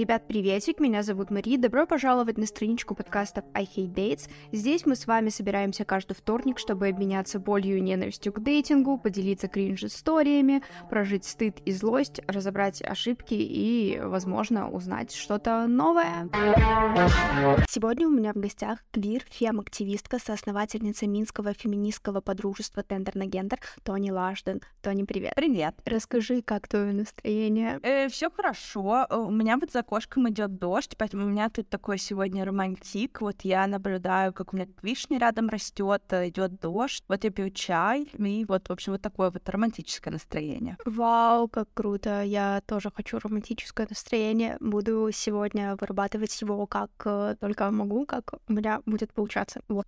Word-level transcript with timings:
Ребят, 0.00 0.26
приветик, 0.26 0.80
меня 0.80 1.02
зовут 1.02 1.30
Мари, 1.30 1.58
добро 1.58 1.86
пожаловать 1.86 2.38
на 2.38 2.46
страничку 2.46 2.94
подкастов 2.94 3.44
I 3.52 3.64
Hate 3.64 3.92
Dates. 3.92 4.30
Здесь 4.50 4.86
мы 4.86 4.96
с 4.96 5.06
вами 5.06 5.28
собираемся 5.28 5.84
каждый 5.84 6.14
вторник, 6.14 6.58
чтобы 6.58 6.88
обменяться 6.88 7.38
болью 7.38 7.76
и 7.76 7.82
ненавистью 7.82 8.32
к 8.32 8.42
дейтингу, 8.42 8.96
поделиться 8.96 9.46
кринж-историями, 9.46 10.62
прожить 10.88 11.26
стыд 11.26 11.60
и 11.66 11.72
злость, 11.72 12.22
разобрать 12.28 12.80
ошибки 12.80 13.34
и, 13.34 14.00
возможно, 14.02 14.70
узнать 14.70 15.12
что-то 15.12 15.66
новое. 15.66 16.30
Сегодня 17.68 18.06
у 18.06 18.10
меня 18.10 18.32
в 18.32 18.38
гостях 18.38 18.78
квир 18.92 19.22
фем-активистка, 19.28 20.18
соосновательница 20.18 21.06
Минского 21.06 21.52
феминистского 21.52 22.22
подружества 22.22 22.82
Тендер 22.82 23.16
на 23.16 23.26
гендер 23.26 23.58
Тони 23.82 24.10
Лажден. 24.10 24.62
Тони, 24.80 25.02
привет. 25.02 25.34
Привет. 25.36 25.74
Расскажи, 25.84 26.40
как 26.40 26.68
твое 26.68 26.94
настроение? 26.94 27.78
Э, 27.82 28.08
все 28.08 28.30
хорошо. 28.30 29.06
У 29.10 29.30
меня 29.30 29.58
вот 29.58 29.70
за 29.70 29.82
окошком 29.90 30.28
идет 30.28 30.58
дождь, 30.58 30.94
поэтому 30.96 31.24
у 31.24 31.28
меня 31.28 31.50
тут 31.50 31.68
такой 31.68 31.98
сегодня 31.98 32.44
романтик. 32.44 33.20
Вот 33.20 33.40
я 33.42 33.66
наблюдаю, 33.66 34.32
как 34.32 34.52
у 34.52 34.56
меня 34.56 34.68
вишня 34.82 35.18
рядом 35.18 35.48
растет, 35.48 36.02
идет 36.12 36.60
дождь. 36.60 37.02
Вот 37.08 37.24
я 37.24 37.30
пью 37.30 37.50
чай, 37.50 38.08
и 38.16 38.44
вот, 38.48 38.68
в 38.68 38.72
общем, 38.72 38.92
вот 38.92 39.02
такое 39.02 39.30
вот 39.30 39.48
романтическое 39.48 40.12
настроение. 40.12 40.76
Вау, 40.84 41.48
как 41.48 41.68
круто. 41.74 42.22
Я 42.22 42.62
тоже 42.66 42.92
хочу 42.94 43.18
романтическое 43.18 43.86
настроение. 43.90 44.56
Буду 44.60 45.10
сегодня 45.12 45.76
вырабатывать 45.80 46.40
его 46.40 46.66
как 46.66 46.90
э, 47.04 47.34
только 47.40 47.70
могу, 47.72 48.06
как 48.06 48.34
у 48.48 48.52
меня 48.52 48.80
будет 48.86 49.12
получаться. 49.12 49.60
Вот. 49.68 49.86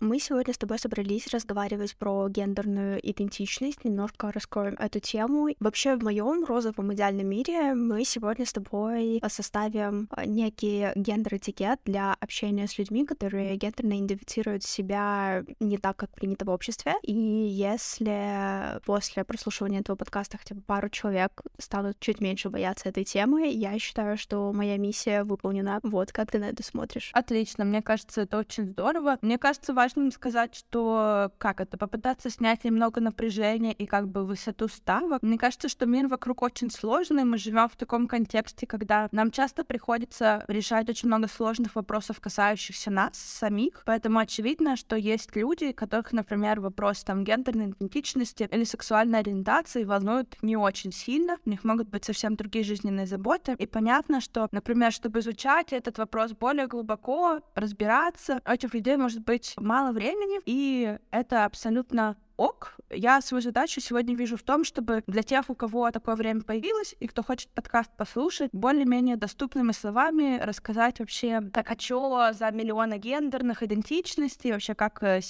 Мы 0.00 0.20
сегодня 0.20 0.52
с 0.52 0.58
тобой 0.58 0.78
собрались 0.78 1.26
разговаривать 1.32 1.96
про 1.96 2.28
гендерную 2.28 3.00
идентичность, 3.02 3.84
немножко 3.84 4.30
раскроем 4.30 4.74
эту 4.78 5.00
тему. 5.00 5.48
Вообще, 5.58 5.96
в 5.96 6.02
моем 6.02 6.44
розовом 6.44 6.92
идеальном 6.92 7.26
мире 7.26 7.74
мы 7.74 8.04
сегодня 8.04 8.15
с 8.44 8.52
тобой 8.52 9.22
составим 9.28 10.08
а, 10.10 10.24
некий 10.24 10.92
гендер-этикет 10.94 11.80
для 11.84 12.14
общения 12.14 12.66
с 12.66 12.78
людьми, 12.78 13.04
которые 13.04 13.56
гендерно 13.56 13.94
идентифицируют 13.94 14.62
себя 14.62 15.44
не 15.60 15.78
так, 15.78 15.96
как 15.96 16.10
принято 16.10 16.44
в 16.44 16.50
обществе. 16.50 16.94
И 17.02 17.12
если 17.12 18.80
после 18.84 19.24
прослушивания 19.24 19.80
этого 19.80 19.96
подкаста 19.96 20.38
хотя 20.38 20.54
бы 20.54 20.62
пару 20.62 20.88
человек 20.88 21.42
станут 21.58 21.98
чуть 22.00 22.20
меньше 22.20 22.50
бояться 22.50 22.88
этой 22.88 23.04
темы, 23.04 23.48
я 23.48 23.78
считаю, 23.78 24.16
что 24.16 24.52
моя 24.52 24.76
миссия 24.76 25.24
выполнена. 25.24 25.80
Вот, 25.82 26.12
как 26.12 26.30
ты 26.30 26.38
на 26.38 26.46
это 26.46 26.62
смотришь? 26.62 27.10
Отлично, 27.12 27.64
мне 27.64 27.82
кажется, 27.82 28.22
это 28.22 28.38
очень 28.38 28.66
здорово. 28.66 29.18
Мне 29.22 29.38
кажется, 29.38 29.74
важно 29.74 30.10
сказать, 30.10 30.54
что 30.54 31.30
как 31.38 31.60
это, 31.60 31.76
попытаться 31.76 32.30
снять 32.30 32.64
немного 32.64 33.00
напряжения 33.00 33.72
и 33.72 33.86
как 33.86 34.08
бы 34.08 34.24
высоту 34.24 34.68
ставок. 34.68 35.22
Мне 35.22 35.38
кажется, 35.38 35.68
что 35.68 35.86
мир 35.86 36.08
вокруг 36.08 36.42
очень 36.42 36.70
сложный, 36.70 37.24
мы 37.24 37.38
живем 37.38 37.68
в 37.68 37.76
таком 37.76 38.05
контексте, 38.08 38.66
когда 38.66 39.08
нам 39.12 39.30
часто 39.30 39.64
приходится 39.64 40.44
решать 40.48 40.88
очень 40.88 41.08
много 41.08 41.28
сложных 41.28 41.74
вопросов, 41.74 42.20
касающихся 42.20 42.90
нас 42.90 43.16
самих. 43.16 43.82
Поэтому 43.84 44.18
очевидно, 44.18 44.76
что 44.76 44.96
есть 44.96 45.34
люди, 45.36 45.72
которых, 45.72 46.12
например, 46.12 46.60
вопрос 46.60 47.04
там 47.04 47.24
гендерной 47.24 47.70
идентичности 47.70 48.48
или 48.50 48.64
сексуальной 48.64 49.20
ориентации 49.20 49.84
волнует 49.84 50.36
не 50.42 50.56
очень 50.56 50.92
сильно. 50.92 51.38
У 51.44 51.50
них 51.50 51.64
могут 51.64 51.88
быть 51.88 52.04
совсем 52.04 52.36
другие 52.36 52.64
жизненные 52.64 53.06
заботы. 53.06 53.54
И 53.58 53.66
понятно, 53.66 54.20
что, 54.20 54.48
например, 54.52 54.92
чтобы 54.92 55.20
изучать 55.20 55.72
этот 55.72 55.98
вопрос 55.98 56.32
более 56.32 56.66
глубоко, 56.66 57.40
разбираться, 57.54 58.40
у 58.46 58.50
этих 58.50 58.74
людей 58.74 58.96
может 58.96 59.24
быть 59.24 59.54
мало 59.58 59.92
времени, 59.92 60.40
и 60.46 60.98
это 61.10 61.44
абсолютно 61.44 62.16
ок. 62.36 62.76
Я 62.90 63.20
свою 63.20 63.42
задачу 63.42 63.80
сегодня 63.80 64.14
вижу 64.14 64.36
в 64.36 64.42
том, 64.42 64.64
чтобы 64.64 65.02
для 65.06 65.22
тех, 65.22 65.50
у 65.50 65.54
кого 65.54 65.90
такое 65.90 66.14
время 66.14 66.42
появилось, 66.42 66.94
и 67.00 67.06
кто 67.06 67.22
хочет 67.22 67.48
подкаст 67.50 67.90
послушать, 67.96 68.50
более-менее 68.52 69.16
доступными 69.16 69.72
словами 69.72 70.38
рассказать 70.38 71.00
вообще, 71.00 71.40
так, 71.52 71.70
а 71.70 71.78
что 71.78 72.32
за 72.32 72.50
миллионы 72.50 72.98
гендерных 72.98 73.62
идентичностей, 73.62 74.52
вообще 74.52 74.74
как 74.74 75.02
э, 75.02 75.20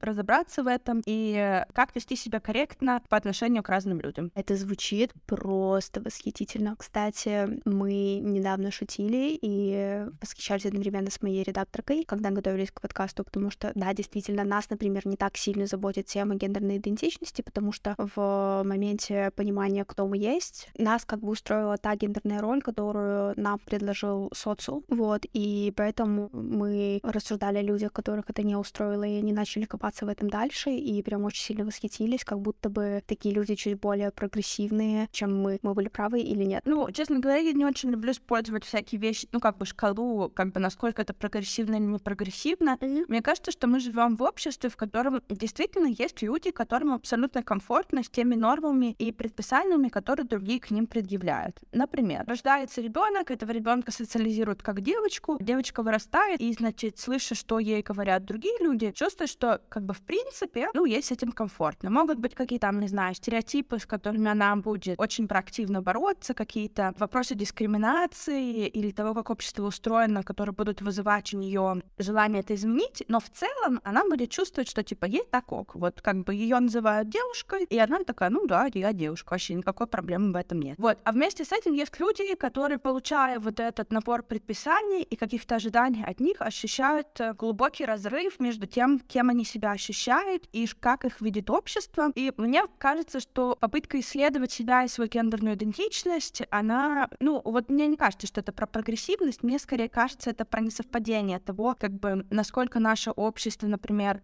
разобраться 0.00 0.62
в 0.62 0.66
этом, 0.66 1.02
и 1.06 1.64
как 1.72 1.94
вести 1.94 2.16
себя 2.16 2.40
корректно 2.40 3.02
по 3.08 3.16
отношению 3.16 3.62
к 3.62 3.68
разным 3.68 4.00
людям. 4.00 4.30
Это 4.34 4.56
звучит 4.56 5.12
просто 5.26 6.00
восхитительно. 6.00 6.76
Кстати, 6.76 7.60
мы 7.64 8.18
недавно 8.22 8.70
шутили 8.70 9.38
и 9.40 10.06
восхищались 10.20 10.66
одновременно 10.66 11.10
с 11.10 11.22
моей 11.22 11.42
редакторкой, 11.42 12.04
когда 12.04 12.30
готовились 12.30 12.70
к 12.70 12.80
подкасту, 12.80 13.24
потому 13.24 13.50
что, 13.50 13.72
да, 13.74 13.94
действительно, 13.94 14.44
нас, 14.44 14.68
например, 14.68 15.06
не 15.06 15.16
так 15.16 15.36
сильно 15.36 15.66
заботит 15.66 16.06
тема 16.06 16.34
гендерной 16.34 16.55
гендерной 16.56 16.78
идентичности, 16.78 17.42
потому 17.42 17.72
что 17.72 17.94
в 17.98 18.62
моменте 18.64 19.30
понимания, 19.36 19.84
кто 19.84 20.06
мы 20.06 20.16
есть, 20.16 20.68
нас 20.78 21.04
как 21.04 21.20
бы 21.20 21.28
устроила 21.28 21.76
та 21.76 21.94
гендерная 21.96 22.40
роль, 22.40 22.62
которую 22.62 23.34
нам 23.36 23.58
предложил 23.58 24.30
социум, 24.34 24.84
вот, 24.88 25.22
и 25.32 25.72
поэтому 25.76 26.30
мы 26.32 27.00
рассуждали 27.02 27.58
о 27.58 27.62
людях, 27.62 27.92
которых 27.92 28.24
это 28.28 28.42
не 28.42 28.56
устроило, 28.56 29.04
и 29.04 29.18
они 29.18 29.32
начали 29.32 29.64
копаться 29.64 30.06
в 30.06 30.08
этом 30.08 30.30
дальше, 30.30 30.70
и 30.70 31.02
прям 31.02 31.24
очень 31.24 31.42
сильно 31.42 31.64
восхитились, 31.64 32.24
как 32.24 32.40
будто 32.40 32.68
бы 32.68 33.02
такие 33.06 33.34
люди 33.34 33.54
чуть 33.54 33.78
более 33.78 34.10
прогрессивные, 34.10 35.08
чем 35.12 35.40
мы. 35.40 35.58
Мы 35.62 35.74
были 35.74 35.88
правы 35.88 36.20
или 36.20 36.44
нет? 36.44 36.62
Ну, 36.64 36.90
честно 36.92 37.18
говоря, 37.18 37.38
я 37.38 37.52
не 37.52 37.64
очень 37.64 37.90
люблю 37.90 38.12
использовать 38.12 38.64
всякие 38.64 39.00
вещи, 39.00 39.28
ну, 39.32 39.40
как 39.40 39.58
бы 39.58 39.66
шкалу, 39.66 40.30
как 40.30 40.52
бы 40.52 40.60
насколько 40.60 41.02
это 41.02 41.12
прогрессивно 41.12 41.76
или 41.76 41.84
не 41.84 41.98
прогрессивно. 41.98 42.78
Mm-hmm. 42.80 43.04
Мне 43.08 43.22
кажется, 43.22 43.50
что 43.50 43.66
мы 43.66 43.80
живем 43.80 44.16
в 44.16 44.22
обществе, 44.22 44.70
в 44.70 44.76
котором 44.76 45.22
действительно 45.28 45.86
есть 45.86 46.22
люди, 46.22 46.45
люди, 46.46 46.50
которым 46.50 46.92
абсолютно 46.92 47.42
комфортно 47.42 48.02
с 48.02 48.08
теми 48.08 48.34
нормами 48.34 48.94
и 48.98 49.12
предписаниями, 49.12 49.88
которые 49.88 50.26
другие 50.26 50.60
к 50.60 50.70
ним 50.70 50.86
предъявляют. 50.86 51.60
Например, 51.72 52.24
рождается 52.26 52.80
ребенок, 52.80 53.30
этого 53.30 53.52
ребенка 53.52 53.92
социализируют 53.92 54.62
как 54.62 54.80
девочку, 54.80 55.36
девочка 55.40 55.82
вырастает, 55.82 56.40
и, 56.40 56.52
значит, 56.52 56.98
слыша, 56.98 57.34
что 57.34 57.58
ей 57.58 57.82
говорят 57.82 58.24
другие 58.24 58.56
люди, 58.60 58.92
чувствует, 58.92 59.30
что, 59.30 59.60
как 59.68 59.84
бы, 59.84 59.94
в 59.94 60.00
принципе, 60.00 60.68
ну, 60.74 60.84
ей 60.84 61.02
с 61.02 61.10
этим 61.10 61.32
комфортно. 61.32 61.90
Могут 61.90 62.18
быть 62.18 62.34
какие-то, 62.34 62.70
не 62.72 62.88
знаю, 62.88 63.14
стереотипы, 63.14 63.78
с 63.78 63.86
которыми 63.86 64.30
она 64.30 64.56
будет 64.56 64.98
очень 64.98 65.28
проактивно 65.28 65.82
бороться, 65.82 66.34
какие-то 66.34 66.94
вопросы 66.98 67.34
дискриминации 67.34 68.66
или 68.68 68.90
того, 68.90 69.14
как 69.14 69.30
общество 69.30 69.66
устроено, 69.66 70.22
которые 70.22 70.54
будут 70.54 70.82
вызывать 70.82 71.34
у 71.34 71.38
нее 71.38 71.82
желание 71.98 72.40
это 72.40 72.54
изменить, 72.54 73.02
но 73.08 73.20
в 73.20 73.30
целом 73.30 73.80
она 73.84 74.04
будет 74.04 74.30
чувствовать, 74.30 74.68
что, 74.68 74.82
типа, 74.82 75.06
ей 75.06 75.24
так 75.30 75.52
ок. 75.52 75.74
Вот, 75.74 76.00
как 76.00 76.24
бы, 76.24 76.35
ее 76.36 76.58
называют 76.60 77.08
девушкой, 77.08 77.64
и 77.64 77.78
она 77.78 78.04
такая, 78.04 78.30
ну 78.30 78.46
да, 78.46 78.68
я 78.74 78.92
девушка, 78.92 79.32
вообще 79.32 79.54
никакой 79.54 79.86
проблемы 79.86 80.32
в 80.32 80.36
этом 80.36 80.60
нет. 80.60 80.76
Вот, 80.78 80.98
а 81.04 81.12
вместе 81.12 81.44
с 81.44 81.52
этим 81.52 81.72
есть 81.72 81.98
люди, 81.98 82.34
которые, 82.34 82.78
получая 82.78 83.40
вот 83.40 83.60
этот 83.60 83.90
набор 83.90 84.22
предписаний 84.22 85.02
и 85.02 85.16
каких-то 85.16 85.56
ожиданий 85.56 86.04
от 86.04 86.20
них, 86.20 86.40
ощущают 86.40 87.08
э, 87.20 87.34
глубокий 87.34 87.84
разрыв 87.84 88.38
между 88.40 88.66
тем, 88.66 89.00
кем 89.00 89.30
они 89.30 89.44
себя 89.44 89.72
ощущают 89.72 90.48
и 90.52 90.66
как 90.80 91.04
их 91.04 91.20
видит 91.20 91.50
общество. 91.50 92.10
И 92.14 92.32
мне 92.36 92.64
кажется, 92.78 93.20
что 93.20 93.56
попытка 93.58 93.98
исследовать 94.00 94.52
себя 94.52 94.84
и 94.84 94.88
свою 94.88 95.08
гендерную 95.08 95.54
идентичность, 95.54 96.42
она, 96.50 97.08
ну, 97.20 97.40
вот 97.44 97.70
мне 97.70 97.86
не 97.86 97.96
кажется, 97.96 98.26
что 98.26 98.40
это 98.40 98.52
про 98.52 98.66
прогрессивность, 98.66 99.42
мне 99.42 99.58
скорее 99.58 99.88
кажется, 99.88 100.30
это 100.30 100.44
про 100.44 100.60
несовпадение 100.60 101.38
того, 101.38 101.76
как 101.78 101.92
бы, 101.92 102.26
насколько 102.30 102.78
наше 102.78 103.10
общество, 103.10 103.66
например, 103.66 104.22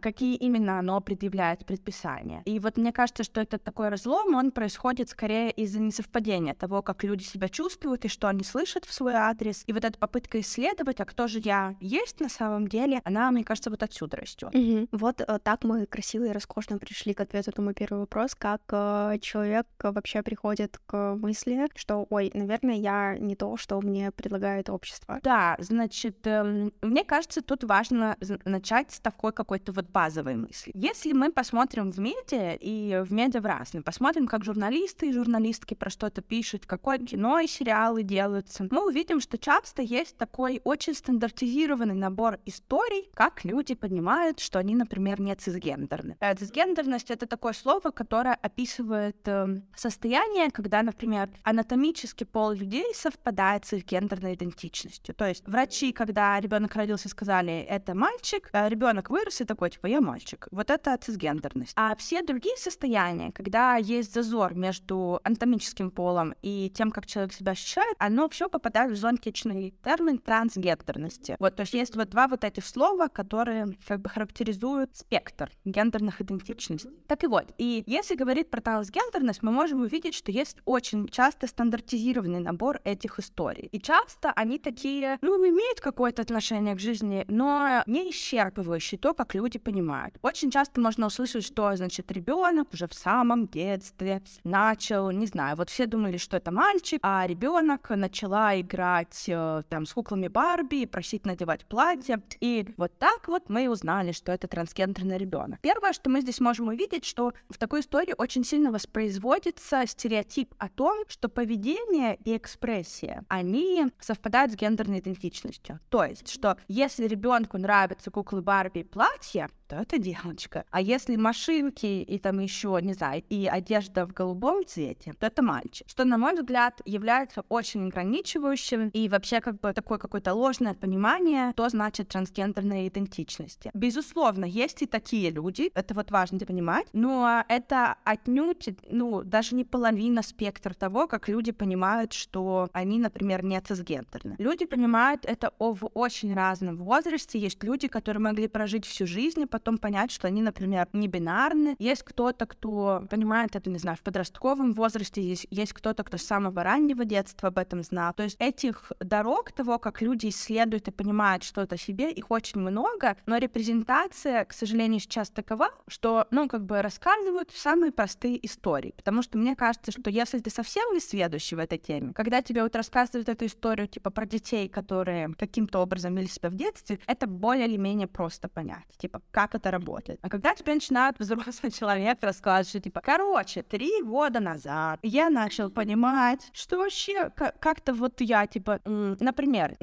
какие 0.00 0.36
именно 0.36 0.78
оно 0.78 1.00
предъявляет 1.00 1.39
определяет 1.40 1.66
предписание. 1.66 2.42
И 2.44 2.58
вот 2.58 2.76
мне 2.76 2.92
кажется, 2.92 3.24
что 3.24 3.40
это 3.40 3.58
такой 3.58 3.88
разлом, 3.88 4.34
он 4.34 4.50
происходит 4.50 5.08
скорее 5.08 5.50
из-за 5.50 5.80
несовпадения 5.80 6.54
того, 6.54 6.82
как 6.82 7.04
люди 7.04 7.22
себя 7.22 7.48
чувствуют 7.48 8.04
и 8.04 8.08
что 8.08 8.28
они 8.28 8.44
слышат 8.44 8.84
в 8.84 8.92
свой 8.92 9.14
адрес. 9.14 9.64
И 9.66 9.72
вот 9.72 9.84
эта 9.84 9.98
попытка 9.98 10.40
исследовать, 10.40 11.00
а 11.00 11.04
кто 11.04 11.26
же 11.26 11.40
я 11.42 11.74
есть 11.80 12.20
на 12.20 12.28
самом 12.28 12.68
деле, 12.68 13.00
она, 13.04 13.30
мне 13.30 13.44
кажется, 13.44 13.70
вот 13.70 13.82
отсюда 13.82 14.16
растет. 14.16 14.54
Угу. 14.54 14.88
Вот 14.92 15.20
э, 15.20 15.38
так 15.42 15.64
мы 15.64 15.86
красиво 15.86 16.24
и 16.24 16.32
роскошно 16.32 16.78
пришли 16.78 17.14
к 17.14 17.20
ответу 17.20 17.52
на 17.56 17.62
мой 17.64 17.74
первый 17.74 18.00
вопрос, 18.00 18.34
как 18.34 18.62
э, 18.70 19.18
человек 19.20 19.66
вообще 19.82 20.22
приходит 20.22 20.78
к 20.86 21.14
мысли, 21.14 21.68
что, 21.74 22.06
ой, 22.10 22.30
наверное, 22.34 22.76
я 22.76 23.16
не 23.18 23.34
то, 23.34 23.56
что 23.56 23.80
мне 23.80 24.10
предлагает 24.10 24.68
общество. 24.68 25.20
Да, 25.22 25.56
значит, 25.58 26.26
э, 26.26 26.70
мне 26.82 27.04
кажется, 27.04 27.42
тут 27.42 27.64
важно 27.64 28.16
начать 28.44 28.90
с 28.92 29.00
такой 29.00 29.32
какой-то 29.32 29.72
вот 29.72 29.88
базовой 29.88 30.34
мысли. 30.34 30.72
Если 30.74 31.12
мы 31.12 31.29
посмотрим 31.32 31.90
в 31.90 31.98
медиа, 31.98 32.54
и 32.54 33.02
в 33.04 33.12
медиа 33.12 33.40
в 33.40 33.46
разные, 33.46 33.82
посмотрим, 33.82 34.26
как 34.26 34.44
журналисты 34.44 35.08
и 35.08 35.12
журналистки 35.12 35.74
про 35.74 35.90
что-то 35.90 36.22
пишут, 36.22 36.66
какое 36.66 36.98
кино 36.98 37.38
и 37.40 37.46
сериалы 37.46 38.02
делаются, 38.02 38.66
мы 38.70 38.86
увидим, 38.86 39.20
что 39.20 39.38
часто 39.38 39.82
есть 39.82 40.16
такой 40.16 40.60
очень 40.64 40.94
стандартизированный 40.94 41.94
набор 41.94 42.38
историй, 42.46 43.10
как 43.14 43.44
люди 43.44 43.74
понимают, 43.74 44.40
что 44.40 44.58
они, 44.58 44.74
например, 44.74 45.20
не 45.20 45.34
цисгендерны. 45.34 46.16
Э, 46.20 46.34
цисгендерность— 46.34 47.10
это 47.10 47.26
такое 47.26 47.52
слово, 47.52 47.90
которое 47.90 48.34
описывает 48.34 49.16
э, 49.26 49.60
состояние, 49.76 50.50
когда, 50.50 50.82
например, 50.82 51.30
анатомический 51.42 52.26
пол 52.26 52.52
людей 52.52 52.94
совпадает 52.94 53.64
с 53.64 53.72
их 53.72 53.84
гендерной 53.86 54.34
идентичностью. 54.34 55.14
То 55.14 55.26
есть 55.26 55.46
врачи, 55.46 55.92
когда 55.92 56.40
ребенок 56.40 56.74
родился, 56.74 57.08
сказали, 57.08 57.60
это 57.60 57.94
мальчик, 57.94 58.48
а 58.52 58.68
ребенок 58.68 59.10
вырос 59.10 59.40
и 59.40 59.44
такой, 59.44 59.70
типа, 59.70 59.86
я 59.86 60.00
мальчик. 60.00 60.48
Вот 60.50 60.70
это 60.70 60.92
цисгендерность. 61.10 61.72
А 61.76 61.94
все 61.96 62.22
другие 62.22 62.56
состояния, 62.56 63.32
когда 63.32 63.76
есть 63.76 64.14
зазор 64.14 64.54
между 64.54 65.20
анатомическим 65.24 65.90
полом 65.90 66.34
и 66.42 66.70
тем, 66.74 66.90
как 66.90 67.06
человек 67.06 67.32
себя 67.32 67.52
ощущает, 67.52 67.96
оно 67.98 68.28
все 68.28 68.48
попадает 68.48 68.92
в 68.92 68.96
зонтичный 68.96 69.74
термин 69.82 70.18
трансгендерности. 70.18 71.36
Вот, 71.38 71.56
то 71.56 71.62
есть 71.62 71.74
есть 71.74 71.96
вот 71.96 72.10
два 72.10 72.28
вот 72.28 72.44
этих 72.44 72.64
слова, 72.64 73.08
которые 73.08 73.76
как 73.86 74.00
бы 74.00 74.08
характеризуют 74.08 74.96
спектр 74.96 75.50
гендерных 75.64 76.20
идентичностей. 76.20 76.90
Так 77.06 77.24
и 77.24 77.26
вот, 77.26 77.52
и 77.58 77.82
если 77.86 78.14
говорить 78.14 78.50
про 78.50 78.60
трансгендерность, 78.60 79.42
мы 79.42 79.50
можем 79.50 79.82
увидеть, 79.82 80.14
что 80.14 80.30
есть 80.30 80.56
очень 80.64 81.08
часто 81.08 81.46
стандартизированный 81.46 82.40
набор 82.40 82.80
этих 82.84 83.18
историй. 83.18 83.68
И 83.72 83.80
часто 83.80 84.32
они 84.32 84.58
такие, 84.58 85.18
ну, 85.22 85.36
имеют 85.48 85.80
какое-то 85.80 86.22
отношение 86.22 86.74
к 86.74 86.80
жизни, 86.80 87.24
но 87.28 87.82
не 87.86 88.10
исчерпывающие 88.10 88.98
то, 88.98 89.14
как 89.14 89.34
люди 89.34 89.58
понимают. 89.58 90.18
Очень 90.22 90.50
часто 90.50 90.80
можно 90.80 90.99
услышать, 91.06 91.44
что, 91.44 91.74
значит, 91.76 92.10
ребенок 92.12 92.72
уже 92.72 92.86
в 92.86 92.94
самом 92.94 93.46
детстве 93.48 94.22
начал, 94.44 95.10
не 95.10 95.26
знаю, 95.26 95.56
вот 95.56 95.70
все 95.70 95.86
думали, 95.86 96.16
что 96.16 96.36
это 96.36 96.50
мальчик, 96.50 97.00
а 97.02 97.26
ребенок 97.26 97.90
начала 97.90 98.58
играть 98.60 99.24
э, 99.28 99.62
там 99.68 99.86
с 99.86 99.92
куклами 99.92 100.28
Барби, 100.28 100.86
просить 100.86 101.26
надевать 101.26 101.66
платье. 101.66 102.22
И 102.40 102.66
вот 102.76 102.98
так 102.98 103.28
вот 103.28 103.48
мы 103.48 103.68
узнали, 103.68 104.12
что 104.12 104.32
это 104.32 104.48
трансгендерный 104.48 105.18
ребенок. 105.18 105.60
Первое, 105.60 105.92
что 105.92 106.10
мы 106.10 106.20
здесь 106.20 106.40
можем 106.40 106.68
увидеть, 106.68 107.04
что 107.04 107.32
в 107.48 107.58
такой 107.58 107.80
истории 107.80 108.14
очень 108.16 108.44
сильно 108.44 108.70
воспроизводится 108.70 109.86
стереотип 109.86 110.54
о 110.58 110.68
том, 110.68 111.04
что 111.08 111.28
поведение 111.28 112.16
и 112.24 112.36
экспрессия, 112.36 113.24
они 113.28 113.86
совпадают 114.00 114.52
с 114.52 114.56
гендерной 114.56 115.00
идентичностью. 115.00 115.80
То 115.88 116.04
есть, 116.04 116.28
что 116.28 116.56
если 116.68 117.06
ребенку 117.06 117.58
нравятся 117.58 118.10
куклы 118.10 118.42
Барби 118.42 118.80
и 118.80 118.84
платья, 118.84 119.48
то 119.70 119.76
это 119.76 119.98
девочка. 119.98 120.64
А 120.70 120.80
если 120.80 121.14
машинки 121.14 121.86
и 121.86 122.18
там 122.18 122.40
еще, 122.40 122.76
не 122.82 122.92
знаю, 122.92 123.22
и 123.28 123.46
одежда 123.46 124.04
в 124.04 124.12
голубом 124.12 124.66
цвете, 124.66 125.14
то 125.18 125.26
это 125.26 125.42
мальчик. 125.42 125.88
Что, 125.88 126.04
на 126.04 126.18
мой 126.18 126.34
взгляд, 126.34 126.80
является 126.84 127.44
очень 127.48 127.86
ограничивающим 127.86 128.88
и 128.88 129.08
вообще 129.08 129.40
как 129.40 129.60
бы 129.60 129.72
такое 129.72 129.98
какое-то 129.98 130.34
ложное 130.34 130.74
понимание, 130.74 131.52
что 131.52 131.68
значит 131.68 132.08
трансгендерная 132.08 132.88
идентичность. 132.88 133.68
Безусловно, 133.72 134.44
есть 134.44 134.82
и 134.82 134.86
такие 134.86 135.30
люди, 135.30 135.70
это 135.74 135.94
вот 135.94 136.10
важно 136.10 136.40
понимать, 136.40 136.88
но 136.92 137.44
это 137.48 137.96
отнюдь, 138.04 138.70
ну, 138.90 139.22
даже 139.22 139.54
не 139.54 139.64
половина 139.64 140.22
спектра 140.22 140.74
того, 140.74 141.06
как 141.06 141.28
люди 141.28 141.52
понимают, 141.52 142.12
что 142.12 142.68
они, 142.72 142.98
например, 142.98 143.44
не 143.44 143.60
цисгендерны. 143.60 144.34
Люди 144.38 144.64
понимают 144.66 145.24
это 145.24 145.52
в 145.60 145.86
очень 145.94 146.34
разном 146.34 146.76
возрасте. 146.78 147.38
Есть 147.38 147.62
люди, 147.62 147.86
которые 147.86 148.20
могли 148.20 148.48
прожить 148.48 148.84
всю 148.84 149.06
жизнь, 149.06 149.46
потом 149.60 149.78
понять, 149.78 150.10
что 150.10 150.26
они, 150.26 150.42
например, 150.42 150.88
не 150.92 151.06
бинарны. 151.06 151.76
Есть 151.78 152.02
кто-то, 152.02 152.46
кто 152.46 153.04
понимает 153.10 153.54
это, 153.54 153.70
не 153.70 153.78
знаю, 153.78 153.96
в 153.96 154.02
подростковом 154.02 154.72
возрасте, 154.72 155.22
есть, 155.22 155.46
есть 155.50 155.72
кто-то, 155.72 156.02
кто 156.02 156.16
с 156.16 156.22
самого 156.22 156.62
раннего 156.62 157.04
детства 157.04 157.48
об 157.48 157.58
этом 157.58 157.82
знал. 157.82 158.14
То 158.14 158.22
есть 158.22 158.36
этих 158.38 158.92
дорог 159.00 159.52
того, 159.52 159.78
как 159.78 160.02
люди 160.02 160.28
исследуют 160.28 160.88
и 160.88 160.90
понимают 160.90 161.44
что-то 161.44 161.74
о 161.74 161.78
себе, 161.78 162.10
их 162.10 162.30
очень 162.30 162.60
много, 162.60 163.16
но 163.26 163.36
репрезентация, 163.36 164.44
к 164.44 164.52
сожалению, 164.52 165.00
сейчас 165.00 165.30
такова, 165.30 165.70
что, 165.86 166.26
ну, 166.30 166.48
как 166.48 166.64
бы 166.64 166.82
рассказывают 166.82 167.50
самые 167.54 167.92
простые 167.92 168.44
истории. 168.46 168.94
Потому 168.96 169.22
что 169.22 169.38
мне 169.38 169.54
кажется, 169.54 169.92
что 169.92 170.10
если 170.10 170.38
ты 170.38 170.50
совсем 170.50 170.92
не 170.92 171.00
сведущий 171.00 171.56
в 171.56 171.60
этой 171.60 171.78
теме, 171.78 172.12
когда 172.14 172.42
тебе 172.42 172.62
вот 172.62 172.74
рассказывают 172.74 173.28
эту 173.28 173.46
историю, 173.46 173.88
типа, 173.88 174.10
про 174.10 174.26
детей, 174.26 174.68
которые 174.68 175.34
каким-то 175.34 175.80
образом 175.80 176.14
вели 176.14 176.28
себя 176.28 176.48
в 176.48 176.54
детстве, 176.54 176.98
это 177.06 177.26
более 177.26 177.66
или 177.66 177.76
менее 177.76 178.06
просто 178.06 178.48
понять. 178.48 178.86
Типа, 178.96 179.20
как 179.30 179.49
как 179.50 179.60
это 179.60 179.70
работает. 179.70 180.18
А 180.22 180.28
когда 180.28 180.54
тебе 180.54 180.74
начинает 180.74 181.18
взрослый 181.18 181.72
человек 181.72 182.18
рассказывать, 182.22 182.68
что 182.68 182.80
типа, 182.80 183.00
короче, 183.00 183.62
три 183.62 184.02
года 184.02 184.40
назад 184.40 185.00
я 185.02 185.30
начал 185.30 185.70
понимать, 185.70 186.48
что 186.52 186.78
вообще 186.78 187.30
как-то 187.58 187.92
вот 187.92 188.20
я, 188.20 188.46
типа, 188.46 188.80
например, 188.84 189.76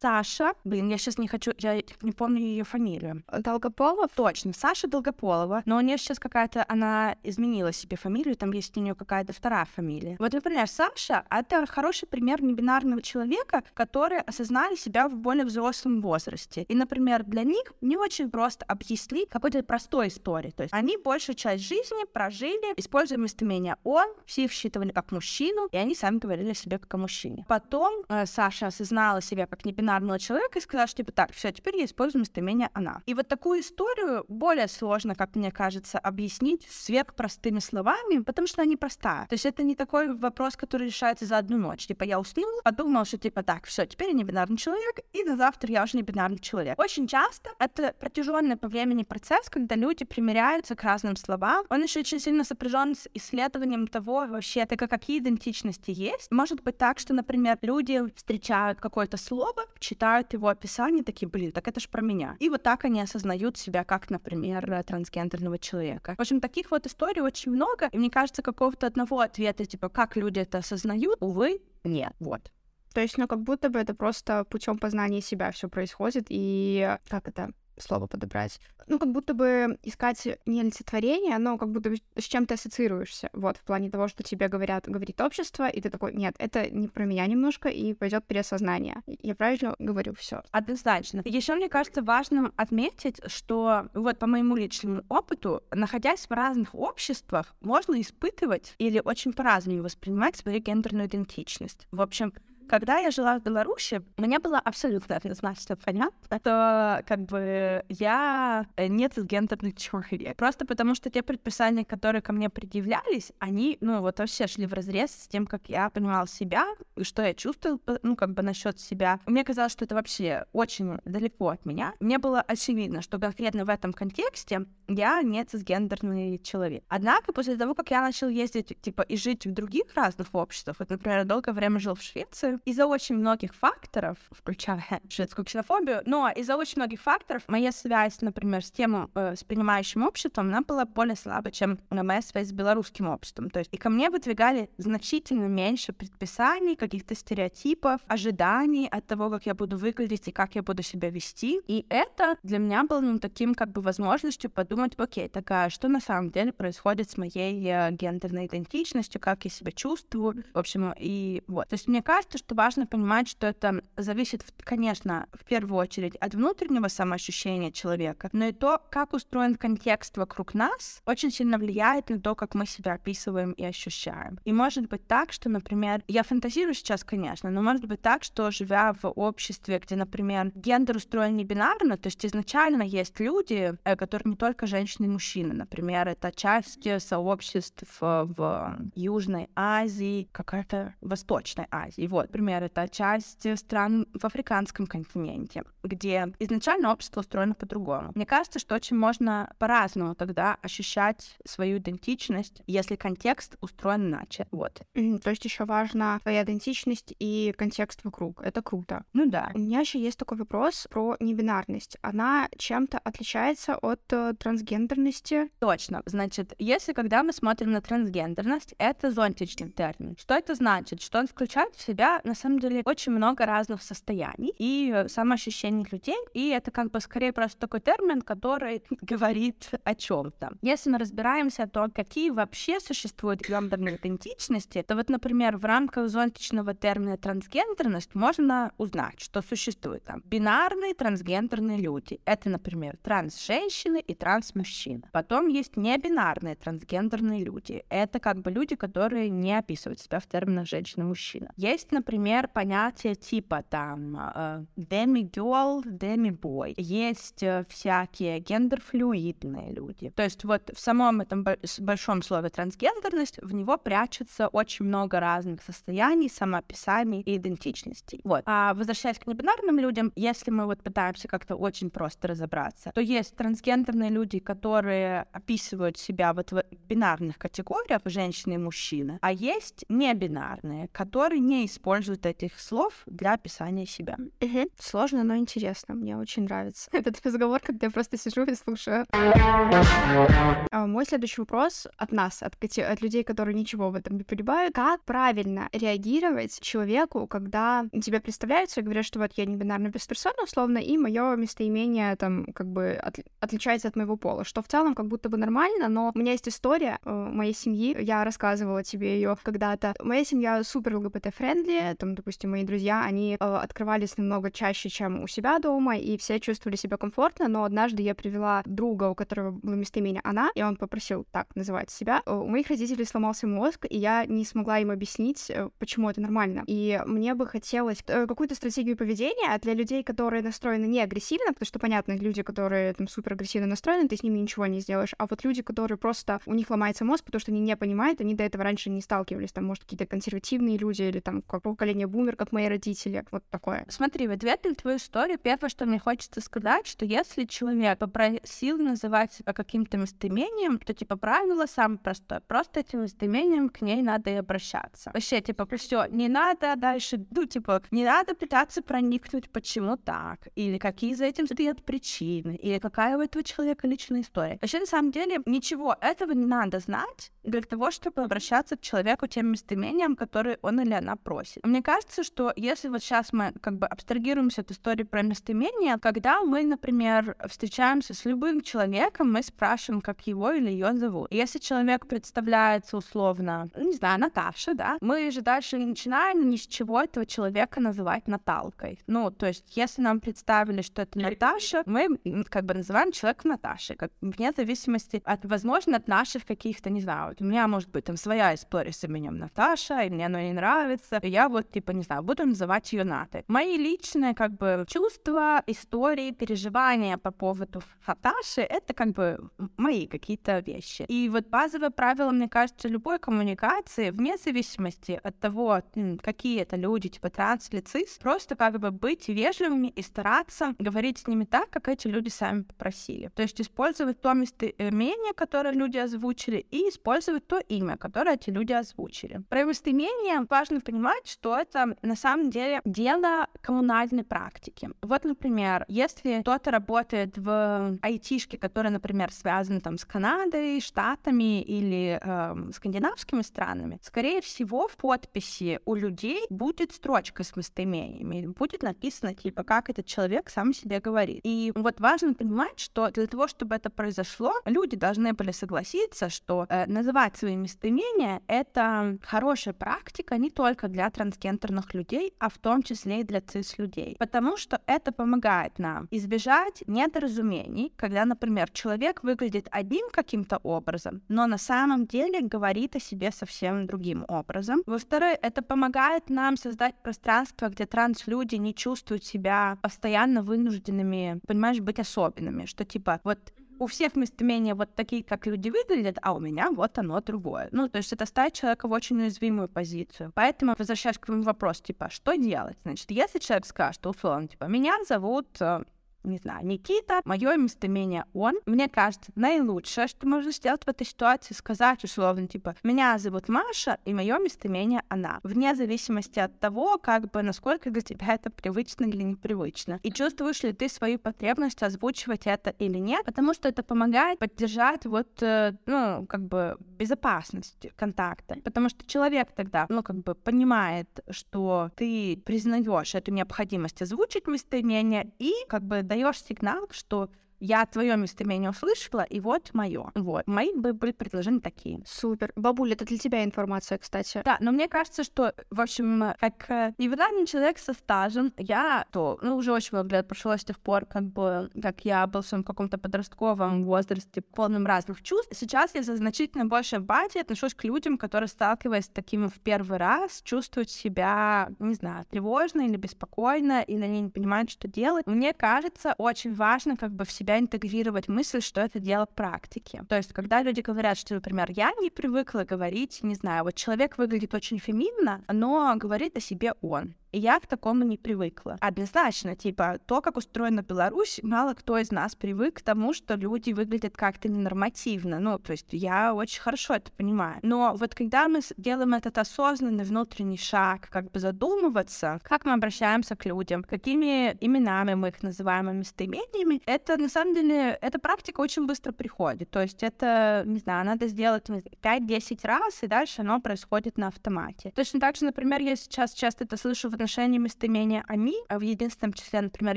Саша, 0.00 0.54
блин, 0.64 0.88
я 0.88 0.98
сейчас 0.98 1.18
не 1.18 1.28
хочу, 1.28 1.52
я 1.58 1.74
не 2.02 2.12
помню 2.12 2.40
ее 2.40 2.64
фамилию. 2.64 3.22
Долгополов? 3.38 4.10
Точно, 4.14 4.52
Саша 4.52 4.88
Долгополова, 4.88 5.62
но 5.66 5.76
у 5.76 5.80
нее 5.80 5.98
сейчас 5.98 6.18
какая-то, 6.18 6.64
она 6.68 7.16
изменила 7.22 7.72
себе 7.72 7.96
фамилию, 7.96 8.36
там 8.36 8.52
есть 8.52 8.76
у 8.76 8.80
нее 8.80 8.94
какая-то 8.94 9.32
вторая 9.32 9.66
фамилия. 9.66 10.16
Вот, 10.18 10.32
например, 10.32 10.66
Саша— 10.68 11.24
это 11.30 11.66
хороший 11.66 12.06
пример 12.08 12.42
небинарного 12.42 13.02
человека, 13.02 13.62
которые 13.74 14.20
осознали 14.20 14.76
себя 14.76 15.08
в 15.08 15.16
более 15.16 15.44
взрослом 15.44 16.00
возрасте. 16.00 16.62
И, 16.62 16.74
например, 16.74 17.24
для 17.24 17.42
них 17.42 17.72
не 17.80 17.96
очень 17.96 18.30
просто 18.30 18.64
объяснить 18.64 19.01
объяснить 19.06 19.28
какой-то 19.28 19.62
простой 19.62 20.08
истории. 20.08 20.50
То 20.50 20.62
есть 20.64 20.74
они 20.74 20.96
большую 20.96 21.36
часть 21.36 21.64
жизни 21.64 22.04
прожили, 22.12 22.78
используя 22.78 23.18
местоимение 23.18 23.76
«он», 23.84 24.06
все 24.26 24.44
их 24.44 24.52
считывали 24.52 24.92
как 24.92 25.12
мужчину, 25.12 25.68
и 25.72 25.76
они 25.76 25.94
сами 25.94 26.18
говорили 26.18 26.50
о 26.50 26.54
себе 26.54 26.78
как 26.78 26.92
о 26.94 26.98
мужчине. 26.98 27.44
Потом 27.48 28.04
э, 28.08 28.26
Саша 28.26 28.66
осознала 28.68 29.20
себя 29.20 29.46
как 29.46 29.64
небинарного 29.64 30.18
человека 30.18 30.58
и 30.58 30.62
сказала, 30.62 30.86
что 30.86 30.98
типа 30.98 31.12
так, 31.12 31.32
все, 31.32 31.52
теперь 31.52 31.76
я 31.76 31.84
использую 31.84 32.20
местоимение 32.20 32.70
«она». 32.74 33.02
И 33.06 33.14
вот 33.14 33.28
такую 33.28 33.60
историю 33.60 34.24
более 34.28 34.68
сложно, 34.68 35.14
как 35.14 35.34
мне 35.36 35.50
кажется, 35.50 35.98
объяснить 35.98 36.66
сверхпростыми 36.70 37.60
словами, 37.60 38.22
потому 38.22 38.46
что 38.46 38.62
она 38.62 38.76
простая. 38.76 39.26
То 39.26 39.34
есть 39.34 39.46
это 39.46 39.62
не 39.62 39.74
такой 39.74 40.14
вопрос, 40.14 40.56
который 40.56 40.86
решается 40.86 41.26
за 41.26 41.38
одну 41.38 41.58
ночь. 41.58 41.86
Типа 41.86 42.04
я 42.04 42.18
уснул, 42.18 42.50
подумал, 42.64 43.04
что 43.04 43.18
типа 43.18 43.42
так, 43.42 43.66
все, 43.66 43.86
теперь 43.86 44.08
я 44.08 44.14
не 44.14 44.24
бинарный 44.24 44.56
человек, 44.56 45.00
и 45.12 45.22
на 45.24 45.36
завтра 45.36 45.70
я 45.70 45.82
уже 45.82 45.96
не 45.96 46.02
бинарный 46.02 46.38
человек. 46.38 46.78
Очень 46.78 47.06
часто 47.06 47.50
это 47.58 47.94
протяженное 47.98 48.56
по 48.56 48.68
времени 48.68 48.91
времени 48.92 49.04
процесс, 49.04 49.48
когда 49.48 49.74
люди 49.74 50.04
примеряются 50.04 50.74
к 50.74 50.84
разным 50.84 51.16
словам. 51.16 51.64
Он 51.70 51.82
еще 51.82 52.00
очень 52.00 52.20
сильно 52.20 52.44
сопряжен 52.44 52.94
с 52.94 53.08
исследованием 53.14 53.86
того, 53.86 54.26
вообще, 54.26 54.66
так 54.66 54.78
какие 54.90 55.18
идентичности 55.18 55.90
есть. 55.90 56.30
Может 56.30 56.62
быть 56.62 56.76
так, 56.76 56.98
что, 56.98 57.14
например, 57.14 57.58
люди 57.62 58.02
встречают 58.14 58.80
какое-то 58.80 59.16
слово, 59.16 59.64
читают 59.78 60.34
его 60.34 60.48
описание, 60.48 61.02
такие, 61.02 61.28
блин, 61.28 61.52
так 61.52 61.68
это 61.68 61.80
ж 61.80 61.88
про 61.88 62.02
меня. 62.02 62.36
И 62.38 62.50
вот 62.50 62.62
так 62.62 62.84
они 62.84 63.00
осознают 63.00 63.56
себя 63.56 63.84
как, 63.84 64.10
например, 64.10 64.84
трансгендерного 64.84 65.58
человека. 65.58 66.14
В 66.18 66.20
общем, 66.20 66.40
таких 66.40 66.70
вот 66.70 66.86
историй 66.86 67.22
очень 67.22 67.52
много, 67.52 67.88
и 67.92 67.98
мне 67.98 68.10
кажется, 68.10 68.42
какого-то 68.42 68.86
одного 68.86 69.20
ответа, 69.20 69.64
типа, 69.64 69.88
как 69.88 70.16
люди 70.16 70.40
это 70.40 70.58
осознают, 70.58 71.16
увы, 71.20 71.62
нет. 71.84 72.12
Вот. 72.20 72.52
То 72.92 73.00
есть, 73.00 73.16
ну, 73.16 73.26
как 73.26 73.40
будто 73.40 73.70
бы 73.70 73.78
это 73.78 73.94
просто 73.94 74.44
путем 74.44 74.78
познания 74.78 75.22
себя 75.22 75.50
все 75.50 75.68
происходит, 75.68 76.26
и 76.28 76.98
как 77.08 77.28
это 77.28 77.52
слово 77.78 78.06
подобрать. 78.06 78.60
Ну, 78.86 78.98
как 78.98 79.12
будто 79.12 79.34
бы 79.34 79.78
искать 79.82 80.26
не 80.46 80.60
олицетворение, 80.60 81.38
но 81.38 81.58
как 81.58 81.70
будто 81.70 81.94
с 82.16 82.24
чем 82.24 82.46
ты 82.46 82.54
ассоциируешься. 82.54 83.30
Вот, 83.32 83.56
в 83.56 83.62
плане 83.62 83.90
того, 83.90 84.08
что 84.08 84.22
тебе 84.22 84.48
говорят, 84.48 84.88
говорит 84.88 85.20
общество, 85.20 85.68
и 85.68 85.80
ты 85.80 85.90
такой, 85.90 86.12
нет, 86.14 86.34
это 86.38 86.68
не 86.70 86.88
про 86.88 87.04
меня 87.04 87.26
немножко, 87.26 87.68
и 87.68 87.94
пойдет 87.94 88.24
переосознание. 88.26 89.02
Я 89.06 89.34
правильно 89.34 89.74
говорю 89.78 90.14
все. 90.14 90.42
Однозначно. 90.50 91.22
Еще 91.24 91.54
мне 91.54 91.68
кажется 91.68 92.02
важным 92.02 92.52
отметить, 92.56 93.20
что 93.26 93.88
вот 93.94 94.18
по 94.18 94.26
моему 94.26 94.56
личному 94.56 95.02
опыту, 95.08 95.62
находясь 95.70 96.26
в 96.26 96.30
разных 96.30 96.74
обществах, 96.74 97.54
можно 97.60 98.00
испытывать 98.00 98.74
или 98.78 99.00
очень 99.04 99.32
по-разному 99.32 99.82
воспринимать 99.82 100.36
свою 100.36 100.60
гендерную 100.60 101.06
идентичность. 101.06 101.86
В 101.90 102.00
общем, 102.00 102.32
когда 102.68 102.98
я 102.98 103.10
жила 103.10 103.38
в 103.38 103.42
Беларуси, 103.42 104.02
мне 104.16 104.38
было 104.38 104.58
абсолютно 104.58 105.16
однозначно 105.16 105.76
понятно, 105.76 106.38
что 106.38 107.02
как 107.06 107.20
бы 107.20 107.84
я 107.88 108.66
не 108.76 109.08
цисгендерный 109.08 109.72
человек. 109.72 110.36
Просто 110.36 110.64
потому 110.66 110.94
что 110.94 111.10
те 111.10 111.22
предписания, 111.22 111.84
которые 111.84 112.22
ко 112.22 112.32
мне 112.32 112.48
предъявлялись, 112.48 113.32
они, 113.38 113.78
ну, 113.80 114.00
вот 114.00 114.18
вообще 114.18 114.46
шли 114.46 114.66
в 114.66 114.72
разрез 114.72 115.10
с 115.10 115.28
тем, 115.28 115.46
как 115.46 115.68
я 115.68 115.90
понимала 115.90 116.26
себя 116.26 116.66
и 116.96 117.04
что 117.04 117.22
я 117.22 117.34
чувствовала, 117.34 117.80
ну, 118.02 118.16
как 118.16 118.34
бы 118.34 118.42
насчет 118.42 118.78
себя. 118.80 119.20
Мне 119.26 119.44
казалось, 119.44 119.72
что 119.72 119.84
это 119.84 119.94
вообще 119.94 120.46
очень 120.52 120.98
далеко 121.04 121.50
от 121.50 121.64
меня. 121.66 121.94
Мне 122.00 122.18
было 122.18 122.40
очевидно, 122.40 123.02
что 123.02 123.18
конкретно 123.18 123.64
в 123.64 123.68
этом 123.68 123.92
контексте 123.92 124.66
я 124.88 125.22
не 125.22 125.44
цисгендерный 125.44 126.38
человек. 126.38 126.84
Однако 126.88 127.32
после 127.32 127.56
того, 127.56 127.74
как 127.74 127.90
я 127.90 128.00
начал 128.00 128.28
ездить, 128.28 128.76
типа, 128.80 129.02
и 129.02 129.16
жить 129.16 129.46
в 129.46 129.52
других 129.52 129.94
разных 129.94 130.28
обществах, 130.32 130.76
вот, 130.78 130.90
например, 130.90 131.24
долгое 131.24 131.52
время 131.52 131.78
жил 131.78 131.94
в 131.94 132.02
Швеции, 132.02 132.51
из-за 132.64 132.86
очень 132.86 133.16
многих 133.16 133.54
факторов, 133.54 134.18
включая 134.30 134.84
шведскую 135.08 135.44
ксенофобию, 135.44 136.02
но 136.06 136.30
из-за 136.30 136.56
очень 136.56 136.76
многих 136.76 137.00
факторов 137.00 137.42
моя 137.48 137.72
связь, 137.72 138.20
например, 138.20 138.64
с 138.64 138.70
тем, 138.70 139.10
э, 139.14 139.36
с 139.36 139.44
принимающим 139.44 140.02
обществом, 140.02 140.48
она 140.48 140.62
была 140.62 140.84
более 140.84 141.16
слабой, 141.16 141.52
чем 141.52 141.78
моя 141.90 142.22
связь 142.22 142.48
с 142.48 142.52
белорусским 142.52 143.08
обществом. 143.08 143.50
То 143.50 143.58
есть 143.60 143.72
и 143.72 143.76
ко 143.76 143.90
мне 143.90 144.10
выдвигали 144.10 144.70
значительно 144.78 145.46
меньше 145.46 145.92
предписаний, 145.92 146.76
каких-то 146.76 147.14
стереотипов, 147.14 148.00
ожиданий 148.06 148.88
от 148.88 149.06
того, 149.06 149.30
как 149.30 149.46
я 149.46 149.54
буду 149.54 149.76
выглядеть 149.76 150.28
и 150.28 150.32
как 150.32 150.54
я 150.54 150.62
буду 150.62 150.82
себя 150.82 151.10
вести. 151.10 151.60
И 151.66 151.86
это 151.88 152.36
для 152.42 152.58
меня 152.58 152.84
было 152.84 153.00
ну, 153.00 153.18
таким 153.18 153.54
как 153.54 153.70
бы 153.72 153.80
возможностью 153.80 154.50
подумать, 154.50 154.94
окей, 154.96 155.28
такая, 155.28 155.70
что 155.70 155.88
на 155.88 156.00
самом 156.00 156.30
деле 156.30 156.52
происходит 156.52 157.10
с 157.10 157.16
моей 157.16 157.66
э, 157.66 157.90
гендерной 157.92 158.46
идентичностью, 158.46 159.20
как 159.20 159.44
я 159.44 159.50
себя 159.50 159.72
чувствую, 159.72 160.44
в 160.54 160.58
общем, 160.58 160.92
и 160.98 161.42
вот. 161.46 161.68
То 161.68 161.74
есть 161.74 161.88
мне 161.88 162.02
кажется, 162.02 162.38
что 162.42 162.54
важно 162.54 162.86
понимать, 162.86 163.28
что 163.28 163.46
это 163.46 163.82
зависит, 163.96 164.44
конечно, 164.58 165.26
в 165.32 165.44
первую 165.44 165.80
очередь 165.80 166.16
от 166.16 166.34
внутреннего 166.34 166.88
самоощущения 166.88 167.70
человека, 167.70 168.28
но 168.32 168.46
и 168.46 168.52
то, 168.52 168.80
как 168.90 169.12
устроен 169.12 169.54
контекст 169.54 170.16
вокруг 170.16 170.54
нас, 170.54 171.02
очень 171.06 171.30
сильно 171.30 171.58
влияет 171.58 172.10
на 172.10 172.20
то, 172.20 172.34
как 172.34 172.54
мы 172.54 172.66
себя 172.66 172.94
описываем 172.94 173.52
и 173.52 173.64
ощущаем. 173.64 174.38
И 174.44 174.52
может 174.52 174.88
быть 174.88 175.06
так, 175.06 175.32
что, 175.32 175.48
например, 175.48 176.02
я 176.08 176.22
фантазирую 176.22 176.74
сейчас, 176.74 177.04
конечно, 177.04 177.50
но 177.50 177.62
может 177.62 177.86
быть 177.86 178.02
так, 178.02 178.22
что 178.24 178.50
живя 178.50 178.92
в 178.92 179.06
обществе, 179.06 179.78
где, 179.78 179.96
например, 179.96 180.52
гендер 180.54 180.96
устроен 180.96 181.36
не 181.36 181.44
бинарно, 181.44 181.96
то 181.96 182.08
есть 182.08 182.24
изначально 182.26 182.82
есть 182.82 183.20
люди, 183.20 183.74
э, 183.84 183.96
которые 183.96 184.30
не 184.30 184.36
только 184.36 184.66
женщины 184.66 185.06
и 185.06 185.08
мужчины, 185.08 185.54
например, 185.54 186.08
это 186.08 186.32
часть 186.32 186.86
сообществ 187.00 187.84
в 188.00 188.78
Южной 188.94 189.48
Азии, 189.54 190.28
какая-то 190.32 190.94
Восточной 191.00 191.66
Азии. 191.70 192.06
Вот, 192.06 192.31
например, 192.32 192.62
это 192.62 192.88
часть 192.88 193.46
стран 193.58 194.06
в 194.14 194.24
африканском 194.24 194.86
континенте, 194.86 195.64
где 195.82 196.32
изначально 196.38 196.90
общество 196.90 197.20
устроено 197.20 197.54
по-другому. 197.54 198.12
Мне 198.14 198.24
кажется, 198.24 198.58
что 198.58 198.74
очень 198.74 198.96
можно 198.96 199.52
по-разному 199.58 200.14
тогда 200.14 200.56
ощущать 200.62 201.36
свою 201.44 201.76
идентичность, 201.76 202.62
если 202.66 202.96
контекст 202.96 203.56
устроен 203.60 204.08
иначе. 204.08 204.46
Вот. 204.50 204.80
То 204.94 205.30
есть 205.30 205.44
еще 205.44 205.66
важна 205.66 206.20
твоя 206.20 206.42
идентичность 206.42 207.14
и 207.18 207.54
контекст 207.58 208.02
вокруг. 208.02 208.40
Это 208.40 208.62
круто. 208.62 209.04
Ну 209.12 209.26
да. 209.28 209.50
У 209.54 209.58
меня 209.58 209.80
еще 209.80 210.00
есть 210.00 210.18
такой 210.18 210.38
вопрос 210.38 210.86
про 210.90 211.16
небинарность. 211.20 211.98
Она 212.00 212.48
чем-то 212.56 212.98
отличается 212.98 213.76
от 213.76 214.00
э, 214.10 214.32
трансгендерности? 214.38 215.50
Точно. 215.58 216.02
Значит, 216.06 216.54
если 216.58 216.94
когда 216.94 217.22
мы 217.22 217.34
смотрим 217.34 217.72
на 217.72 217.82
трансгендерность, 217.82 218.74
это 218.78 219.10
зонтичный 219.10 219.70
термин. 219.70 220.16
Что 220.18 220.34
это 220.34 220.54
значит? 220.54 221.02
Что 221.02 221.18
он 221.18 221.26
включает 221.26 221.74
в 221.74 221.82
себя, 221.82 222.21
на 222.24 222.34
самом 222.34 222.58
деле, 222.58 222.82
очень 222.84 223.12
много 223.12 223.46
разных 223.46 223.82
состояний 223.82 224.54
и 224.58 224.92
э, 224.94 225.08
самоощущений 225.08 225.86
людей, 225.90 226.16
и 226.34 226.48
это 226.48 226.70
как 226.70 226.90
бы 226.90 227.00
скорее 227.00 227.32
просто 227.32 227.58
такой 227.58 227.80
термин, 227.80 228.22
который 228.22 228.82
говорит 229.02 229.70
о 229.84 229.94
чем-то. 229.94 230.52
Если 230.62 230.90
мы 230.90 230.98
разбираемся, 230.98 231.66
то 231.66 231.88
какие 231.94 232.30
вообще 232.30 232.80
существуют 232.80 233.40
гендерные 233.40 233.96
идентичности, 233.96 234.82
то 234.82 234.94
вот, 234.94 235.10
например, 235.10 235.56
в 235.56 235.64
рамках 235.64 236.08
зонтичного 236.08 236.74
термина 236.74 237.16
трансгендерность 237.16 238.14
можно 238.14 238.72
узнать, 238.78 239.20
что 239.20 239.42
существует 239.42 240.04
там 240.04 240.22
бинарные 240.24 240.94
трансгендерные 240.94 241.78
люди. 241.78 242.20
Это, 242.24 242.48
например, 242.48 242.96
транс-женщины 243.02 244.00
и 244.00 244.14
транс-мужчины. 244.14 245.02
Потом 245.12 245.48
есть 245.48 245.76
небинарные 245.76 246.54
трансгендерные 246.54 247.44
люди. 247.44 247.84
Это 247.88 248.20
как 248.20 248.42
бы 248.42 248.50
люди, 248.50 248.76
которые 248.76 249.30
не 249.30 249.58
описывают 249.58 250.00
себя 250.00 250.20
в 250.20 250.26
терминах 250.26 250.68
женщина 250.68 251.02
и 251.02 251.06
мужчина. 251.06 251.52
Есть, 251.56 251.92
например, 251.92 252.11
понятие 252.52 253.14
типа 253.14 253.62
там 253.68 254.16
э, 254.16 254.64
demi-girl, 254.76 255.82
demi-boy. 255.84 256.74
Есть 256.76 257.42
э, 257.42 257.64
всякие 257.68 258.40
гендерфлюидные 258.40 259.72
люди. 259.72 260.10
То 260.10 260.22
есть 260.22 260.44
вот 260.44 260.70
в 260.74 260.80
самом 260.80 261.20
этом 261.20 261.46
большом 261.78 262.22
слове 262.22 262.48
трансгендерность 262.50 263.38
в 263.42 263.54
него 263.54 263.78
прячется 263.78 264.48
очень 264.48 264.86
много 264.86 265.20
разных 265.20 265.62
состояний, 265.62 266.28
самоописаний 266.28 267.20
и 267.20 267.36
идентичностей. 267.36 268.20
Вот. 268.24 268.42
А 268.46 268.74
возвращаясь 268.74 269.18
к 269.18 269.26
небинарным 269.26 269.78
людям, 269.78 270.12
если 270.16 270.50
мы 270.50 270.66
вот 270.66 270.82
пытаемся 270.82 271.28
как-то 271.28 271.56
очень 271.56 271.90
просто 271.90 272.28
разобраться, 272.28 272.92
то 272.94 273.00
есть 273.00 273.36
трансгендерные 273.36 274.10
люди, 274.10 274.38
которые 274.38 275.26
описывают 275.32 275.98
себя 275.98 276.32
вот 276.32 276.52
в 276.52 276.62
бинарных 276.88 277.38
категориях 277.38 278.02
женщины 278.04 278.54
и 278.54 278.58
мужчины, 278.58 279.18
а 279.22 279.32
есть 279.32 279.84
небинарные, 279.88 280.88
которые 280.88 281.40
не 281.40 281.66
используют 281.66 282.01
этих 282.26 282.58
слов 282.58 283.02
для 283.06 283.34
описания 283.34 283.86
себя. 283.86 284.16
Угу. 284.40 284.70
Сложно, 284.78 285.24
но 285.24 285.36
интересно. 285.36 285.94
Мне 285.94 286.16
очень 286.16 286.44
нравится 286.44 286.90
этот 286.92 287.24
разговор, 287.24 287.60
когда 287.60 287.86
я 287.86 287.90
просто 287.90 288.16
сижу 288.16 288.44
и 288.44 288.54
слушаю. 288.54 289.06
А, 289.12 290.86
мой 290.86 291.04
следующий 291.04 291.40
вопрос 291.40 291.86
от 291.96 292.12
нас, 292.12 292.42
от, 292.42 292.54
от 292.54 293.02
людей, 293.02 293.24
которые 293.24 293.54
ничего 293.54 293.90
в 293.90 293.94
этом 293.94 294.16
не 294.16 294.24
понимают. 294.24 294.74
Как 294.74 295.02
правильно 295.04 295.68
реагировать 295.72 296.60
человеку, 296.60 297.26
когда 297.26 297.86
тебе 298.02 298.20
представляются 298.20 298.80
и 298.80 298.82
говорят, 298.82 299.04
что 299.04 299.18
вот 299.18 299.32
я 299.36 299.46
небинарная 299.46 299.90
персона, 299.90 300.42
условно, 300.44 300.78
и 300.78 300.96
мое 300.96 301.36
местоимение 301.36 302.16
там 302.16 302.46
как 302.54 302.66
бы 302.66 302.92
от, 302.92 303.18
отличается 303.40 303.88
от 303.88 303.96
моего 303.96 304.16
пола, 304.16 304.44
что 304.44 304.62
в 304.62 304.68
целом 304.68 304.94
как 304.94 305.06
будто 305.06 305.28
бы 305.28 305.36
нормально, 305.36 305.88
но 305.88 306.12
у 306.14 306.18
меня 306.18 306.32
есть 306.32 306.48
история 306.48 306.98
э, 307.04 307.10
моей 307.10 307.54
семьи, 307.54 307.96
я 308.00 308.24
рассказывала 308.24 308.82
тебе 308.82 309.14
ее 309.14 309.36
когда-то. 309.42 309.94
Моя 310.00 310.24
семья 310.24 310.62
супер 310.64 310.96
ЛГБТ- 310.96 311.30
friendly, 311.30 311.91
там, 311.94 312.14
допустим, 312.14 312.50
мои 312.50 312.64
друзья, 312.64 313.04
они 313.04 313.36
э, 313.38 313.44
открывались 313.44 314.16
намного 314.16 314.50
чаще, 314.50 314.88
чем 314.88 315.22
у 315.22 315.26
себя 315.26 315.58
дома, 315.58 315.96
и 315.96 316.16
все 316.16 316.40
чувствовали 316.40 316.76
себя 316.76 316.96
комфортно, 316.96 317.48
но 317.48 317.64
однажды 317.64 318.02
я 318.02 318.14
привела 318.14 318.62
друга, 318.66 319.08
у 319.10 319.14
которого 319.14 319.52
было 319.52 319.74
местоимение 319.74 320.20
«она», 320.24 320.50
и 320.54 320.62
он 320.62 320.76
попросил 320.76 321.26
так 321.30 321.54
называть 321.54 321.90
себя. 321.90 322.22
Э, 322.26 322.34
у 322.34 322.46
моих 322.46 322.68
родителей 322.68 323.04
сломался 323.04 323.46
мозг, 323.46 323.86
и 323.88 323.98
я 323.98 324.26
не 324.26 324.44
смогла 324.44 324.78
им 324.78 324.90
объяснить, 324.90 325.50
э, 325.50 325.68
почему 325.78 326.10
это 326.10 326.20
нормально. 326.20 326.64
И 326.66 327.00
мне 327.06 327.34
бы 327.34 327.46
хотелось 327.46 328.02
э, 328.06 328.26
какую-то 328.26 328.54
стратегию 328.54 328.96
поведения 328.96 329.58
для 329.58 329.74
людей, 329.74 330.02
которые 330.02 330.42
настроены 330.42 330.86
не 330.86 331.00
агрессивно, 331.00 331.52
потому 331.52 331.66
что, 331.66 331.78
понятно, 331.78 332.16
люди, 332.16 332.42
которые 332.42 332.92
там 332.94 333.08
супер 333.08 333.34
агрессивно 333.34 333.66
настроены, 333.66 334.08
ты 334.08 334.16
с 334.16 334.22
ними 334.22 334.38
ничего 334.38 334.66
не 334.66 334.80
сделаешь, 334.80 335.14
а 335.18 335.26
вот 335.26 335.44
люди, 335.44 335.62
которые 335.62 335.98
просто, 335.98 336.40
у 336.46 336.54
них 336.54 336.70
ломается 336.70 337.04
мозг, 337.04 337.24
потому 337.24 337.40
что 337.40 337.52
они 337.52 337.60
не 337.60 337.76
понимают, 337.76 338.20
они 338.20 338.34
до 338.34 338.44
этого 338.44 338.64
раньше 338.64 338.90
не 338.90 339.00
сталкивались, 339.00 339.52
там, 339.52 339.64
может, 339.64 339.84
какие-то 339.84 340.06
консервативные 340.06 340.76
люди 340.76 341.02
или 341.02 341.20
там 341.20 341.42
поколение 341.82 342.06
бумер, 342.06 342.36
как 342.36 342.52
мои 342.52 342.68
родители, 342.68 343.24
вот 343.32 343.42
такое. 343.50 343.84
Смотри, 343.88 344.28
в 344.28 344.30
ответ 344.30 344.64
на 344.64 344.74
твою 344.76 344.98
историю, 344.98 345.36
первое, 345.36 345.68
что 345.68 345.84
мне 345.84 345.98
хочется 345.98 346.40
сказать, 346.40 346.86
что 346.86 347.04
если 347.04 347.44
человек 347.44 347.98
попросил 347.98 348.78
называть 348.78 349.32
себя 349.32 349.52
каким-то 349.52 349.96
местоимением, 349.96 350.78
то, 350.78 350.94
типа, 350.94 351.16
правило 351.16 351.66
самое 351.66 351.98
простое. 351.98 352.40
Просто 352.46 352.80
этим 352.80 353.00
местоимением 353.00 353.68
к 353.68 353.80
ней 353.80 354.00
надо 354.00 354.30
и 354.30 354.34
обращаться. 354.34 355.10
Вообще, 355.12 355.40
типа, 355.40 355.66
все, 355.76 356.06
не 356.06 356.28
надо 356.28 356.76
дальше, 356.76 357.26
ну, 357.30 357.46
типа, 357.46 357.82
не 357.90 358.04
надо 358.04 358.36
пытаться 358.36 358.80
проникнуть, 358.80 359.50
почему 359.50 359.96
так, 359.96 360.46
или 360.54 360.78
какие 360.78 361.14
за 361.14 361.24
этим 361.24 361.46
стоят 361.46 361.84
причины, 361.84 362.54
или 362.62 362.78
какая 362.78 363.16
у 363.16 363.20
этого 363.20 363.42
человека 363.42 363.88
личная 363.88 364.20
история. 364.20 364.58
Вообще, 364.62 364.78
на 364.78 364.86
самом 364.86 365.10
деле, 365.10 365.40
ничего 365.46 365.96
этого 366.00 366.30
не 366.30 366.46
надо 366.46 366.78
знать 366.78 367.32
для 367.42 367.62
того, 367.62 367.90
чтобы 367.90 368.22
обращаться 368.22 368.76
к 368.76 368.80
человеку 368.82 369.26
тем 369.26 369.48
местоимением, 369.48 370.14
который 370.14 370.58
он 370.62 370.80
или 370.80 370.92
она 370.92 371.16
просит. 371.16 371.61
Мне 371.62 371.80
кажется, 371.80 372.24
что 372.24 372.52
если 372.56 372.88
вот 372.88 373.02
сейчас 373.02 373.32
мы 373.32 373.52
как 373.60 373.78
бы 373.78 373.86
абстрагируемся 373.86 374.62
от 374.62 374.72
истории 374.72 375.04
про 375.04 375.22
местоимение, 375.22 375.96
когда 375.98 376.40
мы, 376.40 376.64
например, 376.64 377.36
встречаемся 377.46 378.14
с 378.14 378.24
любым 378.24 378.62
человеком, 378.62 379.32
мы 379.32 379.42
спрашиваем, 379.44 380.00
как 380.00 380.26
его 380.26 380.50
или 380.50 380.70
ее 380.70 380.92
зовут. 380.94 381.28
Если 381.30 381.60
человек 381.60 382.08
представляется 382.08 382.96
условно, 382.96 383.70
ну, 383.76 383.84
не 383.84 383.92
знаю, 383.92 384.18
Наташа, 384.18 384.74
да, 384.74 384.96
мы 385.00 385.30
же 385.30 385.40
дальше 385.40 385.78
не 385.78 385.86
начинаем 385.86 386.48
ни 386.48 386.56
с 386.56 386.66
чего 386.66 387.00
этого 387.00 387.26
человека 387.26 387.80
называть 387.80 388.26
Наталкой. 388.26 388.98
Ну, 389.06 389.30
то 389.30 389.46
есть, 389.46 389.76
если 389.76 390.02
нам 390.02 390.18
представили, 390.18 390.82
что 390.82 391.02
это 391.02 391.18
Наташа, 391.18 391.84
мы 391.86 392.18
как 392.48 392.64
бы 392.64 392.74
называем 392.74 393.12
человека 393.12 393.46
Наташей, 393.46 393.94
как 393.94 394.10
вне 394.20 394.52
зависимости 394.56 395.22
от, 395.24 395.44
возможно, 395.44 395.96
от 395.98 396.08
наших 396.08 396.44
каких-то, 396.44 396.90
не 396.90 397.02
знаю, 397.02 397.28
вот 397.28 397.40
у 397.40 397.44
меня 397.44 397.68
может 397.68 397.90
быть 397.90 398.04
там 398.04 398.16
своя 398.16 398.52
история 398.52 398.92
с 398.92 399.04
именем 399.04 399.38
Наташа, 399.38 400.00
и 400.00 400.10
мне 400.10 400.26
оно 400.26 400.40
не 400.40 400.52
нравится, 400.52 401.18
и 401.22 401.28
я 401.28 401.51
вот, 401.52 401.70
типа, 401.70 401.92
не 401.92 402.02
знаю, 402.02 402.22
буду 402.22 402.44
называть 402.44 402.92
ее 402.92 403.04
Натой. 403.04 403.44
Мои 403.48 403.76
личные, 403.76 404.34
как 404.34 404.52
бы, 404.52 404.84
чувства, 404.88 405.62
истории, 405.66 406.32
переживания 406.32 407.18
по 407.18 407.30
поводу 407.30 407.82
Наташи, 408.06 408.62
это 408.62 408.94
как 408.94 409.12
бы 409.12 409.38
мои 409.76 410.06
какие-то 410.06 410.58
вещи. 410.60 411.04
И 411.08 411.28
вот 411.28 411.46
базовое 411.48 411.90
правило, 411.90 412.30
мне 412.30 412.48
кажется, 412.48 412.88
любой 412.88 413.18
коммуникации, 413.18 414.10
вне 414.10 414.36
зависимости 414.36 415.20
от 415.22 415.38
того, 415.38 415.82
какие 416.22 416.60
это 416.60 416.76
люди, 416.76 417.08
типа 417.08 417.30
транс 417.30 417.68
или 417.72 417.80
цис, 417.80 418.18
просто 418.18 418.56
как 418.56 418.78
бы 418.78 418.90
быть 418.90 419.28
вежливыми 419.28 419.88
и 419.88 420.02
стараться 420.02 420.74
говорить 420.78 421.18
с 421.18 421.26
ними 421.26 421.44
так, 421.44 421.70
как 421.70 421.88
эти 421.88 422.08
люди 422.08 422.28
сами 422.28 422.62
попросили. 422.62 423.28
То 423.34 423.42
есть 423.42 423.60
использовать 423.60 424.20
то 424.20 424.32
местоимение, 424.32 425.34
которое 425.34 425.72
люди 425.72 425.98
озвучили, 425.98 426.66
и 426.70 426.88
использовать 426.88 427.46
то 427.46 427.58
имя, 427.58 427.96
которое 427.96 428.34
эти 428.34 428.50
люди 428.50 428.72
озвучили. 428.72 429.42
Про 429.48 429.64
местоимение 429.64 430.46
важно 430.48 430.80
понимать, 430.80 431.26
что 431.42 431.58
это 431.58 431.96
на 432.02 432.14
самом 432.14 432.50
деле 432.50 432.80
дело 432.84 433.48
коммунальной 433.62 434.22
практики. 434.22 434.90
Вот, 435.02 435.24
например, 435.24 435.84
если 435.88 436.40
кто-то 436.42 436.70
работает 436.70 437.36
в 437.36 437.98
айтишке, 438.00 438.56
которая, 438.58 438.92
например, 438.92 439.32
связана 439.32 439.80
там 439.80 439.98
с 439.98 440.04
Канадой, 440.04 440.80
Штатами 440.80 441.60
или 441.60 442.20
э, 442.22 442.72
скандинавскими 442.72 443.42
странами, 443.42 443.98
скорее 444.02 444.40
всего, 444.40 444.86
в 444.86 444.96
подписи 444.96 445.80
у 445.84 445.96
людей 445.96 446.46
будет 446.48 446.92
строчка 446.92 447.42
с 447.42 447.56
местоимениями, 447.56 448.46
будет 448.46 448.84
написано, 448.84 449.34
типа, 449.34 449.64
как 449.64 449.90
этот 449.90 450.06
человек 450.06 450.48
сам 450.48 450.72
себе 450.72 451.00
говорит. 451.00 451.40
И 451.42 451.72
вот 451.74 452.00
важно 452.00 452.34
понимать, 452.34 452.78
что 452.78 453.10
для 453.10 453.26
того, 453.26 453.48
чтобы 453.48 453.74
это 453.74 453.90
произошло, 453.90 454.52
люди 454.64 454.96
должны 454.96 455.32
были 455.32 455.50
согласиться, 455.50 456.28
что 456.28 456.66
э, 456.68 456.86
называть 456.86 457.36
свои 457.36 457.56
местоимения— 457.56 458.42
это 458.46 459.18
хорошая 459.22 459.74
практика 459.74 460.36
не 460.36 460.50
только 460.50 460.86
для 460.86 461.10
трансгендеров, 461.10 461.31
трансгендерных 461.32 461.94
людей, 461.94 462.34
а 462.38 462.48
в 462.48 462.58
том 462.58 462.82
числе 462.82 463.20
и 463.20 463.24
для 463.24 463.40
цис-людей. 463.40 464.16
Потому 464.18 464.56
что 464.56 464.80
это 464.86 465.12
помогает 465.12 465.78
нам 465.78 466.08
избежать 466.10 466.82
недоразумений, 466.86 467.92
когда, 467.96 468.24
например, 468.24 468.70
человек 468.70 469.22
выглядит 469.22 469.68
одним 469.70 470.08
каким-то 470.10 470.58
образом, 470.62 471.22
но 471.28 471.46
на 471.46 471.58
самом 471.58 472.06
деле 472.06 472.40
говорит 472.40 472.96
о 472.96 473.00
себе 473.00 473.30
совсем 473.30 473.86
другим 473.86 474.24
образом. 474.28 474.82
Во-вторых, 474.86 475.38
это 475.42 475.62
помогает 475.62 476.30
нам 476.30 476.56
создать 476.56 476.94
пространство, 477.02 477.68
где 477.68 477.86
транс-люди 477.86 478.56
не 478.56 478.74
чувствуют 478.74 479.24
себя 479.24 479.78
постоянно 479.82 480.42
вынужденными, 480.42 481.40
понимаешь, 481.46 481.80
быть 481.80 481.98
особенными, 481.98 482.66
что 482.66 482.84
типа 482.84 483.20
вот 483.24 483.38
у 483.82 483.86
всех 483.88 484.14
местоимения 484.14 484.76
вот 484.76 484.94
такие, 484.94 485.24
как 485.24 485.46
люди 485.46 485.68
выглядят, 485.68 486.16
а 486.22 486.34
у 486.34 486.38
меня 486.38 486.70
вот 486.70 486.98
оно 486.98 487.20
другое. 487.20 487.68
Ну, 487.72 487.88
то 487.88 487.98
есть 487.98 488.12
это 488.12 488.26
ставит 488.26 488.52
человека 488.52 488.86
в 488.86 488.92
очень 488.92 489.20
уязвимую 489.20 489.68
позицию. 489.68 490.30
Поэтому, 490.36 490.76
возвращаясь 490.78 491.18
к 491.18 491.26
твоему 491.26 491.42
вопросу, 491.42 491.82
типа, 491.82 492.08
что 492.08 492.36
делать? 492.36 492.76
Значит, 492.84 493.10
если 493.10 493.40
человек 493.40 493.66
скажет, 493.66 494.06
условно, 494.06 494.46
типа, 494.46 494.66
меня 494.66 494.94
зовут 495.08 495.48
э, 495.60 495.82
не 496.24 496.38
знаю, 496.38 496.66
Никита, 496.66 497.20
мое 497.24 497.56
местоимение 497.56 498.24
он. 498.32 498.54
Мне 498.66 498.88
кажется, 498.88 499.32
наилучшее, 499.34 500.06
что 500.06 500.26
можно 500.26 500.52
сделать 500.52 500.84
в 500.84 500.88
этой 500.88 501.06
ситуации, 501.06 501.54
сказать 501.54 502.04
условно, 502.04 502.46
типа, 502.46 502.76
меня 502.82 503.18
зовут 503.18 503.48
Маша, 503.48 503.98
и 504.04 504.14
мое 504.14 504.38
местоимение 504.38 505.02
она. 505.08 505.40
Вне 505.42 505.74
зависимости 505.74 506.38
от 506.38 506.58
того, 506.60 506.98
как 506.98 507.30
бы, 507.30 507.42
насколько 507.42 507.90
для 507.90 508.02
тебя 508.02 508.34
это 508.34 508.50
привычно 508.50 509.04
или 509.06 509.22
непривычно. 509.22 510.00
И 510.02 510.12
чувствуешь 510.12 510.62
ли 510.62 510.72
ты 510.72 510.88
свою 510.88 511.18
потребность 511.18 511.82
озвучивать 511.82 512.46
это 512.46 512.70
или 512.70 512.98
нет, 512.98 513.24
потому 513.24 513.54
что 513.54 513.68
это 513.68 513.82
помогает 513.82 514.38
поддержать 514.38 515.06
вот, 515.06 515.42
э, 515.42 515.74
ну, 515.86 516.26
как 516.26 516.46
бы, 516.46 516.76
безопасность 516.98 517.88
контакта. 517.96 518.56
Потому 518.64 518.88
что 518.88 519.06
человек 519.06 519.48
тогда, 519.54 519.86
ну, 519.88 520.02
как 520.02 520.16
бы, 520.16 520.34
понимает, 520.34 521.08
что 521.30 521.90
ты 521.96 522.40
признаешь 522.44 523.14
эту 523.14 523.32
необходимость 523.32 524.02
озвучить 524.02 524.46
местоимение 524.46 525.32
и, 525.38 525.52
как 525.68 525.82
бы, 525.82 526.02
даешь 526.12 526.42
сигнал, 526.42 526.86
что 526.90 527.30
я 527.62 527.86
твое 527.86 528.16
местоимение 528.16 528.70
услышала, 528.70 529.22
и 529.22 529.38
вот 529.38 529.70
мое. 529.72 530.10
Вот. 530.16 530.46
Мои 530.46 530.74
бы 530.74 530.92
были 530.92 531.12
предложения 531.12 531.60
такие. 531.60 532.02
Супер. 532.04 532.52
Бабуля, 532.56 532.94
это 532.94 533.04
для 533.04 533.18
тебя 533.18 533.44
информация, 533.44 533.98
кстати. 533.98 534.42
Да, 534.44 534.56
но 534.60 534.72
мне 534.72 534.88
кажется, 534.88 535.22
что, 535.22 535.54
в 535.70 535.80
общем, 535.80 536.34
как 536.40 536.68
э, 536.68 536.92
невероятный 536.98 537.46
человек 537.46 537.78
со 537.78 537.92
стажем, 537.92 538.52
я 538.58 539.06
то, 539.12 539.38
ну, 539.42 539.56
уже 539.56 539.72
очень 539.72 539.90
много 539.92 540.16
лет 540.16 540.26
прошло 540.26 540.56
с 540.56 540.64
тех 540.64 540.78
пор, 540.80 541.06
как 541.06 541.22
бы, 541.22 541.70
как 541.80 542.04
я 542.04 542.26
был 542.26 542.42
в 542.42 542.46
своем 542.46 542.64
каком-то 542.64 542.98
подростковом 542.98 543.84
возрасте, 543.84 544.40
полным 544.40 544.84
разных 544.84 545.22
чувств. 545.22 545.56
Сейчас 545.56 545.94
я 545.94 546.02
за 546.02 546.16
значительно 546.16 546.64
больше 546.64 546.96
эмпатии 546.96 547.40
отношусь 547.40 547.74
к 547.74 547.84
людям, 547.84 548.18
которые, 548.18 548.48
сталкиваясь 548.48 549.04
с 549.04 549.08
такими 549.08 549.46
в 549.46 549.60
первый 549.60 549.98
раз, 549.98 550.42
чувствуют 550.42 550.90
себя, 550.90 551.68
не 551.78 551.94
знаю, 551.94 552.24
тревожно 552.28 552.80
или 552.80 552.96
беспокойно, 552.96 553.82
или 553.82 554.02
они 554.02 554.22
не 554.22 554.30
понимают, 554.30 554.68
что 554.68 554.88
делать. 554.88 555.28
Мне 555.28 555.52
кажется, 555.52 556.16
очень 556.18 556.52
важно 556.54 556.96
как 556.96 557.12
бы 557.12 557.24
в 557.24 557.30
себя 557.30 557.51
себя 557.52 557.58
интегрировать 557.58 558.28
мысль, 558.28 558.60
что 558.60 558.80
это 558.80 558.98
дело 558.98 559.26
практики. 559.26 560.02
То 560.08 560.16
есть, 560.16 560.32
когда 560.32 560.62
люди 560.62 560.80
говорят, 560.80 561.18
что, 561.18 561.34
например, 561.34 561.70
я 561.70 561.92
не 562.00 562.10
привыкла 562.10 562.64
говорить, 562.64 563.22
не 563.22 563.34
знаю, 563.34 563.64
вот 563.64 563.74
человек 563.74 564.18
выглядит 564.18 564.54
очень 564.54 564.78
феминно, 564.78 565.42
но 565.48 565.94
говорит 565.96 566.36
о 566.36 566.40
себе 566.40 566.72
он. 566.80 567.14
И 567.32 567.38
я 567.38 567.58
к 567.60 567.66
такому 567.66 568.04
не 568.04 568.18
привыкла. 568.18 568.76
Однозначно, 568.80 569.56
типа, 569.56 569.98
то, 570.06 570.20
как 570.20 570.36
устроена 570.36 570.82
Беларусь, 570.82 571.40
мало 571.42 571.72
кто 571.72 571.96
из 571.96 572.10
нас 572.10 572.34
привык 572.34 572.74
к 572.76 572.82
тому, 572.82 573.14
что 573.14 573.34
люди 573.36 573.72
выглядят 573.72 574.14
как-то 574.16 574.48
ненормативно. 574.48 575.40
Ну, 575.40 575.58
то 575.58 575.72
есть 575.72 575.88
я 575.92 576.34
очень 576.34 576.60
хорошо 576.60 576.94
это 576.94 577.10
понимаю. 577.12 577.58
Но 577.62 577.94
вот 577.96 578.14
когда 578.14 578.48
мы 578.48 578.60
делаем 578.76 579.14
этот 579.14 579.38
осознанный 579.38 580.04
внутренний 580.04 580.58
шаг, 580.58 581.08
как 581.10 581.30
бы 581.30 581.40
задумываться, 581.40 582.38
как 582.42 582.66
мы 582.66 582.74
обращаемся 582.74 583.34
к 583.34 583.46
людям, 583.46 583.82
какими 583.82 584.54
именами 584.60 585.14
мы 585.14 585.28
их 585.28 585.42
называем, 585.42 585.88
и 585.88 585.94
местоимениями, 585.94 586.82
это 586.84 587.16
на 587.16 587.30
самом 587.30 587.41
деле, 587.54 587.98
эта 588.00 588.18
практика 588.18 588.60
очень 588.60 588.86
быстро 588.86 589.12
приходит. 589.12 589.70
То 589.70 589.82
есть 589.82 590.02
это, 590.02 590.62
не 590.66 590.78
знаю, 590.78 591.04
надо 591.06 591.26
сделать 591.28 591.68
5-10 591.68 592.66
раз, 592.66 593.02
и 593.02 593.06
дальше 593.06 593.42
оно 593.42 593.60
происходит 593.60 594.18
на 594.18 594.28
автомате. 594.28 594.92
Точно 594.94 595.20
так 595.20 595.36
же, 595.36 595.44
например, 595.44 595.80
я 595.80 595.96
сейчас 595.96 596.32
часто 596.32 596.64
это 596.64 596.76
слышу 596.76 597.10
в 597.10 597.14
отношении 597.14 597.58
местоимения 597.58 598.24
«они», 598.28 598.56
а 598.68 598.78
в 598.78 598.82
единственном 598.82 599.32
числе, 599.32 599.60
например, 599.60 599.96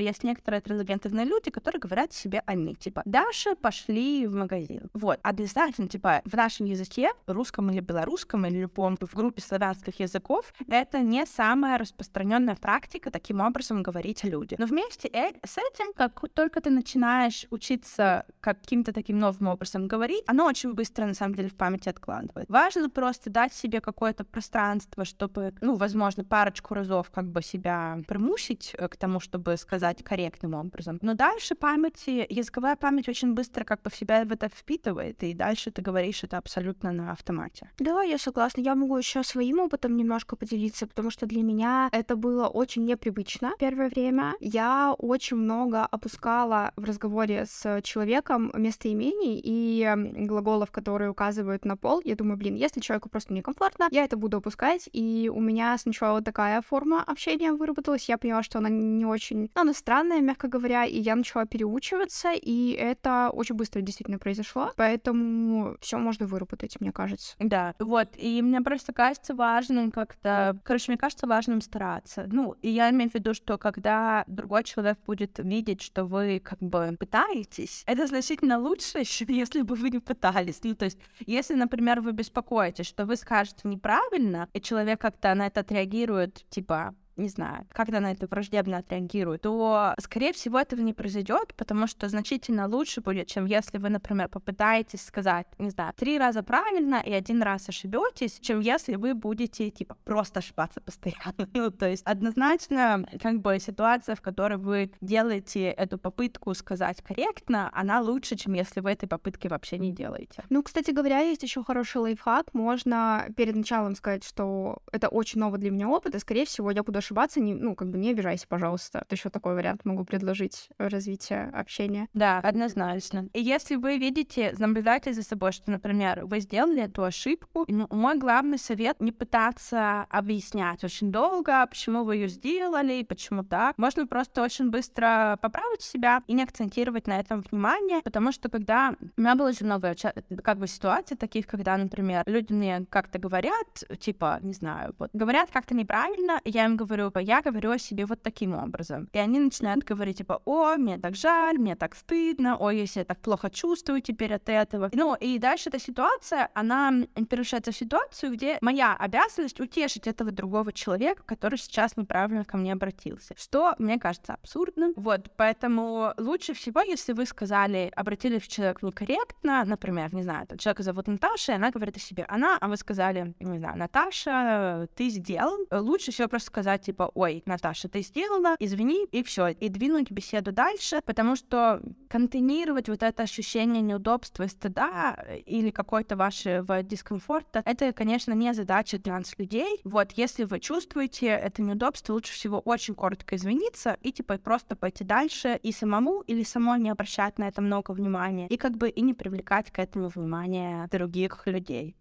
есть 0.00 0.24
некоторые 0.24 0.60
трансгендерные 0.60 1.24
люди, 1.24 1.50
которые 1.50 1.80
говорят 1.80 2.12
себе 2.12 2.42
«они», 2.46 2.74
типа 2.74 3.02
«Даша, 3.04 3.54
пошли 3.54 4.26
в 4.26 4.34
магазин». 4.34 4.90
Вот, 4.94 5.18
однозначно, 5.22 5.88
типа, 5.88 6.22
в 6.24 6.34
нашем 6.34 6.66
языке, 6.66 7.10
русском 7.26 7.70
или 7.70 7.80
белорусском, 7.80 8.46
или 8.46 8.60
любом 8.60 8.96
в 9.00 9.14
группе 9.14 9.42
славянских 9.42 10.00
языков, 10.00 10.52
это 10.68 11.00
не 11.00 11.26
самая 11.26 11.78
распространенная 11.78 12.56
практика 12.56 13.10
таким 13.10 13.40
образом 13.40 13.82
говорить 13.82 14.24
о 14.24 14.28
людях. 14.28 14.58
Но 14.58 14.66
вместе 14.66 15.08
э, 15.08 15.32
с 15.44 15.58
этим, 15.58 15.92
как 15.94 16.20
только 16.34 16.60
ты 16.60 16.70
начинаешь 16.70 17.25
учиться 17.50 18.24
каким-то 18.40 18.92
таким 18.92 19.18
новым 19.18 19.48
образом 19.48 19.88
говорить, 19.88 20.22
оно 20.26 20.46
очень 20.46 20.74
быстро, 20.74 21.06
на 21.06 21.14
самом 21.14 21.34
деле, 21.34 21.48
в 21.48 21.54
памяти 21.54 21.88
откладывает. 21.88 22.48
Важно 22.48 22.90
просто 22.90 23.30
дать 23.30 23.52
себе 23.52 23.80
какое-то 23.80 24.24
пространство, 24.24 25.04
чтобы, 25.04 25.54
ну, 25.60 25.74
возможно, 25.74 26.24
парочку 26.24 26.74
разов 26.74 27.10
как 27.10 27.26
бы 27.26 27.42
себя 27.42 27.98
примусить 28.06 28.74
э, 28.78 28.88
к 28.88 28.96
тому, 28.96 29.20
чтобы 29.20 29.56
сказать 29.56 30.02
корректным 30.02 30.54
образом. 30.54 30.98
Но 31.02 31.14
дальше 31.14 31.54
памяти, 31.54 32.26
языковая 32.28 32.76
память 32.76 33.08
очень 33.08 33.34
быстро 33.34 33.64
как 33.64 33.82
бы 33.82 33.90
в 33.90 33.96
себя 33.96 34.24
в 34.24 34.32
это 34.32 34.48
впитывает, 34.48 35.22
и 35.22 35.34
дальше 35.34 35.70
ты 35.70 35.82
говоришь 35.82 36.24
это 36.24 36.38
абсолютно 36.38 36.92
на 36.92 37.12
автомате. 37.12 37.70
Да, 37.78 38.02
я 38.02 38.18
согласна. 38.18 38.60
Я 38.60 38.74
могу 38.74 38.96
еще 38.96 39.22
своим 39.22 39.60
опытом 39.60 39.96
немножко 39.96 40.36
поделиться, 40.36 40.86
потому 40.86 41.10
что 41.10 41.26
для 41.26 41.42
меня 41.42 41.88
это 41.92 42.16
было 42.16 42.46
очень 42.46 42.84
непривычно 42.84 43.52
первое 43.58 43.88
время. 43.88 44.34
Я 44.40 44.94
очень 44.98 45.36
много 45.36 45.84
опускала 45.84 46.72
в 46.76 46.84
разговоре 47.16 47.46
с 47.46 47.80
человеком 47.82 48.52
местоимений 48.54 49.40
и 49.42 49.88
глаголов, 50.26 50.70
которые 50.70 51.10
указывают 51.10 51.64
на 51.64 51.76
пол. 51.76 52.00
Я 52.04 52.14
думаю, 52.14 52.36
блин, 52.36 52.54
если 52.54 52.80
человеку 52.80 53.08
просто 53.08 53.32
некомфортно, 53.32 53.88
я 53.90 54.04
это 54.04 54.16
буду 54.16 54.38
опускать, 54.38 54.88
и 54.92 55.30
у 55.32 55.40
меня 55.40 55.76
сначала 55.78 56.20
такая 56.22 56.60
форма 56.62 57.02
общения 57.02 57.52
выработалась, 57.52 58.08
я 58.08 58.18
поняла, 58.18 58.42
что 58.42 58.58
она 58.58 58.68
не 58.68 59.06
очень, 59.06 59.50
она 59.54 59.72
странная, 59.72 60.20
мягко 60.20 60.48
говоря, 60.48 60.84
и 60.84 60.98
я 60.98 61.16
начала 61.16 61.46
переучиваться, 61.46 62.32
и 62.34 62.72
это 62.72 63.30
очень 63.32 63.54
быстро 63.54 63.80
действительно 63.80 64.18
произошло, 64.18 64.72
поэтому 64.76 65.76
все 65.80 65.98
можно 65.98 66.26
выработать, 66.26 66.80
мне 66.80 66.92
кажется. 66.92 67.34
Да, 67.38 67.74
вот, 67.78 68.08
и 68.16 68.42
мне 68.42 68.60
просто 68.60 68.92
кажется 68.92 69.34
важным 69.34 69.90
как-то, 69.90 70.58
короче, 70.64 70.92
мне 70.92 70.98
кажется 70.98 71.26
важным 71.26 71.60
стараться. 71.60 72.28
Ну, 72.30 72.56
и 72.62 72.68
я 72.68 72.90
имею 72.90 73.10
в 73.10 73.14
виду, 73.14 73.32
что 73.32 73.56
когда 73.58 74.24
другой 74.26 74.64
человек 74.64 74.98
будет 75.06 75.38
видеть, 75.38 75.80
что 75.80 76.04
вы 76.04 76.40
как 76.40 76.58
бы 76.58 76.96
пытаетесь, 77.06 77.84
это 77.86 78.06
значительно 78.06 78.58
лучше, 78.58 79.04
чем 79.04 79.28
если 79.28 79.62
бы 79.62 79.74
вы 79.74 79.90
не 79.90 79.98
пытались. 79.98 80.60
Ну, 80.64 80.74
то 80.74 80.84
есть, 80.84 80.98
если, 81.26 81.54
например, 81.54 82.00
вы 82.00 82.12
беспокоитесь, 82.12 82.86
что 82.86 83.06
вы 83.06 83.16
скажете 83.16 83.60
неправильно, 83.64 84.48
и 84.52 84.60
человек 84.60 85.00
как-то 85.00 85.34
на 85.34 85.46
это 85.46 85.60
отреагирует, 85.60 86.44
типа, 86.50 86.94
не 87.16 87.28
знаю, 87.28 87.66
как 87.72 87.88
она 87.88 88.00
на 88.00 88.12
это 88.12 88.26
враждебно 88.26 88.78
отреагирует, 88.78 89.42
то, 89.42 89.94
скорее 89.98 90.32
всего, 90.32 90.58
этого 90.58 90.80
не 90.80 90.92
произойдет, 90.92 91.54
потому 91.56 91.86
что 91.86 92.08
значительно 92.08 92.68
лучше 92.68 93.00
будет, 93.00 93.28
чем 93.28 93.46
если 93.46 93.78
вы, 93.78 93.88
например, 93.88 94.28
попытаетесь 94.28 95.04
сказать, 95.04 95.46
не 95.58 95.70
знаю, 95.70 95.92
три 95.96 96.18
раза 96.18 96.42
правильно 96.42 97.02
и 97.04 97.12
один 97.12 97.42
раз 97.42 97.68
ошибетесь, 97.68 98.38
чем 98.40 98.60
если 98.60 98.96
вы 98.96 99.14
будете, 99.14 99.70
типа, 99.70 99.96
просто 100.04 100.40
ошибаться 100.40 100.80
постоянно. 100.80 101.48
ну, 101.54 101.70
то 101.70 101.88
есть 101.88 102.02
однозначно, 102.04 103.06
как 103.22 103.40
бы, 103.40 103.58
ситуация, 103.58 104.14
в 104.14 104.20
которой 104.20 104.58
вы 104.58 104.90
делаете 105.00 105.70
эту 105.70 105.98
попытку 105.98 106.54
сказать 106.54 107.02
корректно, 107.02 107.70
она 107.72 108.00
лучше, 108.00 108.36
чем 108.36 108.52
если 108.54 108.80
вы 108.80 108.90
этой 108.90 109.08
попытки 109.08 109.48
вообще 109.48 109.78
не 109.78 109.92
делаете. 109.92 110.44
Ну, 110.50 110.62
кстати 110.62 110.90
говоря, 110.90 111.20
есть 111.20 111.42
еще 111.42 111.64
хороший 111.64 111.98
лайфхак. 111.98 112.54
Можно 112.54 113.28
перед 113.36 113.56
началом 113.56 113.94
сказать, 113.94 114.24
что 114.24 114.78
это 114.92 115.08
очень 115.08 115.40
новый 115.40 115.60
для 115.60 115.70
меня 115.70 115.88
опыт, 115.88 116.14
и, 116.14 116.18
скорее 116.18 116.44
всего, 116.46 116.70
я 116.70 116.82
буду 116.82 116.98
ошибаться, 117.06 117.40
не, 117.40 117.54
ну, 117.54 117.74
как 117.74 117.90
бы 117.90 117.98
не 117.98 118.10
обижайся, 118.10 118.46
пожалуйста. 118.48 119.04
То 119.08 119.14
еще 119.14 119.30
такой 119.30 119.54
вариант 119.54 119.84
могу 119.84 120.04
предложить 120.04 120.68
развитие 120.78 121.50
общения. 121.54 122.08
Да, 122.14 122.38
однозначно. 122.38 123.28
И 123.32 123.40
если 123.40 123.76
вы 123.76 123.98
видите, 123.98 124.54
наблюдайте 124.58 125.12
за 125.12 125.22
собой, 125.22 125.52
что, 125.52 125.70
например, 125.70 126.24
вы 126.24 126.40
сделали 126.40 126.82
эту 126.82 127.04
ошибку, 127.04 127.64
ну, 127.68 127.86
мой 127.90 128.18
главный 128.18 128.58
совет 128.58 129.00
не 129.00 129.12
пытаться 129.12 130.02
объяснять 130.10 130.82
очень 130.82 131.12
долго, 131.12 131.66
почему 131.66 132.04
вы 132.04 132.16
ее 132.16 132.28
сделали, 132.28 133.04
почему 133.04 133.44
так. 133.44 133.78
Можно 133.78 134.06
просто 134.06 134.42
очень 134.42 134.70
быстро 134.70 135.38
поправить 135.40 135.82
себя 135.82 136.22
и 136.26 136.32
не 136.32 136.42
акцентировать 136.42 137.06
на 137.06 137.20
этом 137.20 137.42
внимание, 137.42 138.00
потому 138.02 138.32
что 138.32 138.48
когда 138.48 138.94
у 139.16 139.20
меня 139.20 139.34
было 139.36 139.48
очень 139.48 139.66
много 139.66 139.94
как 140.42 140.58
бы 140.58 140.66
ситуаций 140.66 141.16
таких, 141.16 141.46
когда, 141.46 141.76
например, 141.76 142.24
люди 142.26 142.52
мне 142.52 142.86
как-то 142.90 143.18
говорят, 143.18 143.84
типа, 143.98 144.38
не 144.42 144.52
знаю, 144.52 144.94
вот, 144.98 145.10
говорят 145.12 145.50
как-то 145.52 145.74
неправильно, 145.74 146.40
я 146.44 146.64
им 146.64 146.76
говорю, 146.76 146.95
говорю, 146.96 147.26
я 147.26 147.42
говорю 147.42 147.70
о 147.70 147.78
себе 147.78 148.06
вот 148.06 148.22
таким 148.22 148.54
образом. 148.54 149.08
И 149.12 149.18
они 149.18 149.38
начинают 149.38 149.84
говорить, 149.84 150.18
типа, 150.18 150.42
о, 150.44 150.76
мне 150.76 150.98
так 150.98 151.14
жаль, 151.16 151.58
мне 151.58 151.76
так 151.76 151.94
стыдно, 151.94 152.58
если 152.70 153.00
я 153.00 153.04
так 153.04 153.20
плохо 153.20 153.50
чувствую 153.50 154.00
теперь 154.00 154.34
от 154.34 154.48
этого. 154.48 154.90
Ну, 154.92 155.14
и 155.14 155.38
дальше 155.38 155.68
эта 155.68 155.78
ситуация, 155.78 156.50
она 156.54 156.92
превращается 157.28 157.72
в 157.72 157.76
ситуацию, 157.76 158.32
где 158.32 158.58
моя 158.60 158.94
обязанность 158.94 159.60
утешить 159.60 160.06
этого 160.06 160.30
другого 160.30 160.72
человека, 160.72 161.22
который 161.24 161.58
сейчас 161.58 161.96
неправильно 161.96 162.44
ко 162.44 162.56
мне 162.56 162.72
обратился. 162.72 163.34
Что, 163.36 163.74
мне 163.78 163.98
кажется, 163.98 164.34
абсурдным. 164.34 164.92
Вот, 164.96 165.30
поэтому 165.36 166.12
лучше 166.18 166.54
всего, 166.54 166.80
если 166.80 167.12
вы 167.12 167.26
сказали, 167.26 167.92
обратились 167.94 168.42
к 168.42 168.48
человеку 168.48 168.86
некорректно, 168.86 169.64
например, 169.64 170.14
не 170.14 170.22
знаю, 170.22 170.46
человека 170.58 170.82
зовут 170.82 171.08
Наташа, 171.08 171.52
и 171.52 171.54
она 171.56 171.70
говорит 171.70 171.96
о 171.96 172.00
себе 172.00 172.24
она, 172.28 172.58
а 172.60 172.68
вы 172.68 172.76
сказали, 172.76 173.34
не 173.40 173.58
знаю, 173.58 173.78
Наташа, 173.78 174.88
ты 174.94 175.08
сделал. 175.08 175.66
Лучше 175.70 176.12
всего 176.12 176.28
просто 176.28 176.48
сказать, 176.48 176.85
типа, 176.86 177.10
ой, 177.14 177.42
Наташа, 177.46 177.88
ты 177.88 178.00
сделала, 178.02 178.54
извини, 178.60 179.06
и 179.10 179.22
все, 179.22 179.48
и 179.48 179.68
двинуть 179.68 180.10
беседу 180.10 180.52
дальше, 180.52 181.00
потому 181.04 181.36
что 181.36 181.82
контейнировать 182.08 182.88
вот 182.88 183.02
это 183.02 183.24
ощущение 183.24 183.82
неудобства 183.82 184.44
и 184.44 184.48
стыда 184.48 185.16
или 185.46 185.70
какой-то 185.70 186.16
вашего 186.16 186.82
дискомфорта, 186.82 187.62
это, 187.64 187.92
конечно, 187.92 188.32
не 188.32 188.54
задача 188.54 188.98
транс-людей. 188.98 189.80
Вот, 189.84 190.12
если 190.12 190.44
вы 190.44 190.60
чувствуете 190.60 191.26
это 191.26 191.60
неудобство, 191.62 192.12
лучше 192.12 192.32
всего 192.32 192.60
очень 192.60 192.94
коротко 192.94 193.34
извиниться 193.34 193.96
и, 194.02 194.12
типа, 194.12 194.38
просто 194.38 194.76
пойти 194.76 195.02
дальше 195.04 195.58
и 195.62 195.72
самому 195.72 196.20
или 196.20 196.44
самой 196.44 196.78
не 196.78 196.90
обращать 196.90 197.38
на 197.38 197.48
это 197.48 197.62
много 197.62 197.90
внимания, 197.90 198.46
и 198.46 198.56
как 198.56 198.76
бы 198.76 198.88
и 198.88 199.00
не 199.00 199.14
привлекать 199.14 199.72
к 199.72 199.78
этому 199.80 200.08
внимание 200.08 200.86
других 200.92 201.42
людей. 201.46 201.96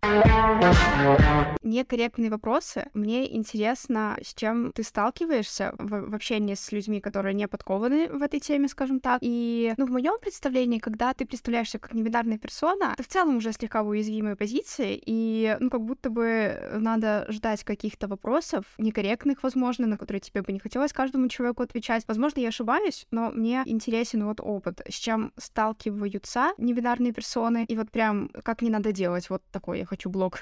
Некорректные 1.66 2.30
вопросы. 2.30 2.86
Мне 2.94 3.36
интересно, 3.36 4.18
с 4.22 4.36
чем 4.36 4.72
ты 4.72 4.84
сталкиваешься 4.84 5.74
в, 5.80 6.12
в 6.12 6.14
общении 6.14 6.54
с 6.54 6.72
людьми, 6.72 7.02
которые 7.02 7.34
не 7.34 7.48
подкованы 7.48 8.08
в 8.08 8.22
этой 8.22 8.40
теме, 8.40 8.68
скажем 8.68 9.00
так. 9.00 9.18
И, 9.22 9.74
ну, 9.78 9.88
в 9.88 9.90
моем 9.90 10.20
представлении, 10.20 10.78
когда 10.78 11.14
ты 11.16 11.26
представляешься 11.26 11.80
как 11.80 11.96
небинарная 11.96 12.38
персона, 12.38 12.94
ты 12.96 13.02
в 13.02 13.08
целом 13.08 13.38
уже 13.38 13.52
слегка 13.52 13.82
в 13.82 13.88
уязвимой 13.88 14.36
позиции, 14.36 15.02
и, 15.04 15.58
ну, 15.60 15.72
как 15.72 15.82
будто 15.82 16.12
бы 16.12 16.78
надо 16.80 17.26
ждать 17.30 17.64
каких-то 17.64 18.08
вопросов, 18.08 18.66
некорректных, 18.78 19.42
возможно, 19.42 19.88
на 19.88 19.98
которые 19.98 20.22
тебе 20.22 20.44
бы 20.44 20.54
не 20.54 20.60
хотелось 20.60 20.94
каждому 20.94 21.28
человеку 21.30 21.64
отвечать. 21.64 22.04
Возможно, 22.08 22.42
я 22.42 22.50
ошибаюсь, 22.50 23.08
но 23.10 23.32
мне 23.32 23.64
интересен 23.66 24.24
вот 24.26 24.40
опыт, 24.40 24.82
с 24.88 24.94
чем 24.94 25.34
сталкиваются 25.36 26.54
небинарные 26.60 27.12
персоны, 27.12 27.66
и 27.68 27.76
вот 27.76 27.90
прям 27.90 28.30
как 28.44 28.62
не 28.62 28.70
надо 28.70 28.92
делать 28.92 29.32
вот 29.32 29.42
такой 29.52 29.80
я 29.80 29.86
хочу 29.86 30.12
блог. 30.12 30.42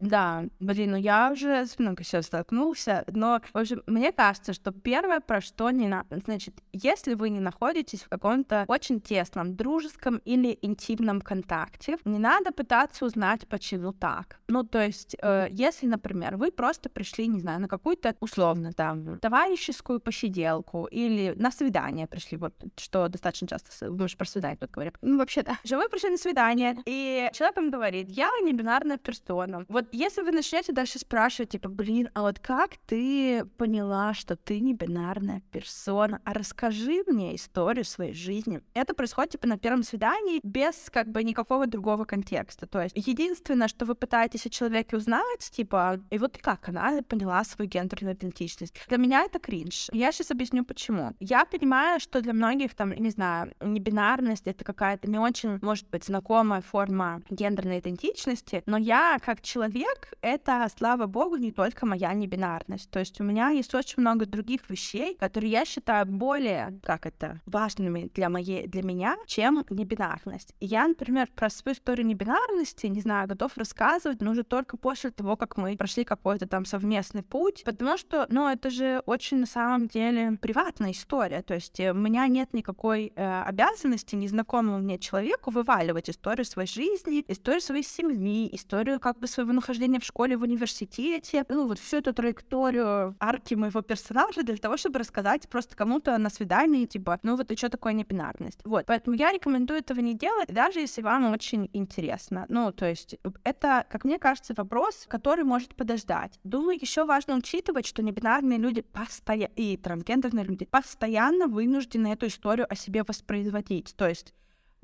Да, 0.00 0.44
блин, 0.60 0.92
ну 0.92 0.96
я 0.96 1.30
уже 1.32 1.66
много 1.78 2.02
сейчас 2.02 2.26
столкнулся, 2.26 3.04
но, 3.12 3.40
в 3.52 3.58
общем, 3.58 3.82
мне 3.86 4.12
кажется, 4.12 4.52
что 4.52 4.72
первое, 4.72 5.20
про 5.20 5.40
что 5.40 5.70
не 5.70 5.88
надо, 5.88 6.18
значит, 6.24 6.54
если 6.72 7.14
вы 7.14 7.30
не 7.30 7.40
находитесь 7.40 8.02
в 8.02 8.08
каком-то 8.08 8.64
очень 8.68 9.00
тесном, 9.00 9.56
дружеском 9.56 10.18
или 10.24 10.58
интимном 10.62 11.20
контакте, 11.20 11.98
не 12.04 12.18
надо 12.18 12.52
пытаться 12.52 13.04
узнать, 13.04 13.46
почему 13.48 13.92
так. 13.92 14.38
Ну, 14.48 14.64
то 14.64 14.84
есть, 14.84 15.16
э, 15.20 15.48
если, 15.50 15.86
например, 15.86 16.36
вы 16.36 16.50
просто 16.50 16.88
пришли, 16.88 17.26
не 17.26 17.40
знаю, 17.40 17.60
на 17.60 17.68
какую-то 17.68 18.14
условно 18.20 18.72
там 18.72 19.18
товарищескую 19.18 20.00
посиделку 20.00 20.86
или 20.86 21.34
на 21.36 21.50
свидание 21.50 22.06
пришли, 22.06 22.38
вот 22.38 22.54
что 22.76 23.08
достаточно 23.08 23.48
часто 23.48 23.90
мы 23.90 24.08
же 24.08 24.16
про 24.16 24.26
свидание 24.26 24.56
тут 24.56 24.70
говорим. 24.70 24.92
Ну, 25.02 25.18
вообще, 25.18 25.42
да. 25.42 25.58
Что 25.64 25.78
вы 25.78 25.88
пришли 25.88 26.10
на 26.10 26.16
свидание, 26.18 26.76
и 26.86 27.28
человек 27.32 27.56
вам 27.56 27.70
говорит, 27.70 28.08
я 28.10 28.30
не 28.42 28.52
бинарная 28.52 28.98
персона. 28.98 29.64
Вот 29.68 29.86
если 29.92 30.22
вы 30.22 30.32
начнете 30.46 30.72
дальше 30.72 31.00
спрашивать, 31.00 31.50
типа, 31.50 31.68
блин, 31.68 32.08
а 32.14 32.22
вот 32.22 32.38
как 32.38 32.76
ты 32.86 33.44
поняла, 33.56 34.14
что 34.14 34.36
ты 34.36 34.60
не 34.60 34.74
бинарная 34.74 35.42
персона? 35.50 36.20
А 36.24 36.32
расскажи 36.34 37.02
мне 37.08 37.34
историю 37.34 37.84
своей 37.84 38.14
жизни. 38.14 38.60
Это 38.72 38.94
происходит, 38.94 39.32
типа, 39.32 39.48
на 39.48 39.58
первом 39.58 39.82
свидании 39.82 40.38
без, 40.44 40.88
как 40.92 41.08
бы, 41.08 41.24
никакого 41.24 41.66
другого 41.66 42.04
контекста. 42.04 42.68
То 42.68 42.80
есть 42.80 42.94
единственное, 42.96 43.66
что 43.66 43.86
вы 43.86 43.96
пытаетесь 43.96 44.46
о 44.46 44.50
человеке 44.50 44.96
узнать, 44.96 45.50
типа, 45.50 46.00
и 46.10 46.18
вот 46.18 46.38
как 46.38 46.68
она 46.68 47.02
поняла 47.02 47.42
свою 47.42 47.68
гендерную 47.68 48.14
идентичность. 48.14 48.76
Для 48.88 48.98
меня 48.98 49.24
это 49.24 49.40
кринж. 49.40 49.88
Я 49.92 50.12
сейчас 50.12 50.30
объясню, 50.30 50.64
почему. 50.64 51.16
Я 51.18 51.44
понимаю, 51.44 51.98
что 51.98 52.20
для 52.20 52.32
многих, 52.32 52.76
там, 52.76 52.92
не 52.92 53.10
знаю, 53.10 53.52
не 53.60 53.80
бинарность— 53.80 54.42
это 54.46 54.64
какая-то 54.64 55.10
не 55.10 55.18
очень, 55.18 55.58
может 55.60 55.88
быть, 55.90 56.04
знакомая 56.04 56.60
форма 56.60 57.20
гендерной 57.30 57.80
идентичности, 57.80 58.62
но 58.66 58.76
я, 58.76 59.18
как 59.24 59.42
человек, 59.42 60.14
это, 60.36 60.66
слава 60.76 61.06
богу, 61.06 61.36
не 61.36 61.50
только 61.50 61.86
моя 61.86 62.12
небинарность. 62.12 62.90
То 62.90 62.98
есть 62.98 63.20
у 63.20 63.24
меня 63.24 63.50
есть 63.50 63.74
очень 63.74 64.00
много 64.00 64.26
других 64.26 64.68
вещей, 64.70 65.16
которые 65.16 65.50
я 65.50 65.64
считаю 65.64 66.06
более, 66.06 66.78
как 66.82 67.06
это, 67.06 67.40
важными 67.46 68.10
для 68.14 68.28
моей, 68.28 68.66
для 68.66 68.82
меня, 68.82 69.16
чем 69.26 69.64
небинарность. 69.70 70.54
И 70.60 70.66
я, 70.66 70.86
например, 70.86 71.28
про 71.34 71.50
свою 71.50 71.74
историю 71.74 72.06
небинарности, 72.06 72.86
не 72.86 73.00
знаю, 73.00 73.28
готов 73.28 73.56
рассказывать, 73.56 74.20
но 74.20 74.30
уже 74.32 74.42
только 74.42 74.76
после 74.76 75.10
того, 75.10 75.36
как 75.36 75.56
мы 75.56 75.76
прошли 75.76 76.04
какой-то 76.04 76.46
там 76.46 76.64
совместный 76.64 77.22
путь, 77.22 77.62
потому 77.64 77.96
что, 77.96 78.26
ну, 78.28 78.48
это 78.48 78.70
же 78.70 79.02
очень 79.06 79.38
на 79.38 79.46
самом 79.46 79.88
деле 79.88 80.38
приватная 80.40 80.92
история, 80.92 81.42
то 81.42 81.54
есть 81.54 81.80
э, 81.80 81.92
у 81.92 81.94
меня 81.94 82.26
нет 82.26 82.52
никакой 82.52 83.12
э, 83.14 83.42
обязанности 83.42 84.14
незнакомому 84.16 84.78
мне 84.78 84.98
человеку 84.98 85.50
вываливать 85.50 86.10
историю 86.10 86.44
своей 86.44 86.68
жизни, 86.68 87.24
историю 87.28 87.60
своей 87.60 87.84
семьи, 87.84 88.54
историю 88.54 89.00
как 89.00 89.18
бы 89.18 89.26
своего 89.26 89.52
нахождения 89.52 90.00
в 90.00 90.04
школе, 90.04 90.25
в 90.34 90.42
университете, 90.42 91.44
ну 91.48 91.66
вот 91.66 91.78
всю 91.78 91.98
эту 91.98 92.12
траекторию 92.12 93.14
арки 93.20 93.54
моего 93.54 93.82
персонажа 93.82 94.42
для 94.42 94.56
того, 94.56 94.76
чтобы 94.76 94.98
рассказать 94.98 95.48
просто 95.48 95.76
кому-то 95.76 96.16
на 96.18 96.30
свидании, 96.30 96.86
типа, 96.86 97.18
ну 97.22 97.36
вот 97.36 97.50
и 97.50 97.56
что 97.56 97.68
такое 97.68 97.92
непинарность. 97.92 98.60
Вот, 98.64 98.86
поэтому 98.86 99.16
я 99.16 99.32
рекомендую 99.32 99.80
этого 99.80 100.00
не 100.00 100.14
делать, 100.14 100.48
даже 100.48 100.80
если 100.80 101.02
вам 101.02 101.32
очень 101.32 101.70
интересно. 101.72 102.46
Ну, 102.48 102.72
то 102.72 102.88
есть 102.88 103.16
это, 103.44 103.86
как 103.88 104.04
мне 104.04 104.18
кажется, 104.18 104.54
вопрос, 104.56 105.06
который 105.08 105.44
может 105.44 105.74
подождать. 105.74 106.38
Думаю, 106.44 106.78
еще 106.80 107.04
важно 107.04 107.36
учитывать, 107.36 107.86
что 107.86 108.02
небинарные 108.02 108.58
люди 108.58 108.82
постоянно 108.82 109.52
и 109.56 109.76
трансгендерные 109.76 110.44
люди 110.44 110.64
постоянно 110.64 111.46
вынуждены 111.46 112.08
эту 112.08 112.26
историю 112.26 112.66
о 112.70 112.74
себе 112.74 113.02
воспроизводить. 113.06 113.94
То 113.96 114.08
есть 114.08 114.34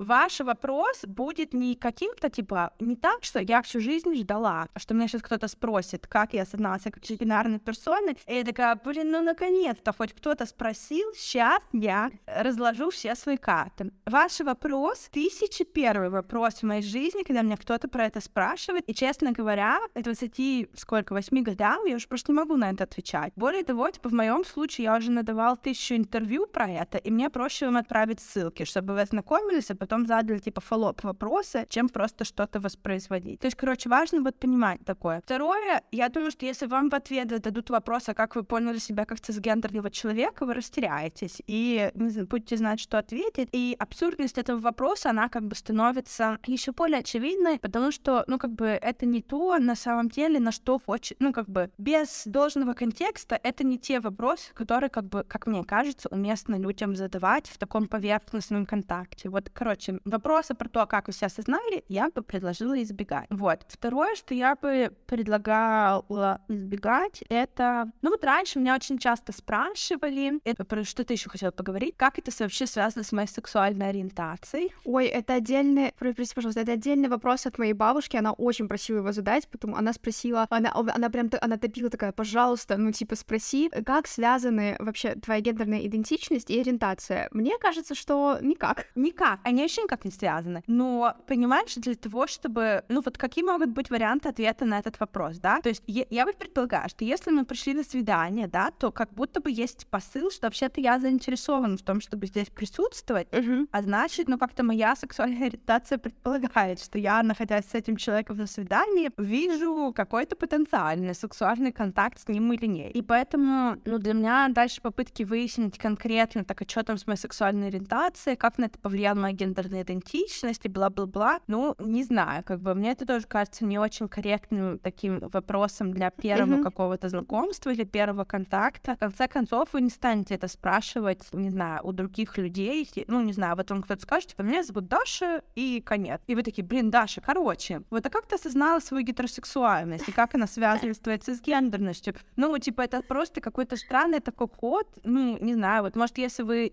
ваш 0.03 0.39
вопрос 0.39 1.01
будет 1.05 1.53
не 1.53 1.75
каким-то, 1.75 2.29
типа, 2.29 2.73
не 2.79 2.95
так, 2.95 3.23
что 3.23 3.39
я 3.39 3.61
всю 3.61 3.79
жизнь 3.79 4.13
ждала, 4.15 4.67
а 4.73 4.79
что 4.79 4.93
меня 4.93 5.07
сейчас 5.07 5.21
кто-то 5.21 5.47
спросит, 5.47 6.07
как 6.07 6.33
я 6.33 6.43
осознался 6.43 6.91
как 6.91 7.03
бинарной 7.19 7.59
персоной, 7.59 8.17
и 8.27 8.35
я 8.35 8.43
такая, 8.43 8.75
блин, 8.75 9.11
ну 9.11 9.21
наконец-то 9.21 9.93
хоть 9.93 10.13
кто-то 10.13 10.45
спросил, 10.45 11.13
сейчас 11.15 11.61
я 11.71 12.11
разложу 12.25 12.89
все 12.89 13.15
свои 13.15 13.37
карты. 13.37 13.91
Ваш 14.05 14.39
вопрос, 14.39 15.09
тысячи 15.11 15.63
первый 15.63 16.09
вопрос 16.09 16.55
в 16.55 16.63
моей 16.63 16.81
жизни, 16.81 17.23
когда 17.23 17.41
меня 17.41 17.57
кто-то 17.57 17.87
про 17.87 18.05
это 18.05 18.21
спрашивает, 18.21 18.83
и, 18.87 18.93
честно 18.93 19.31
говоря, 19.31 19.79
к 19.93 20.01
20, 20.01 20.69
сколько, 20.75 21.13
8 21.13 21.43
годам 21.43 21.85
я 21.85 21.95
уже 21.95 22.07
просто 22.07 22.31
не 22.31 22.37
могу 22.37 22.57
на 22.57 22.71
это 22.71 22.83
отвечать. 22.83 23.33
Более 23.35 23.63
того, 23.63 23.89
типа, 23.89 24.09
в 24.09 24.13
моем 24.13 24.43
случае 24.45 24.85
я 24.85 24.97
уже 24.97 25.11
надавал 25.11 25.57
тысячу 25.57 25.95
интервью 25.95 26.47
про 26.47 26.69
это, 26.69 26.97
и 26.97 27.11
мне 27.11 27.29
проще 27.29 27.65
вам 27.65 27.77
отправить 27.77 28.19
ссылки, 28.19 28.65
чтобы 28.65 28.93
вы 28.93 29.01
ознакомились, 29.01 29.71
а 29.71 29.75
потом 29.75 29.92
задали 30.05 30.39
типа 30.39 30.61
фоллоп 30.61 31.03
вопросы, 31.03 31.65
чем 31.69 31.89
просто 31.89 32.25
что-то 32.25 32.59
воспроизводить. 32.59 33.39
То 33.39 33.47
есть, 33.47 33.57
короче, 33.57 33.89
важно 33.89 34.21
вот 34.21 34.37
понимать 34.39 34.83
такое. 34.85 35.21
Второе, 35.21 35.81
я 35.91 36.09
думаю, 36.09 36.31
что 36.31 36.45
если 36.45 36.65
вам 36.67 36.89
в 36.89 36.95
ответ 36.95 37.27
дадут 37.27 37.69
вопрос, 37.69 38.09
а 38.09 38.13
как 38.13 38.35
вы 38.35 38.43
поняли 38.43 38.77
себя 38.77 39.05
как 39.05 39.19
цисгендерного 39.19 39.89
человека, 39.89 40.45
вы 40.45 40.53
растеряетесь 40.53 41.41
и 41.47 41.91
не 41.93 42.09
знаю, 42.09 42.27
будете 42.27 42.57
знать, 42.57 42.79
что 42.79 42.97
ответить. 42.97 43.49
И 43.51 43.75
абсурдность 43.79 44.37
этого 44.37 44.59
вопроса, 44.59 45.09
она 45.09 45.29
как 45.29 45.47
бы 45.47 45.55
становится 45.55 46.37
еще 46.45 46.71
более 46.71 46.99
очевидной, 46.99 47.59
потому 47.59 47.91
что, 47.91 48.23
ну, 48.27 48.37
как 48.37 48.51
бы 48.51 48.67
это 48.67 49.05
не 49.05 49.21
то 49.21 49.57
на 49.59 49.75
самом 49.75 50.09
деле, 50.09 50.39
на 50.39 50.51
что 50.51 50.79
хочет, 50.79 51.19
ну, 51.19 51.33
как 51.33 51.49
бы 51.49 51.69
без 51.77 52.23
должного 52.25 52.73
контекста 52.73 53.39
это 53.41 53.63
не 53.63 53.77
те 53.77 53.99
вопросы, 53.99 54.53
которые, 54.53 54.89
как 54.89 55.05
бы, 55.05 55.23
как 55.23 55.47
мне 55.47 55.63
кажется, 55.63 56.09
уместно 56.09 56.55
людям 56.55 56.95
задавать 56.95 57.47
в 57.47 57.57
таком 57.57 57.87
поверхностном 57.87 58.65
контакте. 58.65 59.29
Вот, 59.29 59.49
короче, 59.53 59.72
Короче, 59.73 59.99
вопросы 60.05 60.53
про 60.53 60.69
то, 60.69 60.85
как 60.85 61.07
вы 61.07 61.13
себя 61.13 61.25
осознали, 61.27 61.83
я 61.87 62.09
бы 62.11 62.21
предложила 62.21 62.79
избегать. 62.83 63.25
Вот. 63.31 63.65
Второе, 63.67 64.13
что 64.13 64.35
я 64.35 64.55
бы 64.55 64.95
предлагала 65.07 66.41
избегать, 66.47 67.23
это... 67.27 67.91
Ну 68.03 68.11
вот 68.11 68.23
раньше 68.23 68.59
меня 68.59 68.75
очень 68.75 68.99
часто 68.99 69.31
спрашивали, 69.31 70.39
это 70.43 70.63
про 70.63 70.83
что 70.83 71.03
ты 71.03 71.13
еще 71.13 71.27
хотела 71.31 71.49
поговорить, 71.49 71.95
как 71.97 72.19
это 72.19 72.29
вообще 72.39 72.67
связано 72.67 73.03
с 73.03 73.11
моей 73.11 73.27
сексуальной 73.27 73.89
ориентацией. 73.89 74.71
Ой, 74.85 75.07
это 75.07 75.33
отдельный, 75.33 75.91
прости, 75.97 76.35
пожалуйста, 76.35 76.61
это 76.61 76.73
отдельный 76.73 77.09
вопрос 77.09 77.47
от 77.47 77.57
моей 77.57 77.73
бабушки, 77.73 78.15
она 78.15 78.33
очень 78.33 78.67
просила 78.67 78.97
его 78.97 79.11
задать, 79.11 79.47
потому 79.47 79.75
она 79.75 79.91
спросила, 79.93 80.45
она, 80.51 80.71
она 80.71 81.09
прям, 81.09 81.31
она 81.41 81.57
топила 81.57 81.89
такая, 81.89 82.11
пожалуйста, 82.11 82.77
ну 82.77 82.91
типа 82.91 83.15
спроси, 83.15 83.71
как 83.83 84.05
связаны 84.05 84.75
вообще 84.77 85.15
твоя 85.15 85.41
гендерная 85.41 85.83
идентичность 85.87 86.51
и 86.51 86.59
ориентация? 86.61 87.27
Мне 87.31 87.57
кажется, 87.57 87.95
что 87.95 88.37
никак. 88.39 88.85
Никак. 88.93 89.39
Они 89.43 89.62
вообще 89.63 89.83
никак 89.83 90.05
не 90.05 90.11
связаны. 90.11 90.63
Но, 90.67 91.15
понимаешь, 91.27 91.75
для 91.75 91.95
того, 91.95 92.27
чтобы... 92.27 92.83
Ну, 92.89 93.01
вот 93.03 93.17
какие 93.17 93.43
могут 93.43 93.69
быть 93.69 93.89
варианты 93.89 94.29
ответа 94.29 94.65
на 94.65 94.79
этот 94.79 94.99
вопрос, 94.99 95.37
да? 95.37 95.59
То 95.61 95.69
есть 95.69 95.83
я, 95.87 96.05
я 96.09 96.25
бы 96.25 96.33
предполагаю, 96.33 96.89
что 96.89 97.05
если 97.05 97.31
мы 97.31 97.45
пришли 97.45 97.73
на 97.73 97.83
свидание, 97.83 98.47
да, 98.47 98.71
то 98.71 98.91
как 98.91 99.13
будто 99.13 99.41
бы 99.41 99.51
есть 99.51 99.87
посыл, 99.87 100.31
что 100.31 100.47
вообще-то 100.47 100.81
я 100.81 100.99
заинтересован 100.99 101.77
в 101.77 101.81
том, 101.81 102.01
чтобы 102.01 102.27
здесь 102.27 102.49
присутствовать, 102.49 103.27
Мгм. 103.31 103.67
а 103.71 103.81
значит, 103.81 104.27
ну, 104.27 104.37
как-то 104.37 104.63
моя 104.63 104.95
сексуальная 104.95 105.47
ориентация 105.47 105.97
предполагает, 105.97 106.79
что 106.79 106.97
я, 106.97 107.23
находясь 107.23 107.65
с 107.65 107.75
этим 107.75 107.97
человеком 107.97 108.37
на 108.37 108.47
свидании, 108.47 109.11
вижу 109.17 109.93
какой-то 109.95 110.35
потенциальный 110.35 111.15
сексуальный 111.15 111.71
контакт 111.71 112.19
с 112.19 112.27
ним 112.27 112.51
или 112.53 112.65
нет. 112.65 112.95
И 112.95 113.01
поэтому, 113.01 113.77
ну, 113.85 113.97
для 113.97 114.13
меня 114.13 114.47
дальше 114.49 114.81
попытки 114.81 115.23
выяснить 115.23 115.77
конкретно, 115.77 116.43
так, 116.43 116.61
а 116.61 116.65
что 116.67 116.83
там 116.83 116.97
с 116.97 117.07
моей 117.07 117.17
сексуальной 117.17 117.67
ориентацией, 117.67 118.35
как 118.35 118.57
на 118.57 118.65
это 118.65 118.79
повлияла 118.79 119.19
моя 119.19 119.33
гендерная 119.33 119.52
идентичность 119.81 120.65
и 120.65 120.69
бла-бла-бла, 120.69 121.39
ну, 121.47 121.75
не 121.79 122.03
знаю, 122.03 122.43
как 122.43 122.59
бы 122.61 122.73
мне 122.75 122.91
это 122.91 123.05
тоже 123.05 123.25
кажется 123.27 123.65
не 123.65 123.77
очень 123.79 124.07
корректным 124.07 124.79
таким 124.79 125.19
вопросом 125.19 125.91
для 125.93 126.09
первого 126.09 126.55
Мгм. 126.55 126.63
какого-то 126.63 127.09
знакомства 127.09 127.69
или 127.71 127.83
первого 127.83 128.23
контакта. 128.25 128.95
В 128.95 128.99
конце 128.99 129.27
концов, 129.27 129.69
вы 129.73 129.81
не 129.81 129.89
станете 129.89 130.35
это 130.35 130.47
спрашивать, 130.47 131.21
не 131.33 131.49
знаю, 131.49 131.81
у 131.83 131.91
других 131.91 132.37
людей. 132.37 132.89
Ну, 133.07 133.21
не 133.21 133.33
знаю, 133.33 133.55
вот 133.55 133.69
вам 133.69 133.81
кто-то 133.83 134.01
скажет, 134.01 134.29
типа, 134.29 134.41
меня 134.41 134.63
зовут 134.63 134.87
Даша, 134.87 135.41
и 135.55 135.81
конец. 135.85 136.21
И 136.27 136.35
вы 136.35 136.43
такие, 136.43 136.63
блин, 136.65 136.89
Даша, 136.89 137.21
короче, 137.21 137.81
вот 137.89 138.05
а 138.05 138.09
как 138.09 138.25
ты 138.27 138.35
осознала 138.35 138.79
свою 138.79 139.05
гетеросексуальность, 139.05 140.09
и 140.09 140.11
как 140.11 140.35
она 140.35 140.47
связывается 140.47 141.35
с 141.35 141.41
гендерностью? 141.41 142.13
Ну, 142.35 142.57
типа, 142.57 142.81
это 142.81 143.01
просто 143.01 143.41
какой-то 143.41 143.75
странный 143.77 144.19
такой 144.19 144.47
ход, 144.47 144.87
ну, 145.03 145.37
не 145.39 145.53
знаю, 145.53 145.83
вот, 145.83 145.95
может, 145.95 146.17
если 146.17 146.43
вы 146.43 146.69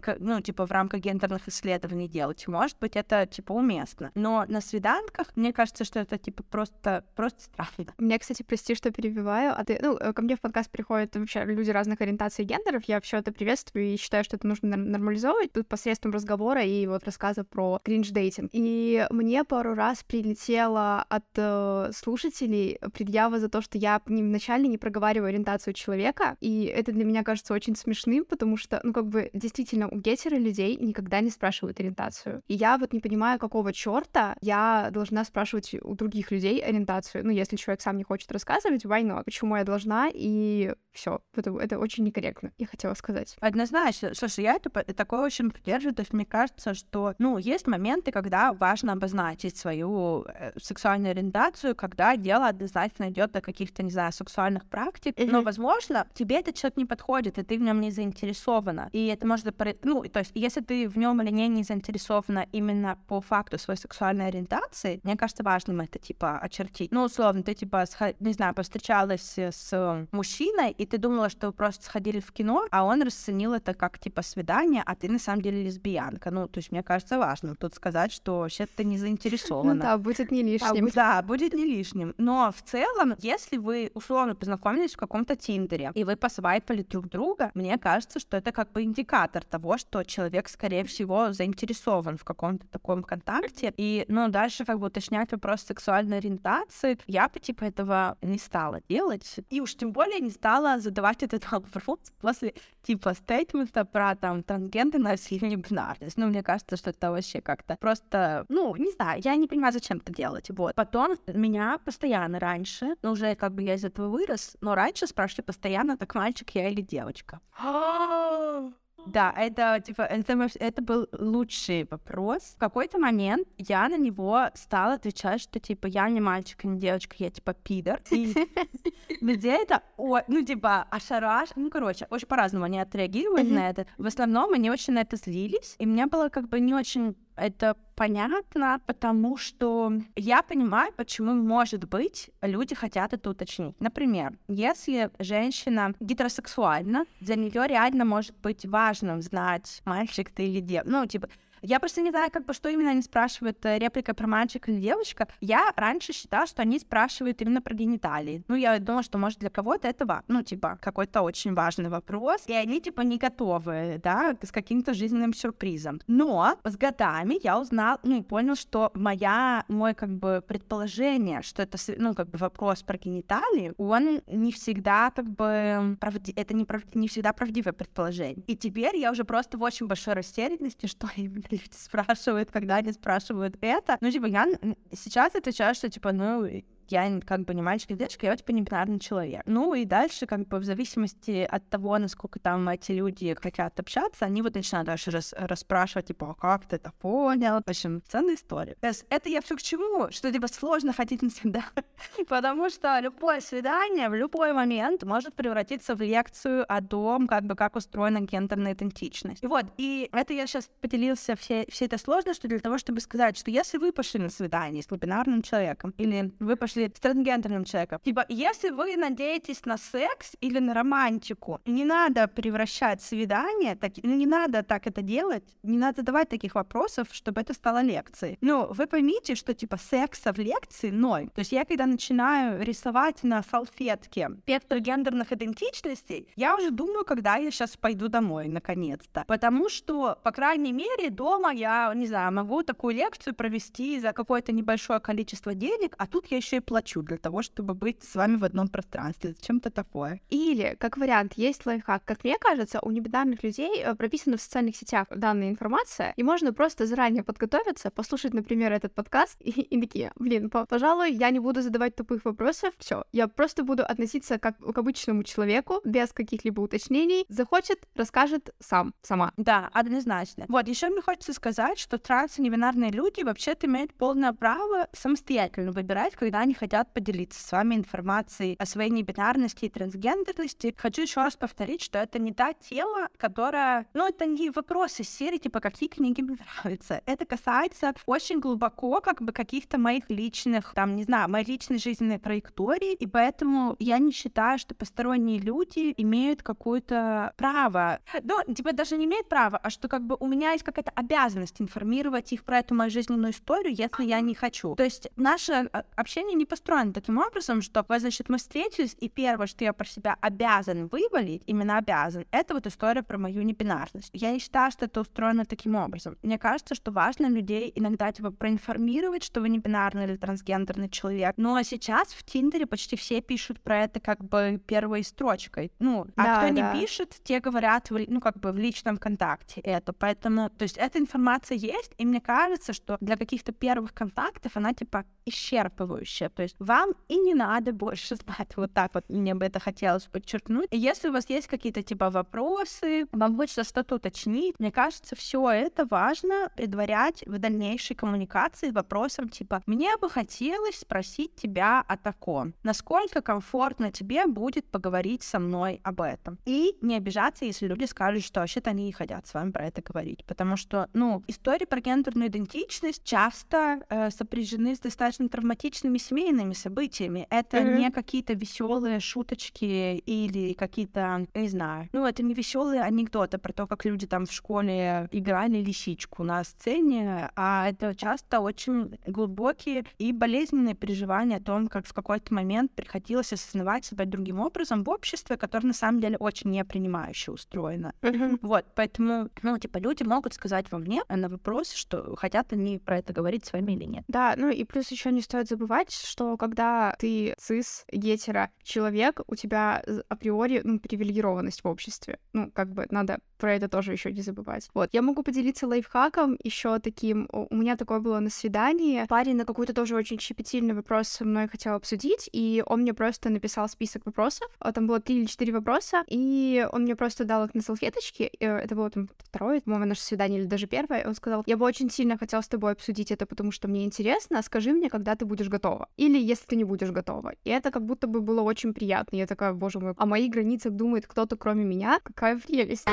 ка- 0.00 0.16
ну, 0.18 0.40
типа, 0.40 0.66
в 0.66 0.70
рамках 0.70 1.00
гендерных 1.00 1.48
исследований 1.48 1.73
делаете, 1.78 2.50
может 2.50 2.78
быть, 2.78 2.96
это, 2.96 3.26
типа, 3.26 3.52
уместно. 3.52 4.10
Но 4.14 4.44
на 4.48 4.60
свиданках, 4.60 5.28
мне 5.36 5.52
кажется, 5.52 5.84
что 5.84 6.00
это, 6.00 6.18
типа, 6.18 6.42
просто, 6.44 7.04
просто 7.14 7.42
странно. 7.42 7.92
Мне, 7.98 8.18
кстати, 8.18 8.42
прости, 8.42 8.74
что 8.74 8.90
перебиваю, 8.90 9.54
а 9.56 9.64
ты, 9.64 9.78
ну, 9.80 9.96
э, 9.96 10.12
ко 10.12 10.22
мне 10.22 10.36
в 10.36 10.40
подкаст 10.40 10.70
приходят 10.70 11.16
вообще 11.16 11.44
люди 11.44 11.70
разных 11.70 12.00
ориентаций 12.00 12.44
и 12.44 12.48
гендеров, 12.48 12.84
я 12.84 13.00
все 13.00 13.18
это 13.18 13.32
приветствую 13.32 13.86
и 13.86 13.96
считаю, 13.96 14.24
что 14.24 14.36
это 14.36 14.46
нужно 14.46 14.76
нормализовывать 14.76 15.52
тут 15.52 15.66
посредством 15.68 16.12
разговора 16.12 16.62
и 16.62 16.86
вот 16.86 17.04
рассказа 17.04 17.44
про 17.44 17.80
кринж-дейтинг. 17.84 18.50
И 18.52 19.06
мне 19.10 19.44
пару 19.44 19.74
раз 19.74 20.02
прилетело 20.04 21.04
от 21.08 21.24
э, 21.36 21.90
слушателей 21.94 22.78
предъява 22.92 23.38
за 23.38 23.48
то, 23.48 23.60
что 23.60 23.78
я 23.78 24.00
не, 24.06 24.22
вначале 24.22 24.68
не 24.68 24.78
проговариваю 24.78 25.28
ориентацию 25.28 25.74
человека, 25.74 26.36
и 26.40 26.64
это 26.64 26.92
для 26.92 27.04
меня 27.04 27.22
кажется 27.22 27.54
очень 27.54 27.76
смешным, 27.76 28.24
потому 28.24 28.56
что, 28.56 28.80
ну, 28.82 28.92
как 28.92 29.06
бы, 29.06 29.30
действительно, 29.32 29.88
у 29.88 29.98
гетеро 29.98 30.36
людей 30.36 30.76
никогда 30.76 31.20
не 31.20 31.30
спрашивают 31.30 31.63
ориентацию. 31.68 32.42
И 32.46 32.54
я 32.54 32.78
вот 32.78 32.92
не 32.92 33.00
понимаю, 33.00 33.38
какого 33.38 33.72
черта 33.72 34.36
я 34.40 34.88
должна 34.90 35.24
спрашивать 35.24 35.74
у 35.82 35.94
других 35.94 36.30
людей 36.30 36.60
ориентацию. 36.60 37.24
Ну, 37.24 37.30
если 37.30 37.56
человек 37.56 37.80
сам 37.80 37.96
не 37.96 38.04
хочет 38.04 38.30
рассказывать, 38.32 38.84
why 38.84 39.02
not? 39.02 39.24
Почему 39.24 39.56
я 39.56 39.64
должна? 39.64 40.08
И 40.12 40.72
все. 40.92 41.20
Это, 41.34 41.56
это 41.58 41.78
очень 41.78 42.04
некорректно, 42.04 42.52
я 42.58 42.66
хотела 42.66 42.94
сказать. 42.94 43.36
Однозначно. 43.40 44.14
Слушай, 44.14 44.44
я 44.44 44.54
это, 44.54 44.70
такое 44.70 45.20
очень 45.20 45.50
поддерживаю. 45.50 45.94
То 45.94 46.02
есть 46.02 46.12
мне 46.12 46.24
кажется, 46.24 46.74
что, 46.74 47.14
ну, 47.18 47.38
есть 47.38 47.66
моменты, 47.66 48.12
когда 48.12 48.52
важно 48.52 48.92
обозначить 48.92 49.56
свою 49.56 50.24
э, 50.24 50.52
сексуальную 50.60 51.10
ориентацию, 51.10 51.74
когда 51.74 52.16
дело 52.16 52.48
однозначно 52.48 53.10
идет 53.10 53.32
до 53.32 53.40
каких-то, 53.40 53.82
не 53.82 53.90
знаю, 53.90 54.12
сексуальных 54.12 54.66
практик. 54.66 55.14
Но, 55.18 55.42
возможно, 55.42 56.06
тебе 56.14 56.38
этот 56.38 56.54
человек 56.54 56.76
не 56.76 56.84
подходит, 56.84 57.38
и 57.38 57.42
ты 57.42 57.58
в 57.58 57.62
нем 57.62 57.80
не 57.80 57.90
заинтересована. 57.90 58.88
И 58.92 59.06
это 59.06 59.26
может... 59.26 59.44
Ну, 59.82 60.02
то 60.04 60.20
есть, 60.20 60.32
если 60.34 60.60
ты 60.60 60.88
в 60.88 60.96
нем 60.96 61.20
или 61.22 61.30
не, 61.30 61.53
не 61.54 61.62
заинтересована 61.64 62.46
именно 62.52 62.98
по 63.06 63.20
факту 63.20 63.58
своей 63.58 63.78
сексуальной 63.78 64.26
ориентации, 64.28 65.00
мне 65.02 65.16
кажется, 65.16 65.42
важным 65.42 65.80
это, 65.80 65.98
типа, 65.98 66.38
очертить. 66.38 66.92
Ну, 66.92 67.04
условно, 67.04 67.42
ты, 67.42 67.54
типа, 67.54 67.84
схо- 67.84 68.16
не 68.20 68.32
знаю, 68.32 68.54
повстречалась 68.54 69.38
э, 69.38 69.50
с 69.52 69.72
э, 69.72 70.06
мужчиной, 70.12 70.72
и 70.72 70.86
ты 70.86 70.98
думала, 70.98 71.28
что 71.30 71.48
вы 71.48 71.52
просто 71.52 71.84
сходили 71.84 72.20
в 72.20 72.32
кино, 72.32 72.66
а 72.70 72.84
он 72.84 73.02
расценил 73.02 73.54
это 73.54 73.74
как, 73.74 73.98
типа, 73.98 74.22
свидание, 74.22 74.82
а 74.84 74.94
ты 74.94 75.08
на 75.08 75.18
самом 75.18 75.42
деле 75.42 75.62
лесбиянка. 75.62 76.30
Ну, 76.30 76.48
то 76.48 76.58
есть, 76.58 76.72
мне 76.72 76.82
кажется, 76.82 77.18
важно 77.18 77.54
тут 77.54 77.74
сказать, 77.74 78.12
что 78.12 78.40
вообще 78.40 78.66
ты 78.66 78.84
не 78.84 78.98
заинтересована. 78.98 79.74
Ну 79.74 79.80
да, 79.82 79.98
будет 79.98 80.30
не 80.30 80.40
А, 80.40 80.44
лишним. 80.44 80.88
Да, 80.94 81.22
будет 81.22 81.54
не 81.54 81.64
лишним. 81.64 82.14
Но 82.18 82.52
в 82.56 82.62
целом, 82.62 83.14
если 83.18 83.56
вы 83.56 83.90
условно 83.94 84.34
познакомились 84.34 84.94
в 84.94 84.96
каком-то 84.96 85.36
Тиндере, 85.36 85.92
и 85.94 86.04
вы 86.04 86.16
посвайпали 86.16 86.82
друг 86.82 87.08
друга, 87.08 87.50
мне 87.54 87.78
кажется, 87.78 88.18
что 88.20 88.36
это 88.36 88.52
как 88.52 88.72
бы 88.72 88.82
индикатор 88.82 89.44
того, 89.44 89.78
что 89.78 90.02
человек, 90.04 90.48
скорее 90.48 90.84
всего, 90.84 91.32
заинтересован 91.44 92.16
в 92.16 92.24
каком-то 92.24 92.66
таком 92.66 93.02
контакте. 93.02 93.72
И, 93.76 94.04
ну, 94.08 94.28
дальше 94.28 94.64
как 94.64 94.78
бы 94.78 94.86
уточнять 94.86 95.32
вопрос 95.32 95.62
сексуальной 95.62 96.18
ориентации, 96.18 96.98
я 97.06 97.28
бы, 97.28 97.40
типа, 97.40 97.64
этого 97.64 98.16
не 98.22 98.38
стала 98.38 98.80
делать. 98.88 99.40
И 99.50 99.60
уж 99.60 99.74
тем 99.74 99.92
более 99.92 100.20
не 100.20 100.30
стала 100.30 100.80
задавать 100.80 101.22
этот 101.22 101.44
вопрос 101.52 101.98
после, 102.20 102.54
типа, 102.82 103.14
стейтмента 103.14 103.84
про, 103.84 104.16
там, 104.16 104.42
трансгендерность 104.42 105.32
или 105.32 105.46
небинарность. 105.46 106.16
Ну, 106.16 106.26
мне 106.26 106.42
кажется, 106.42 106.76
что 106.76 106.90
это 106.90 107.10
вообще 107.10 107.40
как-то 107.40 107.76
просто, 107.76 108.44
ну, 108.48 108.74
не 108.76 108.90
знаю, 108.92 109.20
я 109.24 109.36
не 109.36 109.46
понимаю, 109.46 109.72
зачем 109.72 109.98
это 109.98 110.12
делать. 110.12 110.50
Вот. 110.50 110.74
Потом 110.74 111.16
меня 111.26 111.78
постоянно 111.84 112.38
раньше, 112.38 112.96
ну, 113.02 113.12
уже 113.12 113.34
как 113.34 113.52
бы 113.52 113.62
я 113.62 113.74
из 113.74 113.84
этого 113.84 114.08
вырос, 114.08 114.56
но 114.60 114.74
раньше 114.74 115.06
спрашивали 115.06 115.44
постоянно, 115.44 115.96
так 115.96 116.14
мальчик 116.14 116.50
я 116.54 116.68
или 116.68 116.80
девочка. 116.80 117.40
Да, 119.06 119.32
это, 119.36 119.80
типа, 119.84 120.02
это, 120.02 120.36
вообще- 120.36 120.58
это 120.58 120.82
был 120.82 121.08
лучший 121.12 121.86
вопрос. 121.90 122.54
В 122.56 122.58
какой-то 122.58 122.98
момент 122.98 123.46
я 123.58 123.88
на 123.88 123.96
него 123.98 124.46
стала 124.54 124.94
отвечать, 124.94 125.40
что, 125.40 125.60
типа, 125.60 125.86
я 125.86 126.08
не 126.08 126.20
мальчик, 126.20 126.64
не 126.64 126.78
девочка, 126.78 127.14
я, 127.18 127.30
типа, 127.30 127.54
пидор. 127.54 128.00
И 128.10 128.32
людей 129.20 129.52
это, 129.62 129.82
ну, 129.98 130.42
типа, 130.44 130.86
ошараш... 130.90 131.50
Ну, 131.56 131.70
короче, 131.70 132.06
очень 132.10 132.26
по-разному 132.26 132.64
они 132.64 132.78
отреагировали 132.80 133.42
на 133.54 133.70
это. 133.70 133.86
В 133.98 134.06
основном 134.06 134.52
они 134.54 134.70
очень 134.70 134.94
на 134.94 135.00
это 135.00 135.16
злились, 135.16 135.76
и 135.78 135.86
мне 135.86 136.06
было 136.06 136.28
как 136.28 136.48
бы 136.48 136.60
не 136.60 136.74
очень 136.74 137.14
это 137.36 137.76
понятно, 137.94 138.80
потому 138.86 139.36
что 139.36 139.92
я 140.16 140.42
понимаю, 140.42 140.92
почему, 140.96 141.34
может 141.34 141.84
быть, 141.88 142.30
люди 142.42 142.74
хотят 142.74 143.12
это 143.12 143.30
уточнить. 143.30 143.80
Например, 143.80 144.36
если 144.48 145.10
женщина 145.18 145.94
гетеросексуальна, 146.00 147.04
для 147.20 147.36
нее 147.36 147.66
реально 147.66 148.04
может 148.04 148.36
быть 148.38 148.64
важным 148.66 149.22
знать, 149.22 149.80
мальчик 149.84 150.30
ты 150.30 150.46
или 150.46 150.60
девочка. 150.60 150.90
Ну, 150.90 151.06
типа, 151.06 151.28
я 151.64 151.80
просто 151.80 152.02
не 152.02 152.10
знаю, 152.10 152.30
как 152.30 152.44
бы, 152.44 152.52
что 152.52 152.68
именно 152.68 152.90
они 152.90 153.02
спрашивают, 153.02 153.64
э, 153.64 153.78
реплика 153.78 154.14
про 154.14 154.26
мальчика 154.26 154.70
или 154.70 154.80
девочка. 154.80 155.26
Я 155.40 155.72
раньше 155.76 156.12
считала, 156.12 156.46
что 156.46 156.62
они 156.62 156.78
спрашивают 156.78 157.40
именно 157.40 157.62
про 157.62 157.74
гениталии. 157.74 158.44
Ну, 158.48 158.54
я 158.54 158.78
думала, 158.78 159.02
что, 159.02 159.18
может, 159.18 159.38
для 159.38 159.50
кого-то 159.50 159.88
это, 159.88 160.22
ну, 160.28 160.42
типа, 160.42 160.78
какой-то 160.80 161.22
очень 161.22 161.54
важный 161.54 161.88
вопрос, 161.88 162.44
и 162.46 162.52
они, 162.52 162.80
типа, 162.80 163.00
не 163.00 163.16
готовы, 163.16 164.00
да, 164.02 164.36
с 164.42 164.52
каким-то 164.52 164.92
жизненным 164.92 165.32
сюрпризом. 165.32 166.00
Но 166.06 166.56
с 166.64 166.76
годами 166.76 167.38
я 167.42 167.58
узнал, 167.58 167.98
ну, 168.02 168.18
и 168.18 168.22
понял, 168.22 168.56
что 168.56 168.90
моя, 168.94 169.64
мой, 169.68 169.94
как 169.94 170.10
бы, 170.10 170.42
предположение, 170.46 171.42
что 171.42 171.62
это, 171.62 171.78
ну, 171.96 172.14
как 172.14 172.28
бы, 172.28 172.38
вопрос 172.38 172.82
про 172.82 172.98
гениталии, 172.98 173.72
он 173.78 174.20
не 174.26 174.52
всегда, 174.52 175.10
как 175.10 175.30
бы, 175.30 175.96
правди... 175.98 176.32
это 176.36 176.54
не, 176.54 176.64
прав- 176.64 176.94
не 176.94 177.08
всегда 177.08 177.32
правдивое 177.32 177.72
предположение. 177.72 178.44
И 178.46 178.56
теперь 178.56 178.96
я 178.96 179.10
уже 179.10 179.24
просто 179.24 179.56
в 179.56 179.62
очень 179.62 179.86
большой 179.86 180.14
растерянности, 180.14 180.86
что 180.94 181.08
именно 181.16 181.53
люди 181.54 181.74
спрашивают, 181.74 182.50
когда 182.50 182.76
они 182.76 182.92
спрашивают 182.92 183.56
это. 183.60 183.98
Ну, 184.00 184.10
типа, 184.10 184.26
я 184.26 184.46
сейчас 184.92 185.34
отвечаю, 185.34 185.74
что, 185.74 185.88
типа, 185.88 186.12
ну, 186.12 186.46
я 186.88 187.20
как 187.20 187.44
бы 187.44 187.54
не 187.54 187.62
мальчик 187.62 187.90
и 187.90 187.94
девочка, 187.94 188.26
я 188.26 188.36
типа 188.36 188.52
не 188.52 188.62
бинарный 188.62 188.98
человек. 188.98 189.42
Ну 189.46 189.74
и 189.74 189.84
дальше, 189.84 190.26
как 190.26 190.46
бы 190.48 190.58
в 190.58 190.64
зависимости 190.64 191.46
от 191.50 191.68
того, 191.68 191.98
насколько 191.98 192.38
там 192.38 192.68
эти 192.68 192.92
люди 192.92 193.34
хотят 193.40 193.78
общаться, 193.80 194.24
они 194.24 194.42
вот 194.42 194.54
начинают 194.54 194.86
дальше 194.86 195.10
рас- 195.10 195.34
расспрашивать, 195.36 196.06
типа, 196.06 196.30
а 196.30 196.34
как 196.34 196.66
ты 196.66 196.76
это 196.76 196.92
понял? 197.00 197.60
В 197.64 197.68
общем, 197.68 198.02
ценная 198.08 198.34
история. 198.34 198.76
То 198.80 198.88
есть 198.88 199.04
это 199.10 199.28
я 199.28 199.40
все 199.40 199.56
к 199.56 199.62
чему? 199.62 200.10
Что, 200.10 200.32
типа, 200.32 200.48
сложно 200.48 200.92
ходить 200.92 201.22
на 201.22 201.30
свидание. 201.30 201.68
Потому 202.28 202.70
что 202.70 202.98
любое 203.00 203.40
свидание 203.40 204.08
в 204.08 204.14
любой 204.14 204.52
момент 204.52 205.02
может 205.04 205.34
превратиться 205.34 205.94
в 205.94 206.00
лекцию 206.00 206.64
о 206.68 206.82
том, 206.82 207.26
как 207.26 207.44
бы, 207.44 207.54
как 207.54 207.76
устроена 207.76 208.20
гендерная 208.20 208.74
идентичность. 208.74 209.42
И 209.42 209.46
вот, 209.46 209.66
и 209.76 210.08
это 210.12 210.32
я 210.32 210.46
сейчас 210.46 210.70
поделился 210.80 211.36
всей, 211.36 211.70
всей 211.70 211.86
этой 211.86 211.98
сложностью 211.98 212.48
для 212.50 212.58
того, 212.58 212.78
чтобы 212.78 213.00
сказать, 213.00 213.36
что 213.36 213.50
если 213.50 213.78
вы 213.78 213.92
пошли 213.92 214.20
на 214.20 214.30
свидание 214.30 214.82
с 214.82 214.86
бинарным 214.86 215.42
человеком, 215.42 215.94
или 215.98 216.32
вы 216.40 216.56
пошли 216.56 216.73
смысле, 216.74 216.92
с 216.94 217.00
трансгендерным 217.00 217.64
человеком. 217.64 218.00
Типа, 218.04 218.24
если 218.28 218.70
вы 218.70 218.96
надеетесь 218.96 219.64
на 219.64 219.78
секс 219.78 220.32
или 220.40 220.58
на 220.58 220.74
романтику, 220.74 221.60
не 221.64 221.84
надо 221.84 222.28
превращать 222.28 223.02
свидание, 223.02 223.76
так, 223.76 223.92
ну, 224.02 224.14
не 224.14 224.26
надо 224.26 224.62
так 224.62 224.86
это 224.86 225.02
делать, 225.02 225.44
не 225.62 225.78
надо 225.78 226.02
давать 226.02 226.28
таких 226.28 226.54
вопросов, 226.54 227.08
чтобы 227.12 227.40
это 227.40 227.54
стало 227.54 227.82
лекцией. 227.82 228.38
Ну, 228.40 228.66
вы 228.72 228.86
поймите, 228.86 229.34
что, 229.34 229.54
типа, 229.54 229.76
секса 229.76 230.32
в 230.32 230.38
лекции 230.38 230.90
ноль. 230.90 231.28
То 231.34 231.40
есть 231.40 231.52
я, 231.52 231.64
когда 231.64 231.86
начинаю 231.86 232.62
рисовать 232.62 233.24
на 233.24 233.42
салфетке 233.42 234.28
спектр 234.42 234.78
гендерных 234.78 235.32
идентичностей, 235.32 236.28
я 236.36 236.56
уже 236.56 236.70
думаю, 236.70 237.04
когда 237.04 237.36
я 237.36 237.50
сейчас 237.50 237.76
пойду 237.76 238.08
домой, 238.08 238.48
наконец-то. 238.48 239.24
Потому 239.26 239.68
что, 239.68 240.18
по 240.22 240.30
крайней 240.30 240.72
мере, 240.72 241.10
дома 241.10 241.52
я, 241.52 241.92
не 241.94 242.06
знаю, 242.06 242.32
могу 242.32 242.62
такую 242.62 242.94
лекцию 242.94 243.34
провести 243.34 244.00
за 244.00 244.12
какое-то 244.12 244.52
небольшое 244.52 245.00
количество 245.00 245.54
денег, 245.54 245.94
а 245.98 246.06
тут 246.06 246.26
я 246.26 246.36
еще 246.36 246.56
и 246.56 246.60
плачу 246.64 247.02
для 247.02 247.16
того, 247.16 247.42
чтобы 247.42 247.74
быть 247.74 248.02
с 248.02 248.14
вами 248.14 248.36
в 248.36 248.44
одном 248.44 248.68
пространстве. 248.68 249.34
Зачем-то 249.38 249.70
такое. 249.70 250.20
Или, 250.30 250.76
как 250.78 250.96
вариант, 250.96 251.34
есть 251.36 251.66
лайфхак. 251.66 252.04
Как 252.04 252.24
мне 252.24 252.36
кажется, 252.38 252.80
у 252.82 252.90
небинарных 252.90 253.42
людей 253.42 253.82
э, 253.82 253.94
прописана 253.94 254.36
в 254.36 254.40
социальных 254.40 254.76
сетях 254.76 255.06
данная 255.10 255.50
информация, 255.50 256.12
и 256.16 256.22
можно 256.22 256.52
просто 256.52 256.86
заранее 256.86 257.22
подготовиться, 257.22 257.90
послушать, 257.90 258.34
например, 258.34 258.72
этот 258.72 258.94
подкаст, 258.94 259.36
и, 259.40 259.50
и 259.60 259.80
такие, 259.80 260.12
блин, 260.16 260.50
пожалуй, 260.50 261.12
я 261.12 261.30
не 261.30 261.40
буду 261.40 261.62
задавать 261.62 261.96
тупых 261.96 262.24
вопросов, 262.24 262.74
все, 262.78 263.04
я 263.12 263.28
просто 263.28 263.62
буду 263.64 263.84
относиться 263.84 264.38
как 264.38 264.58
к 264.58 264.78
обычному 264.78 265.22
человеку, 265.24 265.80
без 265.84 266.12
каких-либо 266.12 266.60
уточнений. 266.60 267.24
Захочет, 267.28 267.86
расскажет 267.94 268.54
сам, 268.60 268.94
сама. 269.02 269.32
Да, 269.36 269.70
однозначно. 269.72 270.46
Вот, 270.48 270.68
еще 270.68 270.88
мне 270.88 271.02
хочется 271.02 271.32
сказать, 271.32 271.78
что 271.78 271.98
транс 271.98 272.38
и 272.38 272.42
невинарные 272.42 272.90
люди 272.90 273.22
вообще-то 273.22 273.66
имеют 273.66 273.94
полное 273.94 274.32
право 274.32 274.88
самостоятельно 274.92 275.72
выбирать, 275.72 276.14
когда 276.14 276.40
они 276.40 276.53
хотят 276.54 276.92
поделиться 276.92 277.42
с 277.46 277.52
вами 277.52 277.76
информацией 277.76 278.56
о 278.58 278.66
своей 278.66 278.90
небинарности 278.90 279.66
и 279.66 279.68
трансгендерности. 279.68 280.74
Хочу 280.76 281.02
еще 281.02 281.22
раз 281.22 281.36
повторить, 281.36 281.82
что 281.82 281.98
это 281.98 282.18
не 282.18 282.32
та 282.32 282.52
тема, 282.52 283.08
которая... 283.16 283.86
Ну, 283.94 284.06
это 284.06 284.26
не 284.26 284.50
вопросы 284.50 285.04
серии, 285.04 285.38
типа, 285.38 285.60
какие 285.60 285.88
книги 285.88 286.22
мне 286.22 286.38
нравятся. 286.62 287.02
Это 287.06 287.24
касается 287.24 287.94
очень 288.06 288.40
глубоко, 288.40 289.00
как 289.00 289.22
бы, 289.22 289.32
каких-то 289.32 289.78
моих 289.78 290.08
личных, 290.08 290.72
там, 290.74 290.96
не 290.96 291.04
знаю, 291.04 291.28
моей 291.28 291.46
личной 291.46 291.78
жизненной 291.78 292.18
траектории, 292.18 292.94
и 292.94 293.06
поэтому 293.06 293.76
я 293.78 293.98
не 293.98 294.12
считаю, 294.12 294.58
что 294.58 294.74
посторонние 294.74 295.38
люди 295.38 295.94
имеют 295.96 296.42
какое-то 296.42 297.32
право. 297.36 298.00
Ну, 298.22 298.54
типа, 298.54 298.72
даже 298.72 298.96
не 298.96 299.04
имеют 299.04 299.28
права, 299.28 299.58
а 299.58 299.70
что, 299.70 299.88
как 299.88 300.02
бы, 300.06 300.16
у 300.20 300.26
меня 300.26 300.52
есть 300.52 300.64
какая-то 300.64 300.92
обязанность 300.94 301.60
информировать 301.60 302.32
их 302.32 302.44
про 302.44 302.58
эту 302.58 302.74
мою 302.74 302.90
жизненную 302.90 303.32
историю, 303.32 303.74
если 303.74 304.04
я 304.04 304.20
не 304.20 304.34
хочу. 304.34 304.74
То 304.74 304.84
есть 304.84 305.08
наше 305.16 305.68
а, 305.72 305.84
общение 305.96 306.34
не 306.34 306.43
построено 306.46 306.92
таким 306.92 307.18
образом, 307.18 307.62
что, 307.62 307.84
значит, 307.98 308.28
мы 308.28 308.38
встретились, 308.38 308.96
и 309.00 309.08
первое, 309.08 309.46
что 309.46 309.64
я 309.64 309.72
про 309.72 309.86
себя 309.86 310.16
обязан 310.20 310.88
вывалить, 310.88 311.42
именно 311.46 311.78
обязан, 311.78 312.26
это 312.30 312.54
вот 312.54 312.66
история 312.66 313.02
про 313.02 313.18
мою 313.18 313.42
небинарность. 313.42 314.10
Я 314.12 314.32
не 314.32 314.38
считаю, 314.38 314.70
что 314.70 314.86
это 314.86 315.00
устроено 315.00 315.44
таким 315.44 315.74
образом. 315.74 316.16
Мне 316.22 316.38
кажется, 316.38 316.74
что 316.74 316.90
важно 316.90 317.26
людей 317.26 317.72
иногда 317.74 318.12
типа 318.12 318.30
проинформировать, 318.30 319.24
что 319.24 319.40
вы 319.40 319.48
не 319.48 319.58
бинарный 319.58 320.04
или 320.04 320.16
трансгендерный 320.16 320.88
человек. 320.88 321.34
Но 321.36 321.62
сейчас 321.62 322.08
в 322.12 322.24
Тиндере 322.24 322.66
почти 322.66 322.96
все 322.96 323.20
пишут 323.20 323.60
про 323.60 323.84
это 323.84 324.00
как 324.00 324.24
бы 324.24 324.60
первой 324.66 325.04
строчкой. 325.04 325.72
Ну, 325.78 326.06
а 326.16 326.24
да, 326.24 326.36
кто 326.38 326.54
да. 326.54 326.72
не 326.72 326.80
пишет, 326.80 327.16
те 327.24 327.40
говорят, 327.40 327.90
в, 327.90 327.98
ну, 328.08 328.20
как 328.20 328.38
бы 328.38 328.52
в 328.52 328.58
личном 328.58 328.96
контакте 328.96 329.60
это. 329.60 329.92
Поэтому, 329.92 330.50
то 330.50 330.62
есть 330.62 330.76
эта 330.78 330.98
информация 330.98 331.56
есть, 331.56 331.92
и 331.98 332.04
мне 332.04 332.20
кажется, 332.20 332.72
что 332.72 332.96
для 333.00 333.16
каких-то 333.16 333.52
первых 333.52 333.94
контактов 333.94 334.56
она 334.56 334.72
типа 334.74 335.04
исчерпывающая. 335.26 336.28
То 336.34 336.42
есть 336.42 336.56
вам 336.58 336.92
и 337.08 337.16
не 337.16 337.34
надо 337.34 337.72
больше 337.72 338.16
знать. 338.16 338.56
Вот 338.56 338.72
так 338.72 338.94
вот 338.94 339.08
мне 339.08 339.34
бы 339.34 339.44
это 339.44 339.60
хотелось 339.60 340.04
подчеркнуть. 340.04 340.68
Если 340.70 341.08
у 341.08 341.12
вас 341.12 341.28
есть 341.30 341.46
какие-то 341.46 341.82
типа 341.82 342.10
вопросы, 342.10 343.06
вам 343.12 343.36
хочется 343.36 343.64
что-то 343.64 343.96
уточнить, 343.96 344.58
мне 344.58 344.70
кажется, 344.70 345.16
все 345.16 345.50
это 345.50 345.86
важно 345.86 346.50
предварять 346.56 347.22
в 347.26 347.38
дальнейшей 347.38 347.96
коммуникации 347.96 348.70
вопросом 348.70 349.28
типа 349.28 349.62
«Мне 349.66 349.96
бы 349.96 350.10
хотелось 350.10 350.78
спросить 350.78 351.34
тебя 351.36 351.84
о 351.86 351.96
таком. 351.96 352.54
Насколько 352.62 353.22
комфортно 353.22 353.90
тебе 353.92 354.26
будет 354.26 354.66
поговорить 354.66 355.22
со 355.22 355.38
мной 355.38 355.80
об 355.84 356.00
этом?» 356.00 356.38
И 356.44 356.76
не 356.80 356.96
обижаться, 356.96 357.44
если 357.44 357.66
люди 357.66 357.84
скажут, 357.84 358.24
что 358.24 358.40
вообще-то 358.40 358.70
они 358.70 358.84
не 358.84 358.92
хотят 358.92 359.26
с 359.26 359.34
вами 359.34 359.50
про 359.50 359.66
это 359.66 359.82
говорить. 359.82 360.24
Потому 360.24 360.56
что, 360.56 360.88
ну, 360.92 361.22
истории 361.28 361.64
про 361.64 361.80
гендерную 361.80 362.28
идентичность 362.28 363.04
часто 363.04 363.84
э, 363.88 364.10
сопряжены 364.10 364.74
с 364.74 364.80
достаточно 364.80 365.28
травматичными 365.28 365.98
семейными 365.98 366.23
событиями. 366.54 367.26
Это 367.30 367.58
mm-hmm. 367.58 367.78
не 367.78 367.90
какие-то 367.90 368.34
веселые 368.34 369.00
шуточки 369.00 369.96
или 369.96 370.54
какие-то, 370.54 371.26
не 371.34 371.48
знаю, 371.48 371.88
ну, 371.92 372.06
это 372.06 372.22
не 372.22 372.34
веселые 372.34 372.82
анекдоты 372.82 373.38
про 373.38 373.52
то, 373.52 373.66
как 373.66 373.84
люди 373.84 374.06
там 374.06 374.26
в 374.26 374.32
школе 374.32 375.08
играли 375.10 375.58
лисичку 375.58 376.22
на 376.22 376.44
сцене, 376.44 377.30
а 377.34 377.68
это 377.68 377.94
часто 377.94 378.40
очень 378.40 378.98
глубокие 379.06 379.84
и 379.98 380.12
болезненные 380.12 380.74
переживания 380.74 381.38
о 381.38 381.42
том, 381.42 381.66
как 381.66 381.86
в 381.86 381.92
какой-то 381.92 382.32
момент 382.32 382.72
приходилось 382.72 383.32
осознавать 383.32 383.84
себя 383.84 384.04
другим 384.04 384.40
образом 384.40 384.84
в 384.84 384.90
обществе, 384.90 385.36
которое 385.36 385.68
на 385.68 385.74
самом 385.74 386.00
деле 386.00 386.16
очень 386.18 386.50
непринимающе 386.50 387.32
устроено. 387.32 387.92
Mm-hmm. 388.02 388.38
Вот, 388.42 388.66
поэтому, 388.74 389.28
ну, 389.42 389.58
типа, 389.58 389.78
люди 389.78 390.02
могут 390.02 390.34
сказать 390.34 390.70
вам 390.70 390.84
мне 390.84 391.02
на 391.08 391.28
вопрос, 391.28 391.72
что 391.72 392.14
хотят 392.16 392.52
они 392.52 392.78
про 392.78 392.98
это 392.98 393.12
говорить 393.12 393.44
с 393.44 393.52
вами 393.52 393.72
или 393.72 393.84
нет. 393.84 394.04
Да, 394.08 394.34
ну 394.36 394.50
и 394.50 394.64
плюс 394.64 394.90
еще 394.90 395.10
не 395.10 395.22
стоит 395.22 395.48
забывать, 395.48 395.90
что 396.04 396.36
когда 396.36 396.94
ты 396.98 397.34
цис, 397.38 397.84
гетера 397.92 398.50
человек, 398.62 399.20
у 399.26 399.36
тебя 399.36 399.82
априори 400.08 400.60
ну, 400.64 400.78
привилегированность 400.78 401.62
в 401.64 401.68
обществе. 401.68 402.18
Ну, 402.32 402.50
как 402.50 402.72
бы 402.72 402.86
надо 402.90 403.20
про 403.38 403.54
это 403.54 403.68
тоже 403.68 403.92
еще 403.92 404.12
не 404.12 404.22
забывать. 404.22 404.70
Вот. 404.74 404.90
Я 404.92 405.02
могу 405.02 405.22
поделиться 405.22 405.66
лайфхаком 405.66 406.38
еще 406.42 406.78
таким. 406.78 407.28
У 407.30 407.54
меня 407.54 407.76
такое 407.76 408.00
было 408.00 408.18
на 408.20 408.30
свидании. 408.30 409.04
Парень 409.06 409.36
на 409.36 409.44
какой-то 409.44 409.74
тоже 409.74 409.96
очень 409.96 410.18
щепетильный 410.18 410.74
вопрос 410.74 411.08
со 411.08 411.24
мной 411.24 411.48
хотел 411.48 411.74
обсудить, 411.74 412.28
и 412.32 412.62
он 412.66 412.80
мне 412.82 412.94
просто 412.94 413.28
написал 413.28 413.68
список 413.68 414.06
вопросов. 414.06 414.48
А 414.58 414.72
там 414.72 414.86
было 414.86 415.00
три 415.00 415.18
или 415.18 415.26
четыре 415.26 415.52
вопроса, 415.52 416.04
и 416.06 416.66
он 416.72 416.82
мне 416.82 416.96
просто 416.96 417.24
дал 417.24 417.44
их 417.44 417.54
на 417.54 417.60
салфеточке. 417.60 418.26
Это 418.38 418.74
было 418.74 418.90
там 418.90 419.08
второе, 419.18 419.60
по-моему, 419.60 419.86
наше 419.86 420.02
свидание, 420.02 420.40
или 420.40 420.46
даже 420.46 420.66
первое. 420.66 421.06
Он 421.06 421.14
сказал, 421.14 421.42
я 421.46 421.56
бы 421.56 421.66
очень 421.66 421.90
сильно 421.90 422.16
хотел 422.16 422.42
с 422.42 422.48
тобой 422.48 422.72
обсудить 422.72 423.10
это, 423.10 423.26
потому 423.26 423.52
что 423.52 423.68
мне 423.68 423.84
интересно. 423.84 424.42
Скажи 424.42 424.72
мне, 424.72 424.88
когда 424.88 425.16
ты 425.16 425.26
будешь 425.26 425.48
готова. 425.48 425.88
Или 425.96 426.18
если 426.18 426.46
ты 426.46 426.56
не 426.56 426.64
будешь 426.64 426.90
готова. 426.90 427.34
И 427.44 427.50
это 427.50 427.70
как 427.70 427.84
будто 427.84 428.06
бы 428.06 428.20
было 428.20 428.42
очень 428.42 428.74
приятно. 428.74 429.16
Я 429.16 429.26
такая, 429.26 429.52
боже 429.52 429.78
мой, 429.78 429.94
о 429.96 430.06
моих 430.06 430.32
границах 430.32 430.72
думает 430.72 431.06
кто-то 431.06 431.36
кроме 431.36 431.64
меня. 431.64 432.00
Какая 432.02 432.38
прелесть. 432.38 432.86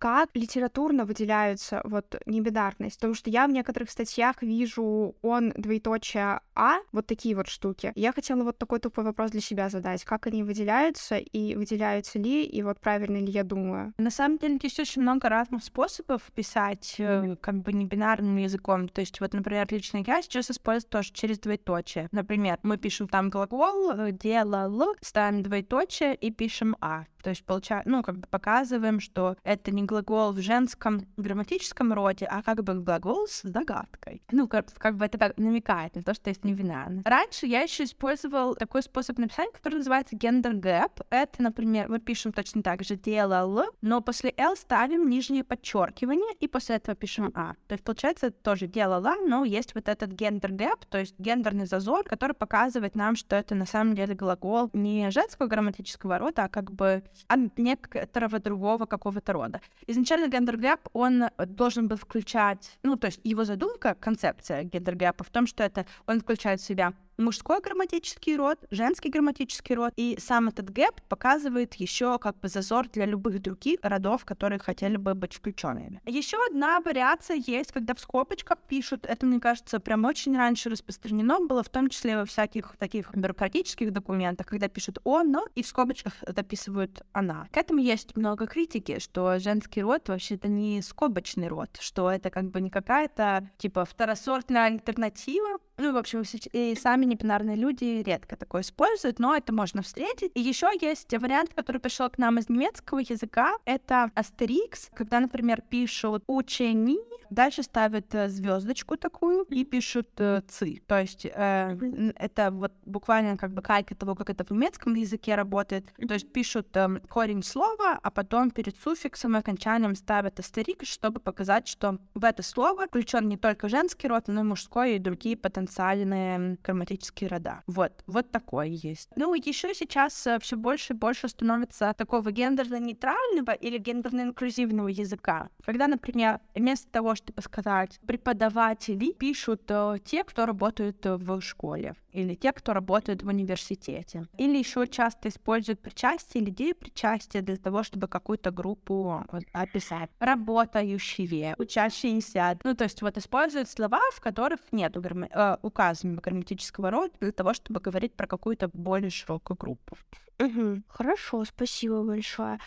Как 0.00 0.28
литературно 0.34 1.04
выделяются 1.04 1.80
вот 1.84 2.20
небинарность? 2.26 2.96
Потому 2.96 3.14
что 3.14 3.30
я 3.30 3.46
в 3.46 3.50
некоторых 3.50 3.90
статьях 3.90 4.42
вижу 4.42 5.16
он 5.22 5.52
двоеточие 5.56 6.40
А, 6.60 6.80
вот 6.92 7.06
такие 7.06 7.34
вот 7.34 7.48
штуки. 7.48 7.90
Я 7.94 8.12
хотела 8.12 8.44
вот 8.44 8.58
такой 8.58 8.80
тупой 8.80 9.02
вопрос 9.02 9.30
для 9.30 9.40
себя 9.40 9.70
задать. 9.70 10.04
Как 10.04 10.26
они 10.26 10.42
выделяются 10.42 11.16
и 11.16 11.54
выделяются 11.54 12.18
ли, 12.18 12.44
и 12.44 12.62
вот 12.62 12.78
правильно 12.80 13.16
ли 13.16 13.32
я 13.32 13.44
думаю? 13.44 13.94
На 13.96 14.10
самом 14.10 14.36
деле 14.36 14.58
есть 14.62 14.78
очень 14.78 15.00
много 15.00 15.30
разных 15.30 15.64
способов 15.64 16.20
писать 16.34 16.96
mm-hmm. 16.98 17.36
как 17.36 17.62
бы 17.62 17.72
небинарным 17.72 18.36
языком. 18.36 18.88
То 18.88 19.00
есть 19.00 19.20
вот, 19.20 19.32
например, 19.32 19.68
лично 19.70 20.04
я 20.06 20.20
сейчас 20.20 20.50
использую 20.50 20.90
тоже 20.90 21.12
через 21.14 21.38
двоеточие. 21.38 22.08
Например, 22.12 22.58
мы 22.62 22.76
пишем 22.76 23.08
там 23.08 23.30
глагол, 23.30 23.92
э, 23.92 24.12
делал, 24.12 24.96
ставим 25.00 25.42
двоеточие 25.42 26.14
и 26.14 26.30
пишем 26.30 26.76
А. 26.82 27.06
То 27.22 27.30
есть, 27.30 27.44
получается, 27.44 27.88
ну, 27.88 28.02
как 28.02 28.18
бы 28.18 28.26
показываем, 28.28 29.00
что 29.00 29.36
это 29.44 29.70
не 29.70 29.82
глагол 29.82 30.32
в 30.32 30.40
женском 30.40 31.06
грамматическом 31.16 31.92
роде, 31.92 32.26
а 32.26 32.42
как 32.42 32.62
бы 32.62 32.74
глагол 32.74 33.26
с 33.26 33.42
загадкой. 33.42 34.22
Ну, 34.30 34.48
как, 34.48 34.72
как 34.74 34.96
бы 34.96 35.04
это 35.04 35.18
так 35.18 35.36
намекает 35.36 35.94
на 35.96 36.02
то, 36.02 36.14
что 36.14 36.30
есть 36.30 36.44
невинарно. 36.50 37.02
Раньше 37.04 37.46
я 37.46 37.62
еще 37.62 37.84
использовал 37.84 38.54
такой 38.54 38.82
способ 38.82 39.18
написания, 39.18 39.52
который 39.52 39.76
называется 39.76 40.16
gender 40.16 40.52
gap. 40.52 41.04
Это, 41.10 41.42
например, 41.42 41.88
мы 41.88 42.00
пишем 42.00 42.32
точно 42.32 42.62
так 42.62 42.82
же 42.84 42.96
делал, 42.96 43.64
но 43.80 44.00
после 44.00 44.34
Л 44.36 44.56
ставим 44.56 45.08
нижнее 45.08 45.44
подчеркивание, 45.44 46.34
и 46.40 46.48
после 46.48 46.76
этого 46.76 46.94
пишем 46.94 47.32
А. 47.34 47.54
То 47.68 47.74
есть, 47.74 47.84
получается, 47.84 48.30
тоже 48.30 48.66
делала, 48.66 49.14
но 49.26 49.44
есть 49.44 49.74
вот 49.74 49.88
этот 49.88 50.10
gender 50.12 50.50
gap, 50.50 50.82
то 50.88 50.98
есть 50.98 51.14
гендерный 51.18 51.66
зазор, 51.66 52.04
который 52.04 52.32
показывает 52.32 52.94
нам, 52.94 53.16
что 53.16 53.36
это 53.36 53.54
на 53.54 53.66
самом 53.66 53.94
деле 53.94 54.14
глагол 54.14 54.70
не 54.72 55.10
женского 55.10 55.46
грамматического 55.46 56.18
рода, 56.18 56.44
а 56.44 56.48
как 56.48 56.72
бы 56.72 57.02
от 57.28 57.58
некоторого 57.58 58.38
другого 58.38 58.86
какого-то 58.86 59.32
рода. 59.32 59.60
Изначально 59.86 60.28
gender 60.28 60.64
gap, 60.64 60.88
он 60.92 61.24
должен 61.38 61.88
был 61.88 61.96
включать, 61.96 62.78
ну, 62.82 62.96
то 62.96 63.06
есть 63.06 63.20
его 63.24 63.44
задумка, 63.44 63.94
концепция 63.94 64.64
gender 64.64 65.00
gap 65.00 65.18
а 65.18 65.24
в 65.24 65.30
том, 65.30 65.46
что 65.46 65.62
это 65.62 65.86
он 66.06 66.20
включает 66.20 66.39
в 66.40 66.64
себя 66.64 66.92
мужской 67.20 67.60
грамматический 67.60 68.36
род, 68.36 68.58
женский 68.70 69.10
грамматический 69.10 69.74
род, 69.74 69.92
и 69.96 70.16
сам 70.20 70.48
этот 70.48 70.70
гэп 70.70 71.00
показывает 71.08 71.74
еще 71.74 72.18
как 72.18 72.38
бы 72.40 72.48
зазор 72.48 72.88
для 72.88 73.06
любых 73.06 73.40
других 73.40 73.78
родов, 73.82 74.24
которые 74.24 74.58
хотели 74.58 74.96
бы 74.96 75.14
быть 75.14 75.34
включенными. 75.34 76.00
Еще 76.06 76.38
одна 76.48 76.80
вариация 76.80 77.36
есть, 77.36 77.72
когда 77.72 77.94
в 77.94 78.00
скобочках 78.00 78.58
пишут, 78.68 79.06
это, 79.06 79.26
мне 79.26 79.40
кажется, 79.40 79.80
прям 79.80 80.04
очень 80.04 80.36
раньше 80.36 80.70
распространено 80.70 81.40
было, 81.40 81.62
в 81.62 81.68
том 81.68 81.88
числе 81.88 82.16
во 82.16 82.24
всяких 82.24 82.76
таких 82.78 83.14
бюрократических 83.14 83.92
документах, 83.92 84.46
когда 84.46 84.68
пишут 84.68 84.98
«он», 85.04 85.30
«но», 85.30 85.46
и 85.54 85.62
в 85.62 85.66
скобочках 85.66 86.14
дописывают 86.26 87.02
«она». 87.12 87.48
К 87.52 87.56
этому 87.56 87.80
есть 87.80 88.16
много 88.16 88.46
критики, 88.46 88.98
что 88.98 89.38
женский 89.38 89.82
род 89.82 90.08
вообще-то 90.08 90.48
не 90.48 90.82
скобочный 90.82 91.48
род, 91.48 91.70
что 91.80 92.10
это 92.10 92.30
как 92.30 92.50
бы 92.50 92.60
не 92.60 92.70
какая-то, 92.70 93.48
типа, 93.58 93.84
второсортная 93.84 94.66
альтернатива, 94.66 95.58
ну, 95.76 95.92
в 95.92 95.96
общем, 95.96 96.22
и 96.52 96.74
сами 96.74 97.06
непинарные 97.10 97.56
люди 97.56 98.02
редко 98.02 98.36
такое 98.36 98.62
используют, 98.62 99.18
но 99.18 99.36
это 99.36 99.52
можно 99.52 99.82
встретить. 99.82 100.32
И 100.34 100.40
еще 100.40 100.70
есть 100.80 101.12
вариант, 101.12 101.52
который 101.54 101.80
пришел 101.80 102.08
к 102.08 102.18
нам 102.18 102.38
из 102.38 102.48
немецкого 102.48 103.00
языка. 103.00 103.54
Это 103.64 104.10
астерикс, 104.14 104.90
когда, 104.94 105.20
например, 105.20 105.62
пишут 105.68 106.24
учени, 106.26 106.98
дальше 107.30 107.62
ставят 107.62 108.14
э, 108.14 108.28
звездочку 108.28 108.96
такую 108.96 109.44
и 109.44 109.64
пишут 109.64 110.08
э, 110.18 110.42
ци. 110.48 110.80
То 110.86 111.00
есть 111.00 111.26
э, 111.26 112.12
это 112.16 112.50
вот 112.50 112.72
буквально 112.86 113.36
как 113.36 113.52
бы 113.52 113.62
калька 113.62 113.94
того, 113.94 114.14
как 114.14 114.30
это 114.30 114.44
в 114.44 114.50
немецком 114.50 114.94
языке 114.94 115.34
работает. 115.34 115.86
То 116.08 116.14
есть 116.14 116.32
пишут 116.32 116.76
э, 116.76 117.00
корень 117.08 117.42
слова, 117.42 117.98
а 118.02 118.10
потом 118.10 118.50
перед 118.50 118.76
суффиксом 118.76 119.36
и 119.36 119.38
окончанием 119.38 119.94
ставят 119.94 120.40
астерикс, 120.40 120.88
чтобы 120.88 121.20
показать, 121.20 121.68
что 121.68 121.98
в 122.14 122.24
это 122.24 122.42
слово 122.42 122.86
включен 122.86 123.28
не 123.28 123.36
только 123.36 123.68
женский 123.68 124.08
род, 124.08 124.28
но 124.28 124.40
и 124.40 124.44
мужской 124.44 124.96
и 124.96 124.98
другие 124.98 125.36
потенциальные 125.36 125.80
потенциальные 125.80 126.56
грамматические 127.00 127.28
рода. 127.28 127.62
Вот, 127.66 127.92
вот 128.06 128.30
такое 128.30 128.66
есть. 128.66 129.08
Ну, 129.16 129.34
еще 129.34 129.74
сейчас 129.74 130.26
э, 130.26 130.38
все 130.40 130.56
больше 130.56 130.92
и 130.92 130.96
больше 130.96 131.28
становится 131.28 131.94
такого 131.96 132.30
гендерно-нейтрального 132.30 133.52
или 133.52 133.78
гендерно-инклюзивного 133.78 134.88
языка. 134.88 135.48
Когда, 135.64 135.86
например, 135.88 136.40
вместо 136.54 136.90
того, 136.90 137.14
чтобы 137.14 137.42
сказать 137.42 137.98
преподаватели, 138.06 139.12
пишут 139.12 139.62
э, 139.68 139.96
те, 140.04 140.24
кто 140.24 140.46
работают 140.46 141.04
в 141.04 141.40
школе 141.40 141.94
или 142.12 142.34
те, 142.34 142.52
кто 142.52 142.72
работает 142.72 143.22
в 143.22 143.28
университете. 143.28 144.26
Или 144.38 144.58
еще 144.58 144.86
часто 144.86 145.28
используют 145.28 145.80
причастие 145.80 146.42
или 146.42 146.50
идею 146.50 146.74
причастия 146.74 147.40
для 147.40 147.56
того, 147.56 147.82
чтобы 147.82 148.08
какую-то 148.08 148.50
группу 148.50 149.24
описать. 149.52 150.10
Работающие, 150.18 151.54
учащиеся. 151.58 152.58
Ну, 152.64 152.74
то 152.74 152.84
есть 152.84 153.02
вот 153.02 153.16
используют 153.16 153.68
слова, 153.68 154.00
в 154.12 154.20
которых 154.20 154.60
нет 154.72 154.96
грамма... 155.00 155.28
э, 155.30 155.56
указанного 155.62 156.20
грамматического 156.20 156.79
рода 156.88 157.12
для 157.20 157.32
того, 157.32 157.52
чтобы 157.52 157.80
говорить 157.80 158.14
про 158.14 158.26
какую-то 158.26 158.70
более 158.72 159.10
широкую 159.10 159.56
группу. 159.56 159.96
Угу. 160.40 160.82
Хорошо, 160.88 161.44
спасибо 161.44 162.02
большое. 162.02 162.58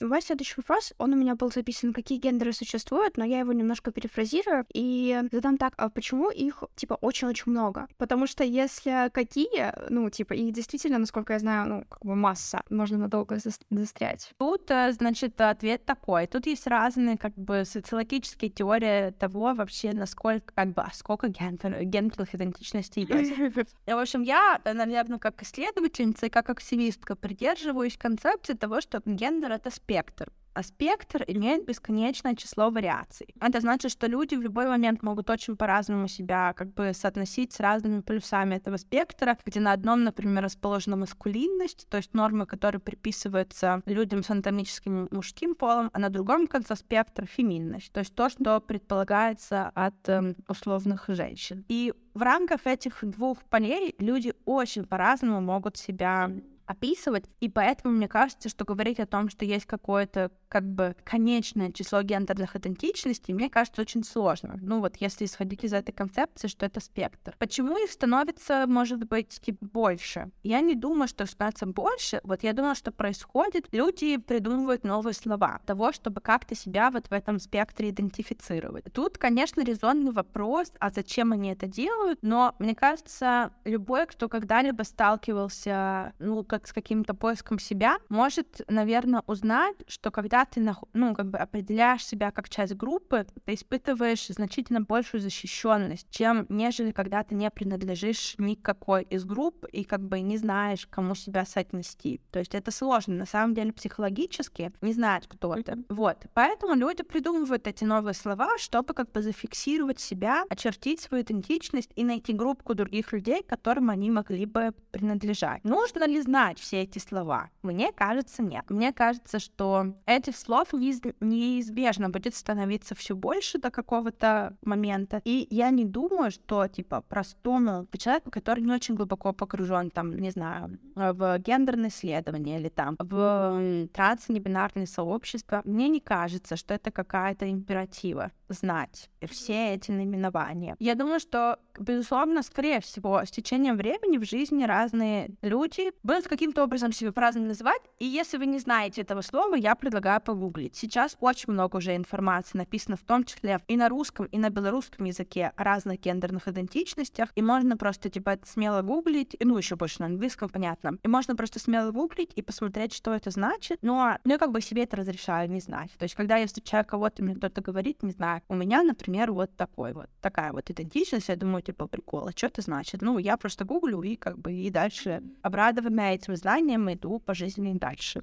Мой 0.00 0.20
следующий 0.20 0.54
вопрос, 0.58 0.92
он 0.98 1.14
у 1.14 1.16
меня 1.16 1.36
был 1.36 1.50
записан, 1.50 1.94
какие 1.94 2.18
гендеры 2.18 2.52
существуют, 2.52 3.16
но 3.16 3.24
я 3.24 3.38
его 3.38 3.52
немножко 3.52 3.92
перефразирую 3.92 4.66
и 4.74 5.22
задам 5.32 5.56
так, 5.56 5.72
а 5.78 5.88
почему 5.88 6.30
их, 6.30 6.64
типа, 6.74 6.98
очень-очень 7.00 7.50
много? 7.52 7.86
Потому 7.96 8.26
что 8.26 8.44
если 8.44 9.10
какие, 9.12 9.72
ну, 9.88 10.10
типа, 10.10 10.34
их 10.34 10.52
действительно, 10.52 10.98
насколько 10.98 11.32
я 11.32 11.38
знаю, 11.38 11.68
ну, 11.68 11.84
как 11.88 12.04
бы 12.04 12.14
масса, 12.14 12.62
можно 12.68 12.98
надолго 12.98 13.38
застрять. 13.70 14.32
Тут, 14.38 14.70
э, 14.70 14.92
значит, 14.92 15.40
ответ 15.40 15.84
такой. 15.86 16.26
Тут 16.26 16.46
есть 16.46 16.66
разные, 16.66 17.16
как 17.16 17.34
бы, 17.34 17.64
социологические 17.64 18.50
теории 18.50 19.12
того 19.12 19.54
вообще, 19.54 19.92
насколько, 19.92 20.52
как 20.54 20.74
бы, 20.74 20.82
а 20.82 20.90
сколько 20.92 21.28
гендер, 21.28 21.84
гендерных 21.84 22.34
идентичностей 22.34 23.06
есть. 23.08 23.32
В 23.86 23.98
общем, 23.98 24.22
я, 24.22 24.60
наверное, 24.64 25.18
как 25.18 25.36
исследовательница 25.76 26.30
как 26.30 26.50
активистка 26.50 27.14
придерживаюсь 27.16 27.96
концепции 27.96 28.54
того, 28.54 28.80
что 28.80 29.02
гендер— 29.04 29.52
это 29.52 29.70
спектр 29.70 30.32
а 30.56 30.62
спектр 30.62 31.22
имеет 31.26 31.66
бесконечное 31.66 32.34
число 32.34 32.70
вариаций. 32.70 33.28
Это 33.42 33.60
значит, 33.60 33.92
что 33.92 34.06
люди 34.06 34.36
в 34.36 34.40
любой 34.40 34.66
момент 34.66 35.02
могут 35.02 35.28
очень 35.28 35.54
по-разному 35.54 36.08
себя 36.08 36.54
как 36.54 36.72
бы 36.72 36.92
соотносить 36.94 37.52
с 37.52 37.60
разными 37.60 38.00
плюсами 38.00 38.54
этого 38.54 38.78
спектра, 38.78 39.36
где 39.44 39.60
на 39.60 39.72
одном, 39.72 40.04
например, 40.04 40.44
расположена 40.44 40.96
маскулинность, 40.96 41.86
то 41.90 41.98
есть 41.98 42.14
нормы, 42.14 42.46
которые 42.46 42.80
приписываются 42.80 43.82
людям 43.84 44.22
с 44.22 44.30
анатомическим 44.30 45.08
мужским 45.10 45.54
полом, 45.54 45.90
а 45.92 45.98
на 45.98 46.08
другом 46.08 46.46
конце 46.46 46.74
спектра 46.74 47.26
феминность, 47.26 47.92
то 47.92 48.00
есть 48.00 48.14
то, 48.14 48.30
что 48.30 48.58
предполагается 48.60 49.70
от 49.74 50.08
э, 50.08 50.34
условных 50.48 51.04
женщин. 51.08 51.66
И 51.68 51.92
в 52.14 52.22
рамках 52.22 52.66
этих 52.66 53.00
двух 53.02 53.44
полей 53.44 53.94
люди 53.98 54.32
очень 54.46 54.86
по-разному 54.86 55.42
могут 55.42 55.76
себя 55.76 56.30
описывать, 56.66 57.24
и 57.40 57.48
поэтому 57.48 57.94
мне 57.94 58.08
кажется, 58.08 58.48
что 58.48 58.64
говорить 58.64 59.00
о 59.00 59.06
том, 59.06 59.28
что 59.28 59.44
есть 59.44 59.66
какое-то 59.66 60.30
как 60.48 60.64
бы 60.64 60.96
конечное 61.04 61.72
число 61.72 62.02
гендерных 62.02 62.56
идентичностей, 62.56 63.34
мне 63.34 63.50
кажется, 63.50 63.82
очень 63.82 64.04
сложно. 64.04 64.58
Ну 64.60 64.80
вот, 64.80 64.96
если 64.96 65.24
исходить 65.24 65.64
из 65.64 65.72
этой 65.72 65.92
концепции, 65.92 66.48
что 66.48 66.66
это 66.66 66.80
спектр. 66.80 67.34
Почему 67.38 67.76
их 67.76 67.90
становится, 67.90 68.66
может 68.66 69.04
быть, 69.04 69.40
типа, 69.40 69.66
больше? 69.66 70.30
Я 70.42 70.60
не 70.60 70.74
думаю, 70.74 71.08
что 71.08 71.26
становится 71.26 71.66
больше. 71.66 72.20
Вот 72.24 72.42
я 72.42 72.52
думаю, 72.52 72.74
что 72.74 72.92
происходит, 72.92 73.68
люди 73.72 74.16
придумывают 74.16 74.84
новые 74.84 75.14
слова 75.14 75.60
того, 75.66 75.92
чтобы 75.92 76.20
как-то 76.20 76.54
себя 76.54 76.90
вот 76.90 77.08
в 77.08 77.12
этом 77.12 77.38
спектре 77.38 77.90
идентифицировать. 77.90 78.84
Тут, 78.92 79.18
конечно, 79.18 79.62
резонный 79.62 80.12
вопрос, 80.12 80.72
а 80.78 80.90
зачем 80.90 81.32
они 81.32 81.52
это 81.52 81.66
делают, 81.66 82.18
но 82.22 82.54
мне 82.58 82.74
кажется, 82.74 83.52
любой, 83.64 84.06
кто 84.06 84.28
когда-либо 84.28 84.82
сталкивался, 84.82 86.12
ну, 86.18 86.44
как 86.58 86.68
с 86.68 86.72
каким-то 86.72 87.12
поиском 87.12 87.58
себя, 87.58 87.98
может, 88.08 88.62
наверное, 88.68 89.22
узнать, 89.26 89.76
что 89.88 90.10
когда 90.10 90.44
ты, 90.46 90.66
ну, 90.94 91.14
как 91.14 91.28
бы 91.28 91.38
определяешь 91.38 92.04
себя 92.04 92.30
как 92.30 92.48
часть 92.48 92.74
группы, 92.74 93.26
ты 93.44 93.54
испытываешь 93.54 94.26
значительно 94.28 94.80
большую 94.80 95.20
защищенность, 95.20 96.08
чем 96.10 96.46
нежели 96.48 96.92
когда 96.92 97.22
ты 97.22 97.34
не 97.34 97.50
принадлежишь 97.50 98.36
никакой 98.38 99.02
из 99.02 99.24
групп 99.24 99.66
и 99.66 99.84
как 99.84 100.00
бы 100.00 100.20
не 100.20 100.38
знаешь, 100.38 100.86
кому 100.86 101.14
себя 101.14 101.44
соотнести. 101.44 102.20
То 102.30 102.38
есть 102.38 102.54
это 102.54 102.70
сложно, 102.70 103.14
на 103.14 103.26
самом 103.26 103.54
деле, 103.54 103.72
психологически 103.72 104.72
не 104.80 104.94
знать, 104.94 105.26
кто 105.28 105.54
это. 105.54 105.76
Вот. 105.90 106.24
Поэтому 106.32 106.74
люди 106.74 107.02
придумывают 107.02 107.66
эти 107.66 107.84
новые 107.84 108.14
слова, 108.14 108.56
чтобы 108.58 108.94
как 108.94 109.12
бы 109.12 109.20
зафиксировать 109.20 110.00
себя, 110.00 110.44
очертить 110.48 111.00
свою 111.00 111.22
идентичность 111.22 111.90
и 111.96 112.04
найти 112.04 112.32
группу 112.32 112.74
других 112.74 113.12
людей, 113.12 113.42
которым 113.42 113.90
они 113.90 114.10
могли 114.10 114.46
бы 114.46 114.72
принадлежать. 114.90 115.62
Нужно 115.64 116.06
ли 116.06 116.20
знать, 116.22 116.45
знать 116.46 116.60
все 116.60 116.82
эти 116.82 116.98
слова? 116.98 117.50
Мне 117.62 117.92
кажется, 117.92 118.42
нет. 118.42 118.64
Мне 118.68 118.92
кажется, 118.92 119.38
что 119.38 119.94
этих 120.06 120.36
слов 120.36 120.72
неизбежно 120.72 122.10
будет 122.10 122.34
становиться 122.34 122.94
все 122.94 123.16
больше 123.16 123.58
до 123.58 123.70
какого-то 123.70 124.56
момента. 124.62 125.20
И 125.24 125.48
я 125.50 125.70
не 125.70 125.84
думаю, 125.84 126.30
что, 126.30 126.68
типа, 126.68 127.02
простому 127.08 127.86
человеку, 127.98 128.30
который 128.30 128.60
не 128.60 128.72
очень 128.72 128.94
глубоко 128.94 129.32
погружен, 129.32 129.90
там, 129.90 130.16
не 130.16 130.30
знаю, 130.30 130.78
в 130.94 131.38
гендерные 131.38 131.88
исследования 131.88 132.60
или 132.60 132.68
там 132.68 132.96
в 132.98 133.88
транс-небинарные 133.92 134.86
сообщества, 134.86 135.62
мне 135.64 135.88
не 135.88 136.00
кажется, 136.00 136.56
что 136.56 136.74
это 136.74 136.90
какая-то 136.90 137.50
императива 137.50 138.30
знать 138.48 139.10
все 139.28 139.74
эти 139.74 139.90
наименования. 139.90 140.76
Я 140.78 140.94
думаю, 140.94 141.18
что, 141.18 141.58
безусловно, 141.78 142.42
скорее 142.42 142.80
всего, 142.80 143.24
с 143.24 143.30
течением 143.30 143.76
времени 143.76 144.18
в 144.18 144.24
жизни 144.24 144.64
разные 144.64 145.30
люди 145.42 145.90
будут 146.04 146.26
каким-то 146.36 146.62
образом 146.64 146.92
себя 146.92 147.12
по-разному 147.12 147.46
называть, 147.46 147.80
и 147.98 148.04
если 148.04 148.36
вы 148.36 148.44
не 148.44 148.58
знаете 148.58 149.00
этого 149.00 149.22
слова, 149.22 149.54
я 149.54 149.74
предлагаю 149.74 150.20
погуглить. 150.20 150.76
Сейчас 150.76 151.16
очень 151.20 151.54
много 151.54 151.78
уже 151.78 151.96
информации 151.96 152.58
написано 152.58 152.96
в 152.96 153.04
том 153.04 153.24
числе 153.24 153.60
и 153.68 153.76
на 153.76 153.88
русском, 153.88 154.26
и 154.26 154.36
на 154.36 154.50
белорусском 154.50 155.06
языке 155.06 155.52
о 155.56 155.64
разных 155.64 156.00
гендерных 156.00 156.46
идентичностях, 156.46 157.30
и 157.34 157.40
можно 157.40 157.78
просто, 157.78 158.10
типа, 158.10 158.38
смело 158.44 158.82
гуглить, 158.82 159.34
ну, 159.40 159.56
еще 159.56 159.76
больше 159.76 160.00
на 160.00 160.06
английском, 160.06 160.50
понятно, 160.50 160.98
и 161.02 161.08
можно 161.08 161.34
просто 161.34 161.58
смело 161.58 161.90
гуглить 161.90 162.32
и 162.36 162.42
посмотреть, 162.42 162.92
что 162.92 163.14
это 163.14 163.30
значит, 163.30 163.78
но 163.80 164.18
ну, 164.24 164.32
я 164.32 164.38
как 164.38 164.52
бы 164.52 164.60
себе 164.60 164.82
это 164.82 164.98
разрешаю 164.98 165.50
не 165.50 165.60
знать. 165.60 165.90
То 165.98 166.02
есть, 166.02 166.14
когда 166.14 166.36
я 166.36 166.46
встречаю 166.46 166.84
кого-то, 166.84 167.24
мне 167.24 167.34
кто-то 167.34 167.62
говорит, 167.62 168.02
не 168.02 168.12
знаю, 168.12 168.42
у 168.48 168.54
меня, 168.54 168.82
например, 168.82 169.32
вот 169.32 169.56
такой 169.56 169.94
вот, 169.94 170.10
такая 170.20 170.52
вот 170.52 170.68
идентичность, 170.70 171.30
я 171.30 171.36
думаю, 171.36 171.62
типа, 171.62 171.86
прикол, 171.86 172.28
а 172.28 172.32
что 172.32 172.48
это 172.48 172.60
значит? 172.60 173.00
Ну, 173.00 173.16
я 173.16 173.38
просто 173.38 173.64
гуглю 173.64 174.02
и 174.02 174.16
как 174.16 174.38
бы 174.38 174.52
и 174.52 174.68
дальше 174.68 175.22
обрадованная 175.40 176.18
этим 176.26 176.36
знанием 176.36 176.92
иду 176.92 177.18
по 177.18 177.34
жизни 177.34 177.76
дальше. 177.78 178.20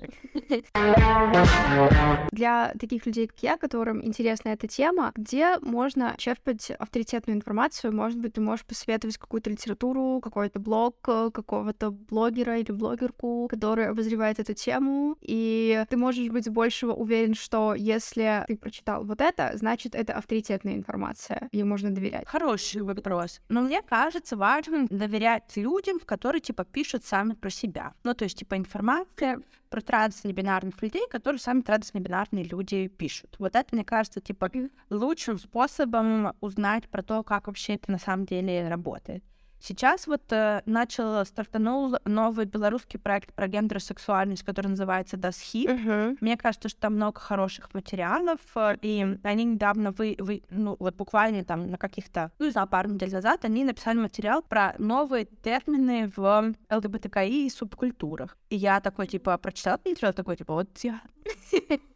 Для 2.31 2.73
таких 2.79 3.05
людей, 3.05 3.27
как 3.27 3.39
я, 3.41 3.57
которым 3.57 4.03
интересна 4.05 4.49
эта 4.49 4.67
тема, 4.67 5.11
где 5.15 5.57
можно 5.59 6.15
черпать 6.17 6.71
авторитетную 6.71 7.37
информацию? 7.37 7.93
Может 7.93 8.19
быть, 8.19 8.33
ты 8.33 8.41
можешь 8.41 8.65
посоветовать 8.65 9.17
какую-то 9.17 9.49
литературу, 9.49 10.19
какой-то 10.21 10.59
блог 10.59 10.95
э, 11.07 11.29
какого-то 11.33 11.91
блогера 11.91 12.57
или 12.59 12.71
блогерку, 12.71 13.47
который 13.49 13.87
обозревает 13.87 14.39
эту 14.39 14.53
тему, 14.53 15.17
и 15.21 15.83
ты 15.89 15.97
можешь 15.97 16.29
быть 16.29 16.49
большего 16.49 16.93
уверен, 16.93 17.33
что 17.33 17.73
если 17.75 18.43
ты 18.47 18.57
прочитал 18.57 19.03
вот 19.03 19.21
это, 19.21 19.51
значит, 19.55 19.95
это 19.95 20.13
авторитетная 20.13 20.75
информация, 20.75 21.49
ей 21.51 21.63
можно 21.63 21.91
доверять. 21.91 22.27
Хороший 22.27 22.81
вопрос. 22.81 23.41
Но 23.49 23.61
мне 23.61 23.81
кажется 23.81 24.35
важным 24.35 24.87
доверять 24.87 25.55
людям, 25.55 25.99
которые, 25.99 26.41
типа, 26.41 26.65
пишут 26.65 27.05
сами 27.05 27.33
про 27.33 27.49
себя. 27.49 27.92
Ну, 28.03 28.13
то 28.13 28.23
есть, 28.25 28.37
типа, 28.37 28.57
информация 28.57 29.41
про 29.69 29.81
транснебинарных 29.81 30.81
людей, 30.81 31.07
которые 31.09 31.39
сами 31.39 31.61
транснебинарные 31.61 32.43
люди 32.43 32.87
пишут. 32.87 33.35
Вот 33.39 33.55
это, 33.55 33.75
мне 33.75 33.83
кажется, 33.83 34.21
типа, 34.21 34.51
лучшим 34.89 35.39
способом 35.39 36.33
узнать 36.41 36.87
про 36.89 37.01
то, 37.01 37.23
как 37.23 37.47
вообще 37.47 37.75
это 37.75 37.91
на 37.91 37.97
самом 37.97 38.25
деле 38.25 38.67
работает. 38.67 39.23
Сейчас 39.65 40.07
вот 40.07 40.23
э, 40.33 40.61
начал, 40.65 41.25
стартанул 41.25 41.95
новый 42.03 42.45
белорусский 42.45 42.99
проект 42.99 43.33
про 43.33 43.47
гендерсексуальность, 43.47 44.43
который 44.43 44.67
называется 44.67 45.15
«Дасхи». 45.15 45.69
Uh-huh. 45.69 46.17
Мне 46.19 46.35
кажется, 46.35 46.67
что 46.67 46.81
там 46.81 46.95
много 46.95 47.21
хороших 47.21 47.73
материалов, 47.73 48.41
э, 48.55 48.75
и 48.81 49.17
они 49.23 49.45
недавно, 49.45 49.91
вы, 49.91 50.17
вы, 50.19 50.43
ну, 50.49 50.75
вот 50.79 50.95
буквально 50.95 51.45
там 51.45 51.71
на 51.71 51.77
каких-то, 51.77 52.33
ну, 52.39 52.51
знаю, 52.51 52.67
пару 52.67 52.89
недель 52.89 53.13
назад, 53.13 53.45
они 53.45 53.63
написали 53.63 53.99
материал 53.99 54.41
про 54.41 54.75
новые 54.79 55.23
термины 55.23 56.11
в 56.13 56.53
ЛГБТКИ 56.69 57.45
и 57.45 57.49
субкультурах. 57.49 58.37
И 58.49 58.57
я 58.57 58.81
такой, 58.81 59.07
типа, 59.07 59.37
прочитала 59.37 59.79
материал, 59.85 60.11
такой, 60.11 60.35
типа, 60.35 60.55
вот 60.55 60.77
я... 60.79 60.99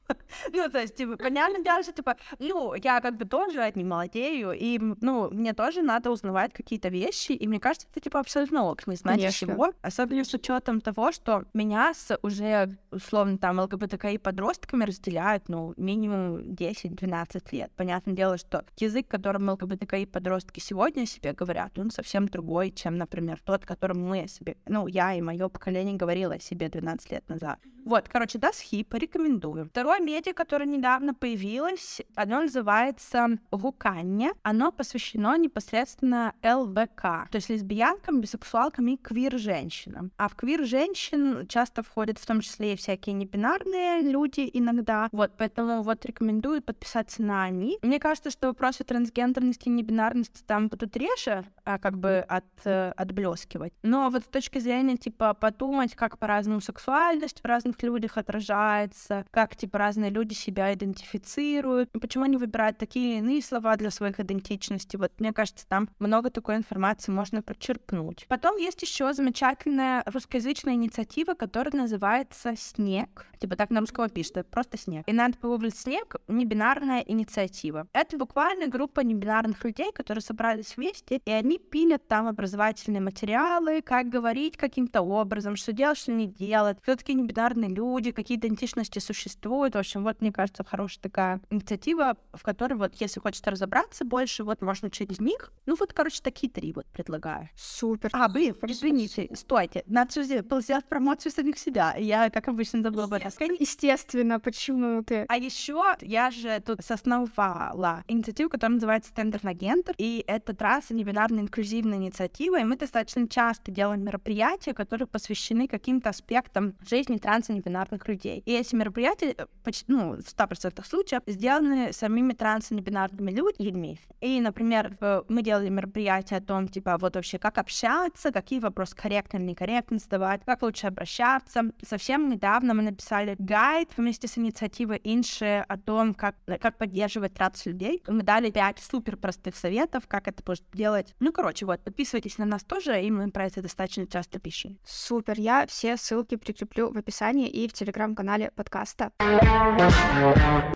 Ну, 0.54 0.70
то 0.70 0.80
есть, 0.80 0.96
типа, 0.96 1.18
понятно 1.18 1.64
дело, 1.64 1.84
что, 1.84 1.92
типа, 1.92 2.16
ну, 2.40 2.74
я 2.76 3.02
как 3.02 3.18
бы 3.18 3.26
тоже 3.26 3.72
не 3.76 3.84
молодею, 3.84 4.52
и, 4.52 4.80
ну, 5.02 5.30
мне 5.32 5.54
тоже 5.54 5.82
надо 5.82 6.12
узнавать 6.12 6.54
какие-то 6.54 6.90
вещи, 6.90 7.32
и 7.32 7.48
мне 7.48 7.60
кажется, 7.60 7.88
это, 7.92 8.00
типа, 8.00 8.20
абсолютно 8.20 8.66
ок, 8.66 8.88
не 8.88 8.96
знать 8.96 9.18
Конечно. 9.18 9.48
всего, 9.48 9.74
особенно 9.82 10.24
с 10.24 10.34
учетом 10.34 10.82
того, 10.82 11.12
что 11.12 11.46
меня 11.54 11.94
с 11.94 12.18
уже, 12.22 12.78
условно, 12.92 13.38
там, 13.38 13.60
ЛГБТКИ 13.60 14.18
подростками 14.18 14.86
разделяют, 14.86 15.50
ну, 15.50 15.74
минимум 15.78 16.40
10-12 16.54 17.42
лет. 17.52 17.72
Понятное 17.76 18.14
дело, 18.14 18.38
что 18.38 18.66
язык, 18.78 19.08
которым 19.08 19.50
ЛГБТКИ 19.50 20.06
подростки 20.06 20.60
сегодня 20.60 21.04
о 21.04 21.06
себе 21.06 21.34
говорят, 21.34 21.78
он 21.78 21.92
совсем 21.92 22.28
другой, 22.28 22.72
чем, 22.72 22.98
например, 22.98 23.40
тот, 23.44 23.66
которым 23.66 24.08
мы 24.08 24.28
себе, 24.28 24.58
ну, 24.66 24.88
я 24.88 25.14
и 25.14 25.22
мое 25.22 25.50
поколение 25.50 25.96
говорило 25.96 26.36
о 26.36 26.40
себе 26.40 26.70
12 26.70 27.12
лет 27.12 27.28
назад. 27.30 27.60
Вот, 27.88 28.10
короче, 28.10 28.38
Дасхи 28.38 28.84
порекомендую. 28.84 29.64
Второе 29.64 30.02
медиа, 30.02 30.34
которое 30.34 30.66
недавно 30.66 31.14
появилось, 31.14 32.02
оно 32.16 32.42
называется 32.42 33.28
Гуканье. 33.50 34.34
Оно 34.44 34.74
посвящено 34.74 35.38
непосредственно 35.38 36.34
ЛБК, 36.44 37.30
то 37.32 37.36
есть 37.36 37.50
лесбиянкам, 37.50 38.20
бисексуалкам 38.20 38.90
и 38.90 38.98
квир-женщинам. 38.98 40.12
А 40.18 40.28
в 40.28 40.36
квир-женщин 40.36 41.48
часто 41.48 41.82
входят 41.82 42.20
в 42.20 42.26
том 42.26 42.42
числе 42.42 42.74
и 42.74 42.76
всякие 42.76 43.14
небинарные 43.14 44.02
люди 44.02 44.50
иногда. 44.52 45.08
Вот, 45.14 45.32
поэтому 45.38 45.82
вот 45.82 46.06
рекомендую 46.06 46.62
подписаться 46.62 47.24
на 47.24 47.46
они. 47.46 47.80
Мне 47.82 48.02
кажется, 48.02 48.32
что 48.32 48.48
вопросы 48.48 48.84
трансгендерности 48.84 49.70
и 49.70 49.72
небинарности 49.72 50.44
там 50.46 50.68
будут 50.68 50.98
реже, 50.98 51.46
а 51.68 51.78
как 51.78 51.98
бы 51.98 52.20
от, 52.28 52.46
э, 52.64 52.94
отблескивать. 52.96 53.74
Но 53.84 54.10
вот 54.10 54.24
с 54.24 54.28
точки 54.28 54.60
зрения, 54.60 54.96
типа, 54.96 55.34
подумать, 55.34 55.96
как 55.96 56.18
по-разному 56.18 56.62
сексуальность 56.62 57.42
в 57.42 57.46
разных 57.46 57.84
людях 57.84 58.18
отражается, 58.18 59.26
как, 59.32 59.56
типа, 59.56 59.78
разные 59.78 60.10
люди 60.10 60.34
себя 60.34 60.74
идентифицируют, 60.74 61.92
почему 61.92 62.24
они 62.24 62.38
выбирают 62.38 62.78
такие 62.78 63.18
или 63.18 63.18
иные 63.20 63.42
слова 63.42 63.76
для 63.76 63.92
своих 63.92 64.20
идентичностей. 64.20 64.98
Вот, 64.98 65.12
мне 65.20 65.34
кажется, 65.34 65.68
там 65.68 65.90
много 66.00 66.30
такой 66.30 66.56
информации 66.56 67.12
можно 67.12 67.42
почерпнуть. 67.42 68.26
Потом 68.30 68.58
есть 68.58 68.82
еще 68.82 69.14
замечательная 69.14 70.04
русскоязычная 70.06 70.76
инициатива, 70.76 71.34
которая 71.34 71.74
называется 71.74 72.56
«Снег». 72.56 73.26
Типа 73.40 73.56
так 73.56 73.70
на 73.70 73.82
русском 73.82 74.10
пишет, 74.10 74.50
просто 74.50 74.78
«Снег». 74.78 75.04
И 75.08 75.14
надо 75.14 75.38
погуглить 75.38 75.78
«Снег»— 75.78 76.16
небинарная 76.28 77.02
инициатива. 77.02 77.88
Это 77.92 78.18
буквально 78.18 78.68
группа 78.68 79.02
небинарных 79.02 79.64
людей, 79.66 79.92
которые 79.92 80.22
собрались 80.22 80.78
вместе, 80.78 81.20
и 81.26 81.32
они 81.32 81.57
пилят 81.58 82.08
там 82.08 82.28
образовательные 82.28 83.02
материалы, 83.02 83.82
как 83.82 84.10
говорить 84.10 84.58
каким-то 84.58 85.02
образом, 85.02 85.56
что 85.56 85.74
делать, 85.74 85.98
что 85.98 86.12
не 86.12 86.28
делать, 86.28 86.78
кто 86.82 86.96
такие 86.96 87.16
небинарные 87.16 87.70
люди, 87.70 88.12
какие 88.12 88.38
идентичности 88.38 89.00
существуют. 89.00 89.76
В 89.76 89.80
общем, 89.80 90.04
вот, 90.04 90.22
мне 90.22 90.32
кажется, 90.32 90.64
хорошая 90.64 91.02
такая 91.02 91.42
инициатива, 91.50 92.18
в 92.34 92.44
которой 92.44 92.74
вот, 92.76 92.96
если 92.96 93.20
хочется 93.20 93.52
разобраться 93.52 94.06
больше, 94.06 94.44
вот 94.44 94.62
можно 94.62 94.90
через 94.90 95.20
них. 95.20 95.52
Ну 95.66 95.76
вот, 95.80 95.94
короче, 95.94 96.22
такие 96.22 96.52
три 96.52 96.74
вот 96.74 96.86
предлагаю. 96.88 97.50
Супер. 97.56 98.10
А, 98.14 98.28
блин, 98.28 98.56
извините, 98.62 99.30
стойте. 99.34 99.84
Надо 99.88 100.14
же 100.14 100.24
сделать 100.24 100.48
сделать 100.68 100.86
промоцию 100.86 101.32
самих 101.32 101.58
себя. 101.58 101.96
Я, 101.98 102.30
как 102.30 102.48
обычно, 102.48 102.82
забыла 102.82 103.08
бы 103.08 103.20
рассказать. 103.20 103.60
Естественно, 103.60 104.40
почему 104.40 105.04
ты? 105.04 105.26
А 105.28 105.38
еще 105.38 105.96
я 106.02 106.32
же 106.32 106.62
тут 106.66 106.84
соосновала 106.84 108.04
инициативу, 108.08 108.50
которая 108.50 108.76
называется 108.76 109.14
«Тендер 109.14 109.44
на 109.44 109.54
гендер», 109.54 109.96
и 109.98 110.24
это 110.28 110.54
трасса 110.54 110.94
небинарная 110.94 111.44
инклюзивная 111.48 111.98
инициатива, 111.98 112.60
и 112.60 112.64
мы 112.64 112.76
достаточно 112.76 113.28
часто 113.28 113.72
делаем 113.72 114.04
мероприятия, 114.04 114.74
которые 114.74 115.08
посвящены 115.08 115.68
каким-то 115.68 116.10
аспектам 116.10 116.76
жизни 116.88 117.18
транс 117.18 117.50
и 117.50 117.54
небинарных 117.54 118.08
людей. 118.08 118.44
И 118.46 118.54
эти 118.54 118.76
мероприятия, 118.76 119.34
э, 119.38 119.46
почти, 119.64 119.86
ну, 119.88 120.18
в 120.18 120.28
100% 120.28 120.86
случаев, 120.86 121.22
сделаны 121.26 121.94
самими 121.94 122.34
транс 122.34 122.72
и 122.72 122.76
небинарными 122.76 123.32
людьми. 123.32 124.00
И, 124.20 124.42
например, 124.42 124.98
мы 125.30 125.42
делали 125.42 125.70
мероприятие 125.70 126.40
о 126.40 126.42
том, 126.42 126.68
типа, 126.68 126.98
вот 126.98 127.16
вообще, 127.16 127.40
как 127.40 127.58
общаться, 127.58 128.32
какие 128.32 128.60
вопросы 128.60 128.96
корректно 128.96 129.38
или 129.38 129.46
некорректно 129.46 130.00
задавать, 130.00 130.42
как 130.46 130.62
лучше 130.62 130.88
обращаться. 130.88 131.62
Совсем 131.88 132.30
недавно 132.30 132.74
мы 132.74 132.84
написали 132.84 133.36
гайд 133.40 133.90
вместе 133.96 134.28
с 134.28 134.38
инициативой 134.38 135.00
Инши 135.04 135.64
о 135.68 135.78
том, 135.78 136.14
как, 136.14 136.36
как 136.60 136.78
поддерживать 136.78 137.34
транс 137.34 137.66
людей. 137.66 138.04
Мы 138.08 138.24
дали 138.24 138.50
пять 138.52 138.80
супер 138.80 139.18
простых 139.18 139.56
советов, 139.56 140.04
как 140.08 140.28
это 140.28 140.44
можно 140.46 140.66
делать. 140.74 141.14
Ну, 141.20 141.32
короче, 141.38 141.68
вот, 141.68 141.80
подписывайтесь 141.82 142.40
на 142.40 142.46
нас 142.46 142.64
тоже, 142.64 143.00
и 143.00 143.12
мы 143.12 143.30
про 143.30 143.46
это 143.46 143.62
достаточно 143.62 144.08
часто 144.08 144.40
пишем. 144.40 144.80
Супер, 144.84 145.40
я 145.40 145.68
все 145.68 145.96
ссылки 145.96 146.36
прикреплю 146.36 146.92
в 146.92 146.98
описании 146.98 147.48
и 147.48 147.68
в 147.68 147.74
телеграм-канале 147.74 148.50
подкаста. 148.56 149.12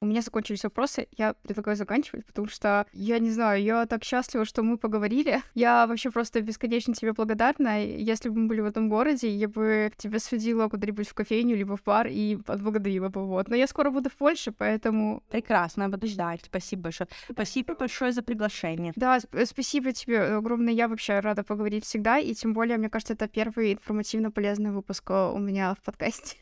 У 0.02 0.06
меня 0.06 0.22
закончились 0.22 0.64
вопросы, 0.64 1.08
я 1.18 1.34
предлагаю 1.34 1.76
заканчивать, 1.76 2.28
потому 2.28 2.48
что, 2.48 2.86
я 2.94 3.18
не 3.18 3.32
знаю, 3.32 3.64
я 3.64 3.88
так 3.88 4.04
счастлива, 4.04 4.46
что 4.46 4.62
мы 4.62 4.78
поговорили. 4.78 5.42
Я 5.56 5.88
вообще 5.88 6.12
просто 6.12 6.42
бесконечно 6.42 6.94
тебе 6.94 7.14
благодарна. 7.14 7.84
Если 7.84 8.30
бы 8.30 8.42
мы 8.42 8.48
были 8.48 8.62
в 8.62 8.66
этом 8.66 8.88
городе, 8.88 9.30
я 9.30 9.48
бы 9.48 9.92
тебя 9.98 10.20
сводила 10.20 10.68
куда-нибудь 10.70 11.08
в 11.08 11.14
кофейню, 11.16 11.58
либо 11.58 11.76
в 11.76 11.84
бар 11.84 12.06
и 12.08 12.38
отблагодарила 12.46 13.10
бы, 13.10 13.26
вот. 13.26 13.48
Но 13.48 13.56
я 13.56 13.66
скоро 13.66 13.90
буду 13.90 14.12
в 14.12 14.14
Польше, 14.14 14.52
поэтому... 14.52 15.24
Прекрасно, 15.32 15.90
буду 15.90 16.06
ждать. 16.06 16.42
Спасибо 16.46 16.84
большое. 16.84 17.08
Спасибо 17.32 17.74
большое 17.74 18.12
за 18.12 18.22
приглашение. 18.22 18.94
Да, 18.96 19.18
сп- 19.18 19.46
спасибо 19.48 19.92
тебе 19.92 20.40
огромное. 20.52 20.74
Я 20.74 20.88
вообще 20.88 21.20
рада 21.20 21.44
поговорить 21.44 21.86
всегда, 21.86 22.20
и 22.20 22.34
тем 22.34 22.54
более, 22.54 22.78
мне 22.78 22.90
кажется, 22.90 23.14
это 23.14 23.28
первый 23.28 23.74
информативно 23.74 24.32
полезный 24.32 24.72
выпуск 24.72 25.10
э, 25.10 25.32
у 25.34 25.40
меня 25.40 25.74
в 25.74 25.84
подкасте. 25.84 26.38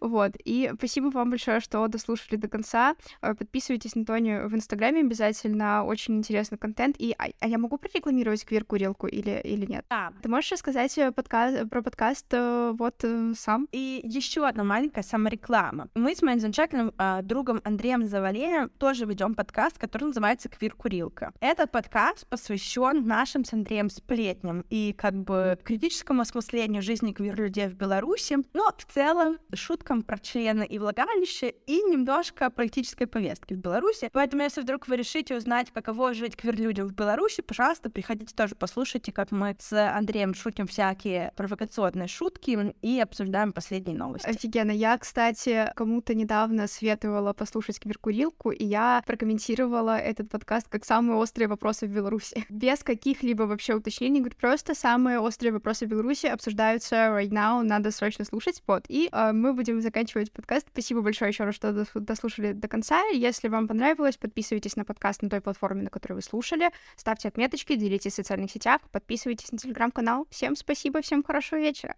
Вот, 0.00 0.32
и 0.44 0.70
спасибо 0.76 1.08
вам 1.10 1.30
большое, 1.30 1.60
что 1.60 1.86
дослушали 1.88 2.36
до 2.36 2.48
конца. 2.48 2.94
Э, 3.22 3.34
Подписывайтесь 3.34 3.94
на 3.94 4.04
Тоню 4.04 4.48
в 4.48 4.54
Инстаграме 4.54 5.00
обязательно, 5.00 5.84
очень 5.84 6.16
интересный 6.16 6.58
контент. 6.58 6.96
И, 6.98 7.14
а, 7.18 7.28
а 7.40 7.48
я 7.48 7.58
могу 7.58 7.78
прорекламировать 7.78 8.44
квир-курилку 8.44 9.06
или, 9.06 9.40
или 9.44 9.66
нет? 9.66 9.84
Да. 9.90 10.12
Ты 10.22 10.28
можешь 10.28 10.52
рассказать 10.52 10.96
э, 10.98 11.10
подка- 11.10 11.66
про 11.66 11.82
подкаст 11.82 12.26
э, 12.32 12.72
вот 12.76 12.96
э, 13.02 13.32
сам? 13.36 13.68
И 13.72 14.00
еще 14.04 14.46
одна 14.46 14.64
маленькая 14.64 15.02
самореклама. 15.02 15.88
Мы 15.94 16.14
с 16.14 16.22
моим 16.22 16.40
замечательным 16.40 16.92
а, 16.98 17.22
другом 17.22 17.60
Андреем 17.64 18.06
Завалеем 18.06 18.70
тоже 18.78 19.04
ведем 19.04 19.34
подкаст, 19.34 19.78
который 19.78 20.04
называется 20.04 20.48
«Квир 20.48 20.74
Курилка». 20.74 21.32
Этот 21.40 21.70
подкаст 21.70 22.26
посвящен 22.28 23.06
нашим 23.06 23.44
с 23.44 23.52
Андреем 23.52 23.90
сплетням 23.90 24.64
и 24.70 24.92
как 24.92 25.14
бы 25.14 25.58
критическому 25.62 26.22
осмыслению 26.22 26.82
жизни 26.82 27.12
квир-людей 27.12 27.68
в 27.68 27.74
Беларуси, 27.74 28.38
но 28.54 28.70
в 28.76 28.84
целом, 28.92 29.38
шуткам 29.54 30.02
про 30.02 30.18
члены 30.18 30.64
и 30.64 30.78
влагалище, 30.78 31.54
и 31.66 31.82
немножко 31.82 32.50
политической 32.50 33.06
повестки 33.06 33.54
в 33.54 33.58
Беларуси. 33.58 34.10
Поэтому, 34.12 34.42
если 34.42 34.60
вдруг 34.60 34.88
вы 34.88 34.96
решите 34.96 35.36
узнать, 35.36 35.70
каково 35.72 36.14
жить 36.14 36.36
квир-людям 36.36 36.88
в 36.88 36.94
Беларуси, 36.94 37.42
пожалуйста, 37.42 37.90
приходите 37.90 38.34
тоже 38.34 38.54
послушайте, 38.54 39.12
как 39.12 39.30
мы 39.30 39.56
с 39.58 39.72
Андреем 39.72 40.34
шутим 40.34 40.66
всякие 40.66 41.32
провокационные 41.36 42.08
шутки 42.08 42.74
и 42.82 43.00
обсуждаем 43.00 43.52
последние 43.52 43.96
новости. 43.96 44.26
Офигенно. 44.26 44.70
Я, 44.70 44.98
кстати, 44.98 45.70
кому-то 45.76 46.14
недавно 46.14 46.66
советовала 46.66 47.32
послушать 47.32 47.78
киберкурилку, 47.78 48.50
и 48.50 48.64
я 48.64 49.02
прокомментировала 49.06 49.96
этот 49.96 50.30
подкаст 50.30 50.68
как 50.68 50.84
самые 50.84 51.16
острые 51.16 51.48
вопросы 51.48 51.86
в 51.86 51.90
Беларуси. 51.90 52.44
Без 52.48 52.82
каких-либо 52.82 53.42
вообще 53.44 53.74
уточнений. 53.74 54.20
Говорю, 54.20 54.36
просто 54.40 54.74
самые 54.74 55.20
острые 55.20 55.52
вопросы 55.52 55.86
в 55.86 55.88
Беларуси 55.88 56.26
обсуждаются 56.26 56.96
right 56.96 57.30
now, 57.30 57.62
надо 57.62 57.90
срочно 57.90 58.24
слушать. 58.24 58.62
Вот. 58.66 58.84
И 58.88 59.08
э, 59.10 59.32
мы 59.38 59.54
будем 59.54 59.80
заканчивать 59.80 60.32
подкаст. 60.32 60.66
Спасибо 60.70 61.00
большое 61.00 61.30
еще 61.30 61.44
раз, 61.44 61.54
что 61.54 61.86
дослушали 61.94 62.52
до 62.52 62.68
конца. 62.68 63.02
Если 63.06 63.48
вам 63.48 63.68
понравилось, 63.68 64.16
подписывайтесь 64.16 64.76
на 64.76 64.84
подкаст 64.84 65.22
на 65.22 65.30
той 65.30 65.40
платформе, 65.40 65.82
на 65.82 65.90
которой 65.90 66.14
вы 66.14 66.22
слушали. 66.22 66.70
Ставьте 66.96 67.28
отметочки, 67.28 67.76
делитесь 67.76 68.12
в 68.12 68.16
социальных 68.16 68.50
сетях, 68.50 68.80
подписывайтесь 68.92 69.50
на 69.52 69.58
телеграм-канал. 69.58 70.26
Всем 70.30 70.56
спасибо, 70.56 71.00
всем 71.00 71.22
хорошего 71.22 71.60
вечера. 71.60 71.96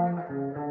Thank 0.00 0.56
you. 0.56 0.67